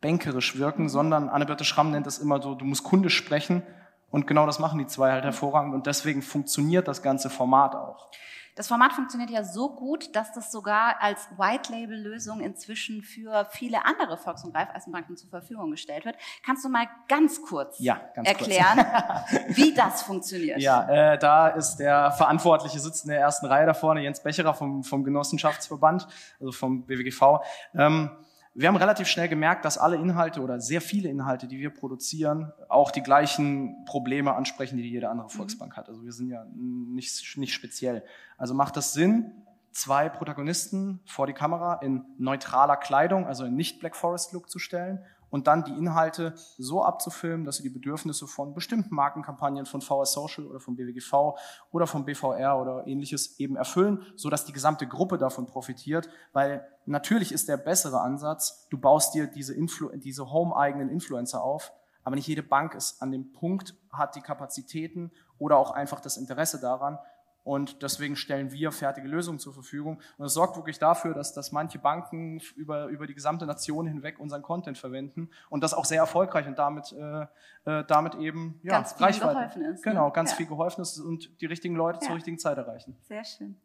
bänkerisch 0.00 0.58
wirken, 0.58 0.88
sondern 0.90 1.30
Anne-Birte 1.30 1.64
Schramm 1.64 1.90
nennt 1.90 2.06
es 2.06 2.18
immer 2.18 2.42
so, 2.42 2.54
du 2.54 2.66
musst 2.66 2.84
Kunde 2.84 3.08
sprechen 3.08 3.62
und 4.10 4.26
genau 4.26 4.44
das 4.44 4.58
machen 4.58 4.78
die 4.78 4.86
zwei 4.86 5.12
halt 5.12 5.24
hervorragend 5.24 5.74
und 5.74 5.86
deswegen 5.86 6.20
funktioniert 6.20 6.86
das 6.86 7.02
ganze 7.02 7.30
Format 7.30 7.74
auch. 7.74 8.10
Das 8.54 8.68
Format 8.68 8.92
funktioniert 8.92 9.30
ja 9.30 9.42
so 9.42 9.68
gut, 9.68 10.14
dass 10.14 10.32
das 10.32 10.52
sogar 10.52 11.02
als 11.02 11.28
White-Label-Lösung 11.36 12.40
inzwischen 12.40 13.02
für 13.02 13.46
viele 13.50 13.84
andere 13.84 14.16
Volks- 14.16 14.44
und 14.44 14.54
Raiffeisenbanken 14.54 15.16
zur 15.16 15.28
Verfügung 15.28 15.72
gestellt 15.72 16.04
wird. 16.04 16.16
Kannst 16.44 16.64
du 16.64 16.68
mal 16.68 16.86
ganz 17.08 17.42
kurz 17.42 17.80
ja, 17.80 18.00
ganz 18.14 18.28
erklären, 18.28 18.86
kurz. 19.28 19.42
wie 19.56 19.74
das 19.74 20.02
funktioniert? 20.02 20.60
Ja, 20.60 20.88
äh, 21.14 21.18
da 21.18 21.48
ist 21.48 21.76
der 21.76 22.12
Verantwortliche 22.12 22.78
sitzt 22.78 23.04
in 23.04 23.10
der 23.10 23.20
ersten 23.20 23.46
Reihe 23.46 23.66
da 23.66 23.74
vorne, 23.74 24.02
Jens 24.02 24.22
Becherer 24.22 24.54
vom, 24.54 24.84
vom 24.84 25.02
Genossenschaftsverband, 25.02 26.06
also 26.38 26.52
vom 26.52 26.86
BWGV. 26.86 27.40
Ähm, 27.74 28.10
wir 28.54 28.68
haben 28.68 28.76
relativ 28.76 29.08
schnell 29.08 29.28
gemerkt, 29.28 29.64
dass 29.64 29.78
alle 29.78 29.96
Inhalte 29.96 30.40
oder 30.40 30.60
sehr 30.60 30.80
viele 30.80 31.08
Inhalte, 31.08 31.48
die 31.48 31.58
wir 31.58 31.70
produzieren, 31.70 32.52
auch 32.68 32.92
die 32.92 33.02
gleichen 33.02 33.84
Probleme 33.84 34.34
ansprechen, 34.34 34.76
die 34.76 34.88
jede 34.88 35.08
andere 35.08 35.26
mhm. 35.26 35.32
Volksbank 35.32 35.76
hat. 35.76 35.88
Also 35.88 36.04
wir 36.04 36.12
sind 36.12 36.28
ja 36.28 36.44
nicht, 36.54 37.36
nicht 37.36 37.52
speziell. 37.52 38.04
Also 38.38 38.54
macht 38.54 38.76
das 38.76 38.92
Sinn, 38.92 39.32
zwei 39.72 40.08
Protagonisten 40.08 41.00
vor 41.04 41.26
die 41.26 41.32
Kamera 41.32 41.80
in 41.82 42.04
neutraler 42.16 42.76
Kleidung, 42.76 43.26
also 43.26 43.44
in 43.44 43.56
nicht 43.56 43.80
Black 43.80 43.96
Forest 43.96 44.32
Look 44.32 44.48
zu 44.48 44.60
stellen 44.60 45.00
und 45.34 45.48
dann 45.48 45.64
die 45.64 45.72
Inhalte 45.72 46.32
so 46.58 46.84
abzufilmen, 46.84 47.44
dass 47.44 47.56
sie 47.56 47.64
die 47.64 47.68
Bedürfnisse 47.68 48.28
von 48.28 48.54
bestimmten 48.54 48.94
Markenkampagnen 48.94 49.66
von 49.66 49.80
VS 49.80 50.12
Social 50.12 50.46
oder 50.46 50.60
vom 50.60 50.76
BWGV 50.76 51.36
oder 51.72 51.88
vom 51.88 52.04
BVR 52.04 52.56
oder 52.60 52.86
ähnliches 52.86 53.40
eben 53.40 53.56
erfüllen, 53.56 54.06
so 54.14 54.30
dass 54.30 54.44
die 54.44 54.52
gesamte 54.52 54.86
Gruppe 54.86 55.18
davon 55.18 55.46
profitiert, 55.46 56.08
weil 56.32 56.64
natürlich 56.86 57.32
ist 57.32 57.48
der 57.48 57.56
bessere 57.56 58.00
Ansatz, 58.00 58.68
du 58.70 58.78
baust 58.78 59.12
dir 59.14 59.26
diese, 59.26 59.54
Influ 59.54 59.88
diese 59.96 60.30
home-eigenen 60.30 60.88
Influencer 60.88 61.42
auf, 61.42 61.72
aber 62.04 62.14
nicht 62.14 62.28
jede 62.28 62.44
Bank 62.44 62.76
ist 62.76 63.02
an 63.02 63.10
dem 63.10 63.32
Punkt, 63.32 63.74
hat 63.90 64.14
die 64.14 64.20
Kapazitäten 64.20 65.10
oder 65.40 65.56
auch 65.56 65.72
einfach 65.72 65.98
das 65.98 66.16
Interesse 66.16 66.60
daran, 66.60 66.96
und 67.44 67.82
deswegen 67.82 68.16
stellen 68.16 68.52
wir 68.52 68.72
fertige 68.72 69.06
Lösungen 69.06 69.38
zur 69.38 69.52
Verfügung. 69.52 70.00
Und 70.16 70.26
es 70.26 70.32
sorgt 70.32 70.56
wirklich 70.56 70.78
dafür, 70.78 71.12
dass, 71.12 71.34
dass 71.34 71.52
manche 71.52 71.78
Banken 71.78 72.40
über, 72.56 72.86
über 72.86 73.06
die 73.06 73.14
gesamte 73.14 73.44
Nation 73.44 73.86
hinweg 73.86 74.18
unseren 74.18 74.42
Content 74.42 74.78
verwenden 74.78 75.30
und 75.50 75.62
das 75.62 75.74
auch 75.74 75.84
sehr 75.84 75.98
erfolgreich 75.98 76.46
und 76.46 76.58
damit, 76.58 76.92
äh, 76.92 77.26
äh 77.66 77.84
damit 77.86 78.14
eben 78.14 78.58
ja, 78.62 78.72
ganz 78.72 78.94
viel 78.94 79.04
Reichweite. 79.04 79.34
geholfen 79.34 79.62
ist. 79.62 79.84
Ne? 79.84 79.92
Genau, 79.92 80.10
ganz 80.10 80.30
ja. 80.30 80.36
viel 80.38 80.46
geholfen 80.46 80.80
ist 80.80 80.98
und 80.98 81.40
die 81.42 81.46
richtigen 81.46 81.76
Leute 81.76 81.98
ja. 82.00 82.06
zur 82.06 82.16
richtigen 82.16 82.38
Zeit 82.38 82.56
erreichen. 82.56 82.96
Sehr 83.02 83.24
schön. 83.24 83.60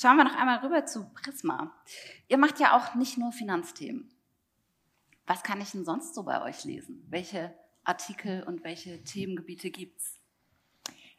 Schauen 0.00 0.16
wir 0.16 0.24
noch 0.24 0.36
einmal 0.36 0.58
rüber 0.60 0.86
zu 0.86 1.10
Prisma. 1.10 1.70
Ihr 2.28 2.38
macht 2.38 2.58
ja 2.58 2.76
auch 2.76 2.94
nicht 2.94 3.18
nur 3.18 3.32
Finanzthemen. 3.32 4.10
Was 5.26 5.42
kann 5.42 5.60
ich 5.60 5.72
denn 5.72 5.84
sonst 5.84 6.14
so 6.14 6.22
bei 6.22 6.42
euch 6.42 6.64
lesen? 6.64 7.04
Welche 7.10 7.54
Artikel 7.84 8.42
und 8.44 8.64
welche 8.64 9.04
Themengebiete 9.04 9.70
gibt's? 9.70 10.17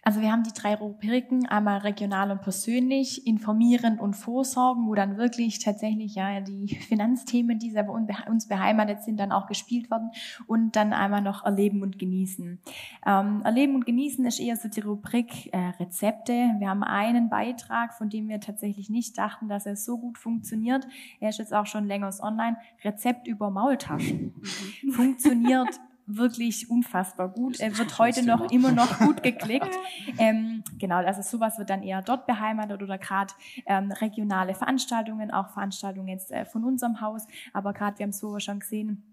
Also 0.01 0.21
wir 0.21 0.31
haben 0.31 0.43
die 0.43 0.53
drei 0.53 0.75
Rubriken, 0.75 1.45
einmal 1.45 1.79
regional 1.79 2.31
und 2.31 2.41
persönlich, 2.41 3.27
informierend 3.27 3.99
und 3.99 4.13
vorsorgen, 4.13 4.87
wo 4.87 4.95
dann 4.95 5.17
wirklich 5.17 5.59
tatsächlich 5.59 6.15
ja 6.15 6.39
die 6.39 6.67
Finanzthemen, 6.87 7.59
die 7.59 7.71
bei 7.71 7.85
uns 8.29 8.47
beheimatet 8.47 9.03
sind, 9.03 9.19
dann 9.19 9.31
auch 9.31 9.47
gespielt 9.47 9.91
werden 9.91 10.11
und 10.47 10.75
dann 10.75 10.93
einmal 10.93 11.21
noch 11.21 11.43
erleben 11.43 11.81
und 11.81 11.99
genießen. 11.99 12.59
Ähm, 13.05 13.41
erleben 13.43 13.75
und 13.75 13.85
genießen 13.85 14.25
ist 14.25 14.39
eher 14.39 14.55
so 14.55 14.69
die 14.69 14.79
Rubrik 14.79 15.53
äh, 15.53 15.69
Rezepte. 15.79 16.33
Wir 16.59 16.69
haben 16.69 16.83
einen 16.83 17.29
Beitrag, 17.29 17.93
von 17.93 18.09
dem 18.09 18.29
wir 18.29 18.39
tatsächlich 18.39 18.89
nicht 18.89 19.17
dachten, 19.17 19.47
dass 19.49 19.65
er 19.65 19.75
so 19.75 19.97
gut 19.97 20.17
funktioniert. 20.17 20.87
Er 21.19 21.29
ist 21.29 21.39
jetzt 21.39 21.53
auch 21.53 21.65
schon 21.65 21.85
länger 21.85 22.09
online. 22.21 22.57
Rezept 22.83 23.27
über 23.27 23.49
Maultaschen. 23.49 24.33
Mhm. 24.81 24.91
Funktioniert 24.91 25.79
wirklich 26.09 26.69
unfassbar 26.69 27.29
gut. 27.29 27.59
Er 27.59 27.77
wird 27.77 27.97
heute 27.99 28.25
noch 28.25 28.51
immer 28.51 28.71
noch 28.71 28.99
gut 28.99 29.23
geklickt. 29.23 29.69
ähm, 30.17 30.63
genau, 30.77 30.97
also 30.97 31.21
sowas 31.21 31.57
wird 31.57 31.69
dann 31.69 31.83
eher 31.83 32.01
dort 32.01 32.25
beheimatet 32.25 32.81
oder 32.81 32.97
gerade 32.97 33.33
ähm, 33.65 33.91
regionale 33.91 34.55
Veranstaltungen, 34.55 35.31
auch 35.31 35.49
Veranstaltungen 35.49 36.07
jetzt 36.07 36.31
äh, 36.31 36.45
von 36.45 36.63
unserem 36.63 36.99
Haus. 37.01 37.27
Aber 37.53 37.73
gerade, 37.73 37.99
wir 37.99 38.03
haben 38.03 38.09
es 38.09 38.19
vorher 38.19 38.39
schon 38.39 38.59
gesehen, 38.59 39.03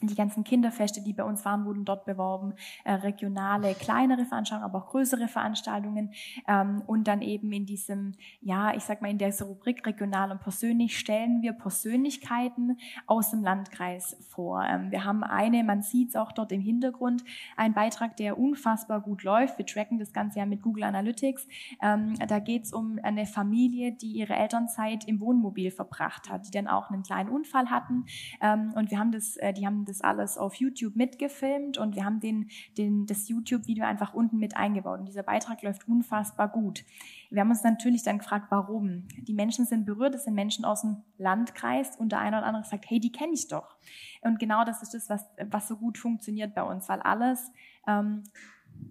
die 0.00 0.14
ganzen 0.14 0.44
Kinderfeste, 0.44 1.02
die 1.02 1.12
bei 1.12 1.24
uns 1.24 1.44
waren, 1.44 1.64
wurden 1.64 1.84
dort 1.84 2.04
beworben, 2.04 2.54
äh, 2.84 2.92
regionale, 2.92 3.74
kleinere 3.74 4.24
Veranstaltungen, 4.24 4.70
aber 4.70 4.84
auch 4.84 4.90
größere 4.90 5.28
Veranstaltungen 5.28 6.12
ähm, 6.48 6.82
und 6.86 7.08
dann 7.08 7.22
eben 7.22 7.52
in 7.52 7.66
diesem, 7.66 8.12
ja, 8.40 8.74
ich 8.74 8.84
sag 8.84 9.02
mal 9.02 9.10
in 9.10 9.18
dieser 9.18 9.46
Rubrik 9.46 9.86
regional 9.86 10.30
und 10.30 10.40
persönlich 10.40 10.98
stellen 10.98 11.42
wir 11.42 11.52
Persönlichkeiten 11.52 12.78
aus 13.06 13.30
dem 13.30 13.42
Landkreis 13.42 14.16
vor. 14.28 14.62
Ähm, 14.64 14.90
wir 14.90 15.04
haben 15.04 15.22
eine, 15.22 15.64
man 15.64 15.82
sieht 15.82 16.10
es 16.10 16.16
auch 16.16 16.32
dort 16.32 16.52
im 16.52 16.60
Hintergrund, 16.60 17.24
ein 17.56 17.74
Beitrag, 17.74 18.16
der 18.16 18.38
unfassbar 18.38 19.00
gut 19.00 19.22
läuft. 19.22 19.58
Wir 19.58 19.66
tracken 19.66 19.98
das 19.98 20.12
Ganze 20.12 20.38
ja 20.38 20.46
mit 20.46 20.62
Google 20.62 20.84
Analytics. 20.84 21.46
Ähm, 21.82 22.14
da 22.26 22.38
geht 22.38 22.64
es 22.64 22.72
um 22.72 22.98
eine 23.02 23.26
Familie, 23.26 23.92
die 23.92 24.12
ihre 24.12 24.34
Elternzeit 24.34 25.06
im 25.06 25.20
Wohnmobil 25.20 25.70
verbracht 25.70 26.30
hat, 26.30 26.46
die 26.46 26.50
dann 26.50 26.68
auch 26.68 26.90
einen 26.90 27.02
kleinen 27.02 27.28
Unfall 27.28 27.70
hatten 27.70 28.04
ähm, 28.40 28.72
und 28.74 28.90
wir 28.90 28.98
haben 28.98 29.12
das, 29.12 29.36
äh, 29.36 29.52
die 29.52 29.66
haben 29.66 29.81
das 29.84 30.00
alles 30.00 30.38
auf 30.38 30.54
YouTube 30.54 30.96
mitgefilmt 30.96 31.78
und 31.78 31.94
wir 31.94 32.04
haben 32.04 32.20
den, 32.20 32.50
den, 32.76 33.06
das 33.06 33.28
YouTube-Video 33.28 33.84
einfach 33.84 34.14
unten 34.14 34.38
mit 34.38 34.56
eingebaut. 34.56 35.00
Und 35.00 35.06
dieser 35.06 35.22
Beitrag 35.22 35.62
läuft 35.62 35.88
unfassbar 35.88 36.48
gut. 36.48 36.84
Wir 37.30 37.40
haben 37.40 37.50
uns 37.50 37.62
natürlich 37.62 38.02
dann 38.02 38.18
gefragt, 38.18 38.46
warum. 38.50 39.06
Die 39.16 39.34
Menschen 39.34 39.66
sind 39.66 39.84
berührt, 39.84 40.14
es 40.14 40.24
sind 40.24 40.34
Menschen 40.34 40.64
aus 40.64 40.82
dem 40.82 41.02
Landkreis 41.18 41.96
und 41.96 42.12
der 42.12 42.20
eine 42.20 42.38
oder 42.38 42.46
andere 42.46 42.64
sagt, 42.64 42.88
hey, 42.88 43.00
die 43.00 43.12
kenne 43.12 43.32
ich 43.32 43.48
doch. 43.48 43.76
Und 44.22 44.38
genau 44.38 44.64
das 44.64 44.82
ist 44.82 44.94
das, 44.94 45.08
was, 45.08 45.24
was 45.50 45.68
so 45.68 45.76
gut 45.76 45.98
funktioniert 45.98 46.54
bei 46.54 46.62
uns, 46.62 46.88
weil 46.88 47.00
alles 47.00 47.50
ähm, 47.86 48.24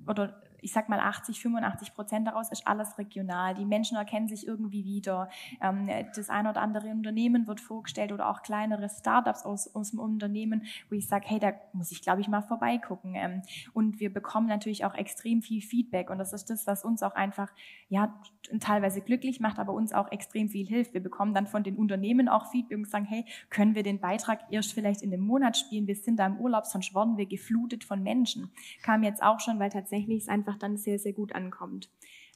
oder 0.07 0.41
ich 0.61 0.71
sag 0.73 0.89
mal 0.89 0.99
80, 0.99 1.41
85 1.41 1.93
Prozent 1.93 2.27
daraus 2.27 2.51
ist 2.51 2.67
alles 2.67 2.97
regional. 2.97 3.55
Die 3.55 3.65
Menschen 3.65 3.97
erkennen 3.97 4.27
sich 4.27 4.47
irgendwie 4.47 4.85
wieder. 4.85 5.29
Ähm, 5.61 5.89
das 6.15 6.29
ein 6.29 6.47
oder 6.47 6.61
andere 6.61 6.87
Unternehmen 6.89 7.47
wird 7.47 7.59
vorgestellt 7.59 8.11
oder 8.11 8.29
auch 8.29 8.41
kleinere 8.43 8.87
Startups 8.89 9.43
aus, 9.43 9.71
dem 9.91 9.99
Unternehmen, 9.99 10.63
wo 10.89 10.95
ich 10.95 11.07
sage, 11.07 11.25
hey, 11.27 11.39
da 11.39 11.53
muss 11.73 11.91
ich, 11.91 12.01
glaube 12.01 12.21
ich, 12.21 12.27
mal 12.27 12.41
vorbeigucken. 12.41 13.15
Ähm, 13.15 13.41
und 13.73 13.99
wir 13.99 14.13
bekommen 14.13 14.47
natürlich 14.47 14.85
auch 14.85 14.93
extrem 14.93 15.41
viel 15.41 15.61
Feedback 15.61 16.09
und 16.09 16.17
das 16.19 16.33
ist 16.33 16.49
das, 16.49 16.67
was 16.67 16.85
uns 16.85 17.03
auch 17.03 17.15
einfach 17.15 17.51
ja 17.89 18.13
teilweise 18.59 19.01
glücklich 19.01 19.39
macht, 19.39 19.59
aber 19.59 19.73
uns 19.73 19.93
auch 19.93 20.11
extrem 20.11 20.49
viel 20.49 20.65
hilft. 20.67 20.93
Wir 20.93 21.01
bekommen 21.01 21.33
dann 21.33 21.47
von 21.47 21.63
den 21.63 21.75
Unternehmen 21.75 22.29
auch 22.29 22.51
Feedback 22.51 22.77
und 22.77 22.89
sagen, 22.89 23.05
hey, 23.05 23.25
können 23.49 23.75
wir 23.75 23.83
den 23.83 23.99
Beitrag 23.99 24.39
erst 24.49 24.73
vielleicht 24.73 25.01
in 25.01 25.11
dem 25.11 25.21
Monat 25.21 25.57
spielen? 25.57 25.87
Wir 25.87 25.95
sind 25.95 26.17
da 26.17 26.25
im 26.25 26.37
Urlaub, 26.37 26.65
sonst 26.65 26.93
wurden 26.93 27.17
wir 27.17 27.25
geflutet 27.25 27.83
von 27.83 28.03
Menschen. 28.03 28.51
Kam 28.81 29.03
jetzt 29.03 29.21
auch 29.21 29.39
schon, 29.39 29.59
weil 29.59 29.69
tatsächlich 29.69 30.23
es 30.23 30.29
einfach 30.29 30.50
dann 30.57 30.77
sehr, 30.77 30.99
sehr 30.99 31.13
gut 31.13 31.33
ankommt. 31.33 31.89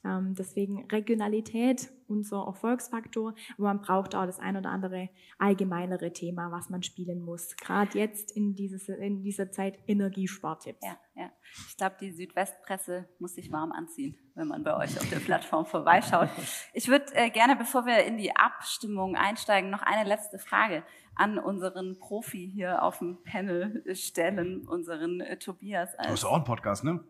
Ähm, 0.04 0.34
deswegen 0.38 0.86
Regionalität, 0.86 1.90
unser 2.06 2.44
Erfolgsfaktor, 2.46 3.34
aber 3.54 3.66
man 3.66 3.80
braucht 3.80 4.14
auch 4.14 4.26
das 4.26 4.38
ein 4.38 4.56
oder 4.56 4.70
andere 4.70 5.08
allgemeinere 5.38 6.12
Thema, 6.12 6.52
was 6.52 6.70
man 6.70 6.82
spielen 6.82 7.22
muss. 7.22 7.56
Gerade 7.56 7.98
jetzt 7.98 8.30
in, 8.36 8.54
dieses, 8.54 8.88
in 8.88 9.22
dieser 9.22 9.50
Zeit 9.50 9.78
Energiespartipps. 9.86 10.84
Ja, 10.84 10.96
ja. 11.14 11.30
Ich 11.68 11.76
glaube, 11.76 11.96
die 12.00 12.12
Südwestpresse 12.12 13.08
muss 13.18 13.34
sich 13.34 13.50
warm 13.50 13.72
anziehen, 13.72 14.16
wenn 14.34 14.48
man 14.48 14.62
bei 14.62 14.76
euch 14.76 14.96
auf 14.98 15.08
der 15.10 15.18
Plattform 15.18 15.66
vorbeischaut. 15.66 16.28
Ich 16.72 16.88
würde 16.88 17.06
äh, 17.14 17.30
gerne, 17.30 17.56
bevor 17.56 17.86
wir 17.86 18.04
in 18.04 18.18
die 18.18 18.36
Abstimmung 18.36 19.16
einsteigen, 19.16 19.70
noch 19.70 19.82
eine 19.82 20.08
letzte 20.08 20.38
Frage 20.38 20.84
an 21.14 21.38
unseren 21.38 21.98
Profi 21.98 22.50
hier 22.52 22.82
auf 22.82 22.98
dem 22.98 23.18
Panel 23.24 23.82
stellen, 23.94 24.68
unseren 24.68 25.20
äh, 25.20 25.38
Tobias. 25.38 25.96
Du 25.96 26.08
hast 26.10 26.24
auch 26.24 26.34
einen 26.34 26.44
Podcast, 26.44 26.84
ne? 26.84 27.02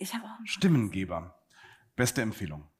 Ich 0.00 0.14
habe 0.14 0.24
auch 0.24 0.38
einen 0.38 0.46
Stimmengeber. 0.46 1.38
Beste 1.94 2.22
Empfehlung. 2.22 2.66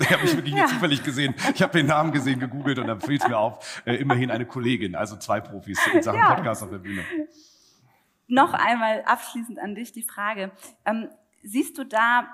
Ich 0.00 0.10
habe 0.10 0.22
mich 0.22 0.34
wirklich 0.34 0.54
ja. 0.54 0.64
zufällig 0.64 1.04
gesehen. 1.04 1.34
Ich 1.54 1.60
habe 1.60 1.74
den 1.74 1.84
Namen 1.84 2.10
gesehen, 2.10 2.40
gegoogelt 2.40 2.78
und 2.78 2.86
dann 2.86 3.02
fiel 3.02 3.18
es 3.18 3.28
mir 3.28 3.36
auf, 3.36 3.82
äh, 3.84 3.96
immerhin 3.96 4.30
eine 4.30 4.46
Kollegin, 4.46 4.94
also 4.94 5.18
zwei 5.18 5.42
Profis 5.42 5.78
in 5.92 6.02
Sachen 6.02 6.18
ja. 6.18 6.34
Podcast 6.34 6.62
auf 6.62 6.70
der 6.70 6.78
Bühne. 6.78 7.04
Noch 8.28 8.54
einmal 8.54 9.02
abschließend 9.02 9.58
an 9.58 9.74
dich 9.74 9.92
die 9.92 10.04
Frage. 10.04 10.52
Ähm, 10.86 11.10
siehst 11.42 11.76
du 11.76 11.84
da 11.84 12.28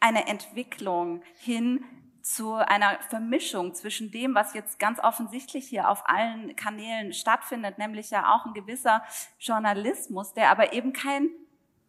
eine 0.00 0.26
Entwicklung 0.26 1.22
hin 1.38 1.84
zu 2.20 2.54
einer 2.54 2.98
Vermischung 3.08 3.74
zwischen 3.74 4.10
dem, 4.10 4.34
was 4.34 4.54
jetzt 4.54 4.80
ganz 4.80 4.98
offensichtlich 4.98 5.68
hier 5.68 5.88
auf 5.88 6.08
allen 6.08 6.56
Kanälen 6.56 7.12
stattfindet, 7.12 7.78
nämlich 7.78 8.10
ja 8.10 8.34
auch 8.34 8.44
ein 8.44 8.54
gewisser 8.54 9.04
Journalismus, 9.38 10.34
der 10.34 10.50
aber 10.50 10.72
eben 10.72 10.92
kein 10.92 11.30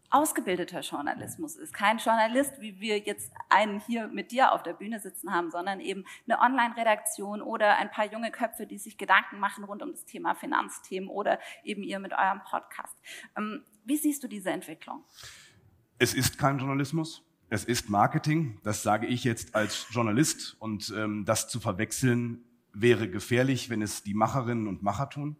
ausgebildeter 0.10 0.82
Journalismus 0.82 1.56
ist. 1.56 1.74
Kein 1.74 1.98
Journalist, 1.98 2.60
wie 2.60 2.80
wir 2.80 3.00
jetzt 3.00 3.32
einen 3.50 3.80
hier 3.80 4.08
mit 4.08 4.32
dir 4.32 4.54
auf 4.54 4.64
der 4.64 4.74
Bühne 4.74 5.00
sitzen 5.00 5.32
haben, 5.32 5.52
sondern 5.52 5.80
eben 5.80 6.06
eine 6.28 6.40
Online-Redaktion 6.40 7.42
oder 7.42 7.78
ein 7.78 7.92
paar 7.92 8.12
junge 8.12 8.32
Köpfe, 8.32 8.66
die 8.66 8.78
sich 8.78 8.98
Gedanken 8.98 9.40
machen 9.40 9.64
rund 9.64 9.84
um 9.84 9.92
das 9.92 10.06
Thema 10.06 10.34
Finanzthemen 10.34 11.10
oder 11.10 11.40
eben 11.64 11.84
ihr 11.84 12.00
mit 12.00 12.14
eurem 12.14 12.42
Podcast. 12.44 12.96
Ähm, 13.38 13.64
wie 13.86 13.98
siehst 13.98 14.24
du 14.24 14.28
diese 14.28 14.50
Entwicklung? 14.50 15.04
Es 16.00 16.14
ist 16.14 16.38
kein 16.38 16.58
Journalismus. 16.58 17.24
Es 17.50 17.66
ist 17.66 17.90
Marketing. 17.90 18.60
Das 18.64 18.84
sage 18.84 19.08
ich 19.08 19.24
jetzt 19.24 19.56
als 19.56 19.88
Journalist. 19.90 20.56
Und 20.60 20.94
ähm, 20.96 21.26
das 21.26 21.50
zu 21.50 21.60
verwechseln 21.60 22.44
wäre 22.74 23.10
gefährlich, 23.10 23.70
wenn 23.70 23.82
es 23.82 24.04
die 24.04 24.14
Macherinnen 24.14 24.68
und 24.68 24.84
Macher 24.84 25.10
tun. 25.10 25.38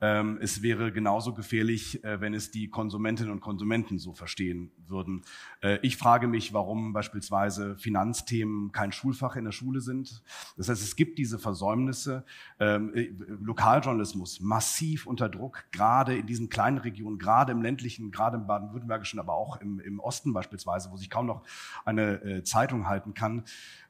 Ähm, 0.00 0.38
es 0.40 0.62
wäre 0.62 0.92
genauso 0.92 1.32
gefährlich, 1.32 2.04
äh, 2.04 2.20
wenn 2.20 2.34
es 2.34 2.50
die 2.50 2.68
Konsumentinnen 2.68 3.32
und 3.32 3.40
Konsumenten 3.40 3.98
so 3.98 4.12
verstehen 4.12 4.70
würden. 4.86 5.22
Äh, 5.62 5.78
ich 5.82 5.96
frage 5.96 6.28
mich, 6.28 6.52
warum 6.52 6.92
beispielsweise 6.92 7.76
Finanzthemen 7.76 8.72
kein 8.72 8.92
Schulfach 8.92 9.36
in 9.36 9.44
der 9.44 9.52
Schule 9.52 9.80
sind. 9.80 10.22
Das 10.56 10.68
heißt, 10.68 10.82
es 10.82 10.96
gibt 10.96 11.18
diese 11.18 11.38
Versäumnisse. 11.38 12.24
Ähm, 12.60 12.94
äh, 12.94 13.10
Lokaljournalismus 13.40 14.40
massiv 14.40 15.06
unter 15.06 15.28
Druck, 15.28 15.64
gerade 15.72 16.16
in 16.16 16.26
diesen 16.26 16.48
kleinen 16.48 16.78
Regionen, 16.78 17.18
gerade 17.18 17.52
im 17.52 17.62
ländlichen, 17.62 18.10
gerade 18.10 18.36
im 18.36 18.46
baden-württembergischen, 18.46 19.18
aber 19.18 19.34
auch 19.34 19.60
im, 19.60 19.80
im 19.80 20.00
Osten 20.00 20.32
beispielsweise, 20.32 20.90
wo 20.90 20.96
sich 20.96 21.10
kaum 21.10 21.26
noch 21.26 21.42
eine 21.84 22.42
Zeitung 22.44 22.86
halten 22.86 23.14
kann 23.14 23.44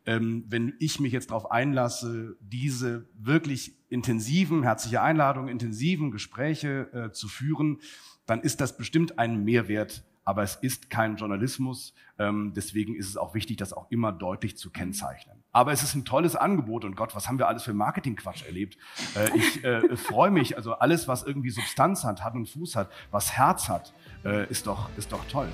ähm, 0.06 0.44
wenn 0.48 0.74
ich 0.78 1.00
mich 1.00 1.12
jetzt 1.12 1.30
darauf 1.30 1.50
einlasse, 1.50 2.36
diese 2.40 3.08
wirklich 3.18 3.76
intensiven, 3.88 4.62
herzliche 4.62 5.02
Einladung, 5.02 5.48
intensiven 5.48 6.10
Gespräche 6.10 6.88
äh, 6.92 7.12
zu 7.12 7.28
führen, 7.28 7.78
dann 8.24 8.40
ist 8.40 8.60
das 8.60 8.76
bestimmt 8.76 9.18
ein 9.18 9.44
Mehrwert, 9.44 10.04
aber 10.24 10.42
es 10.42 10.56
ist 10.56 10.90
kein 10.90 11.16
Journalismus. 11.16 11.94
Ähm, 12.18 12.52
deswegen 12.54 12.96
ist 12.96 13.08
es 13.08 13.16
auch 13.16 13.34
wichtig, 13.34 13.58
das 13.58 13.72
auch 13.72 13.90
immer 13.90 14.12
deutlich 14.12 14.56
zu 14.56 14.70
kennzeichnen. 14.70 15.44
Aber 15.52 15.72
es 15.72 15.82
ist 15.82 15.94
ein 15.94 16.04
tolles 16.04 16.34
Angebot 16.34 16.84
und 16.84 16.96
Gott, 16.96 17.14
was 17.14 17.28
haben 17.28 17.38
wir 17.38 17.46
alles 17.46 17.62
für 17.62 17.74
Marketingquatsch 17.74 18.44
erlebt? 18.44 18.76
Äh, 19.14 19.36
ich 19.36 19.64
äh, 19.64 19.96
freue 19.96 20.30
mich, 20.30 20.56
also 20.56 20.74
alles, 20.74 21.06
was 21.06 21.22
irgendwie 21.22 21.50
Substanz 21.50 22.04
hat, 22.04 22.24
hat 22.24 22.34
und 22.34 22.48
Fuß 22.48 22.74
hat, 22.74 22.90
was 23.10 23.32
Herz 23.32 23.68
hat, 23.68 23.94
äh, 24.24 24.48
ist 24.50 24.66
doch, 24.66 24.88
ist 24.96 25.12
doch 25.12 25.24
toll. 25.28 25.48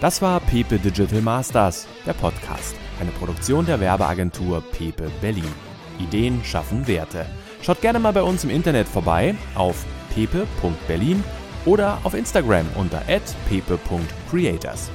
Das 0.00 0.22
war 0.22 0.38
Pepe 0.38 0.78
Digital 0.78 1.20
Masters, 1.20 1.88
der 2.06 2.12
Podcast, 2.12 2.76
eine 3.00 3.10
Produktion 3.10 3.66
der 3.66 3.80
Werbeagentur 3.80 4.62
Pepe 4.70 5.10
Berlin. 5.20 5.52
Ideen 5.98 6.40
schaffen 6.44 6.86
Werte. 6.86 7.26
Schaut 7.62 7.80
gerne 7.80 7.98
mal 7.98 8.12
bei 8.12 8.22
uns 8.22 8.44
im 8.44 8.50
Internet 8.50 8.86
vorbei 8.86 9.34
auf 9.56 9.84
pepe.berlin 10.14 11.24
oder 11.64 11.98
auf 12.04 12.14
Instagram 12.14 12.66
unter 12.76 13.02
pepe.creators. 13.48 14.90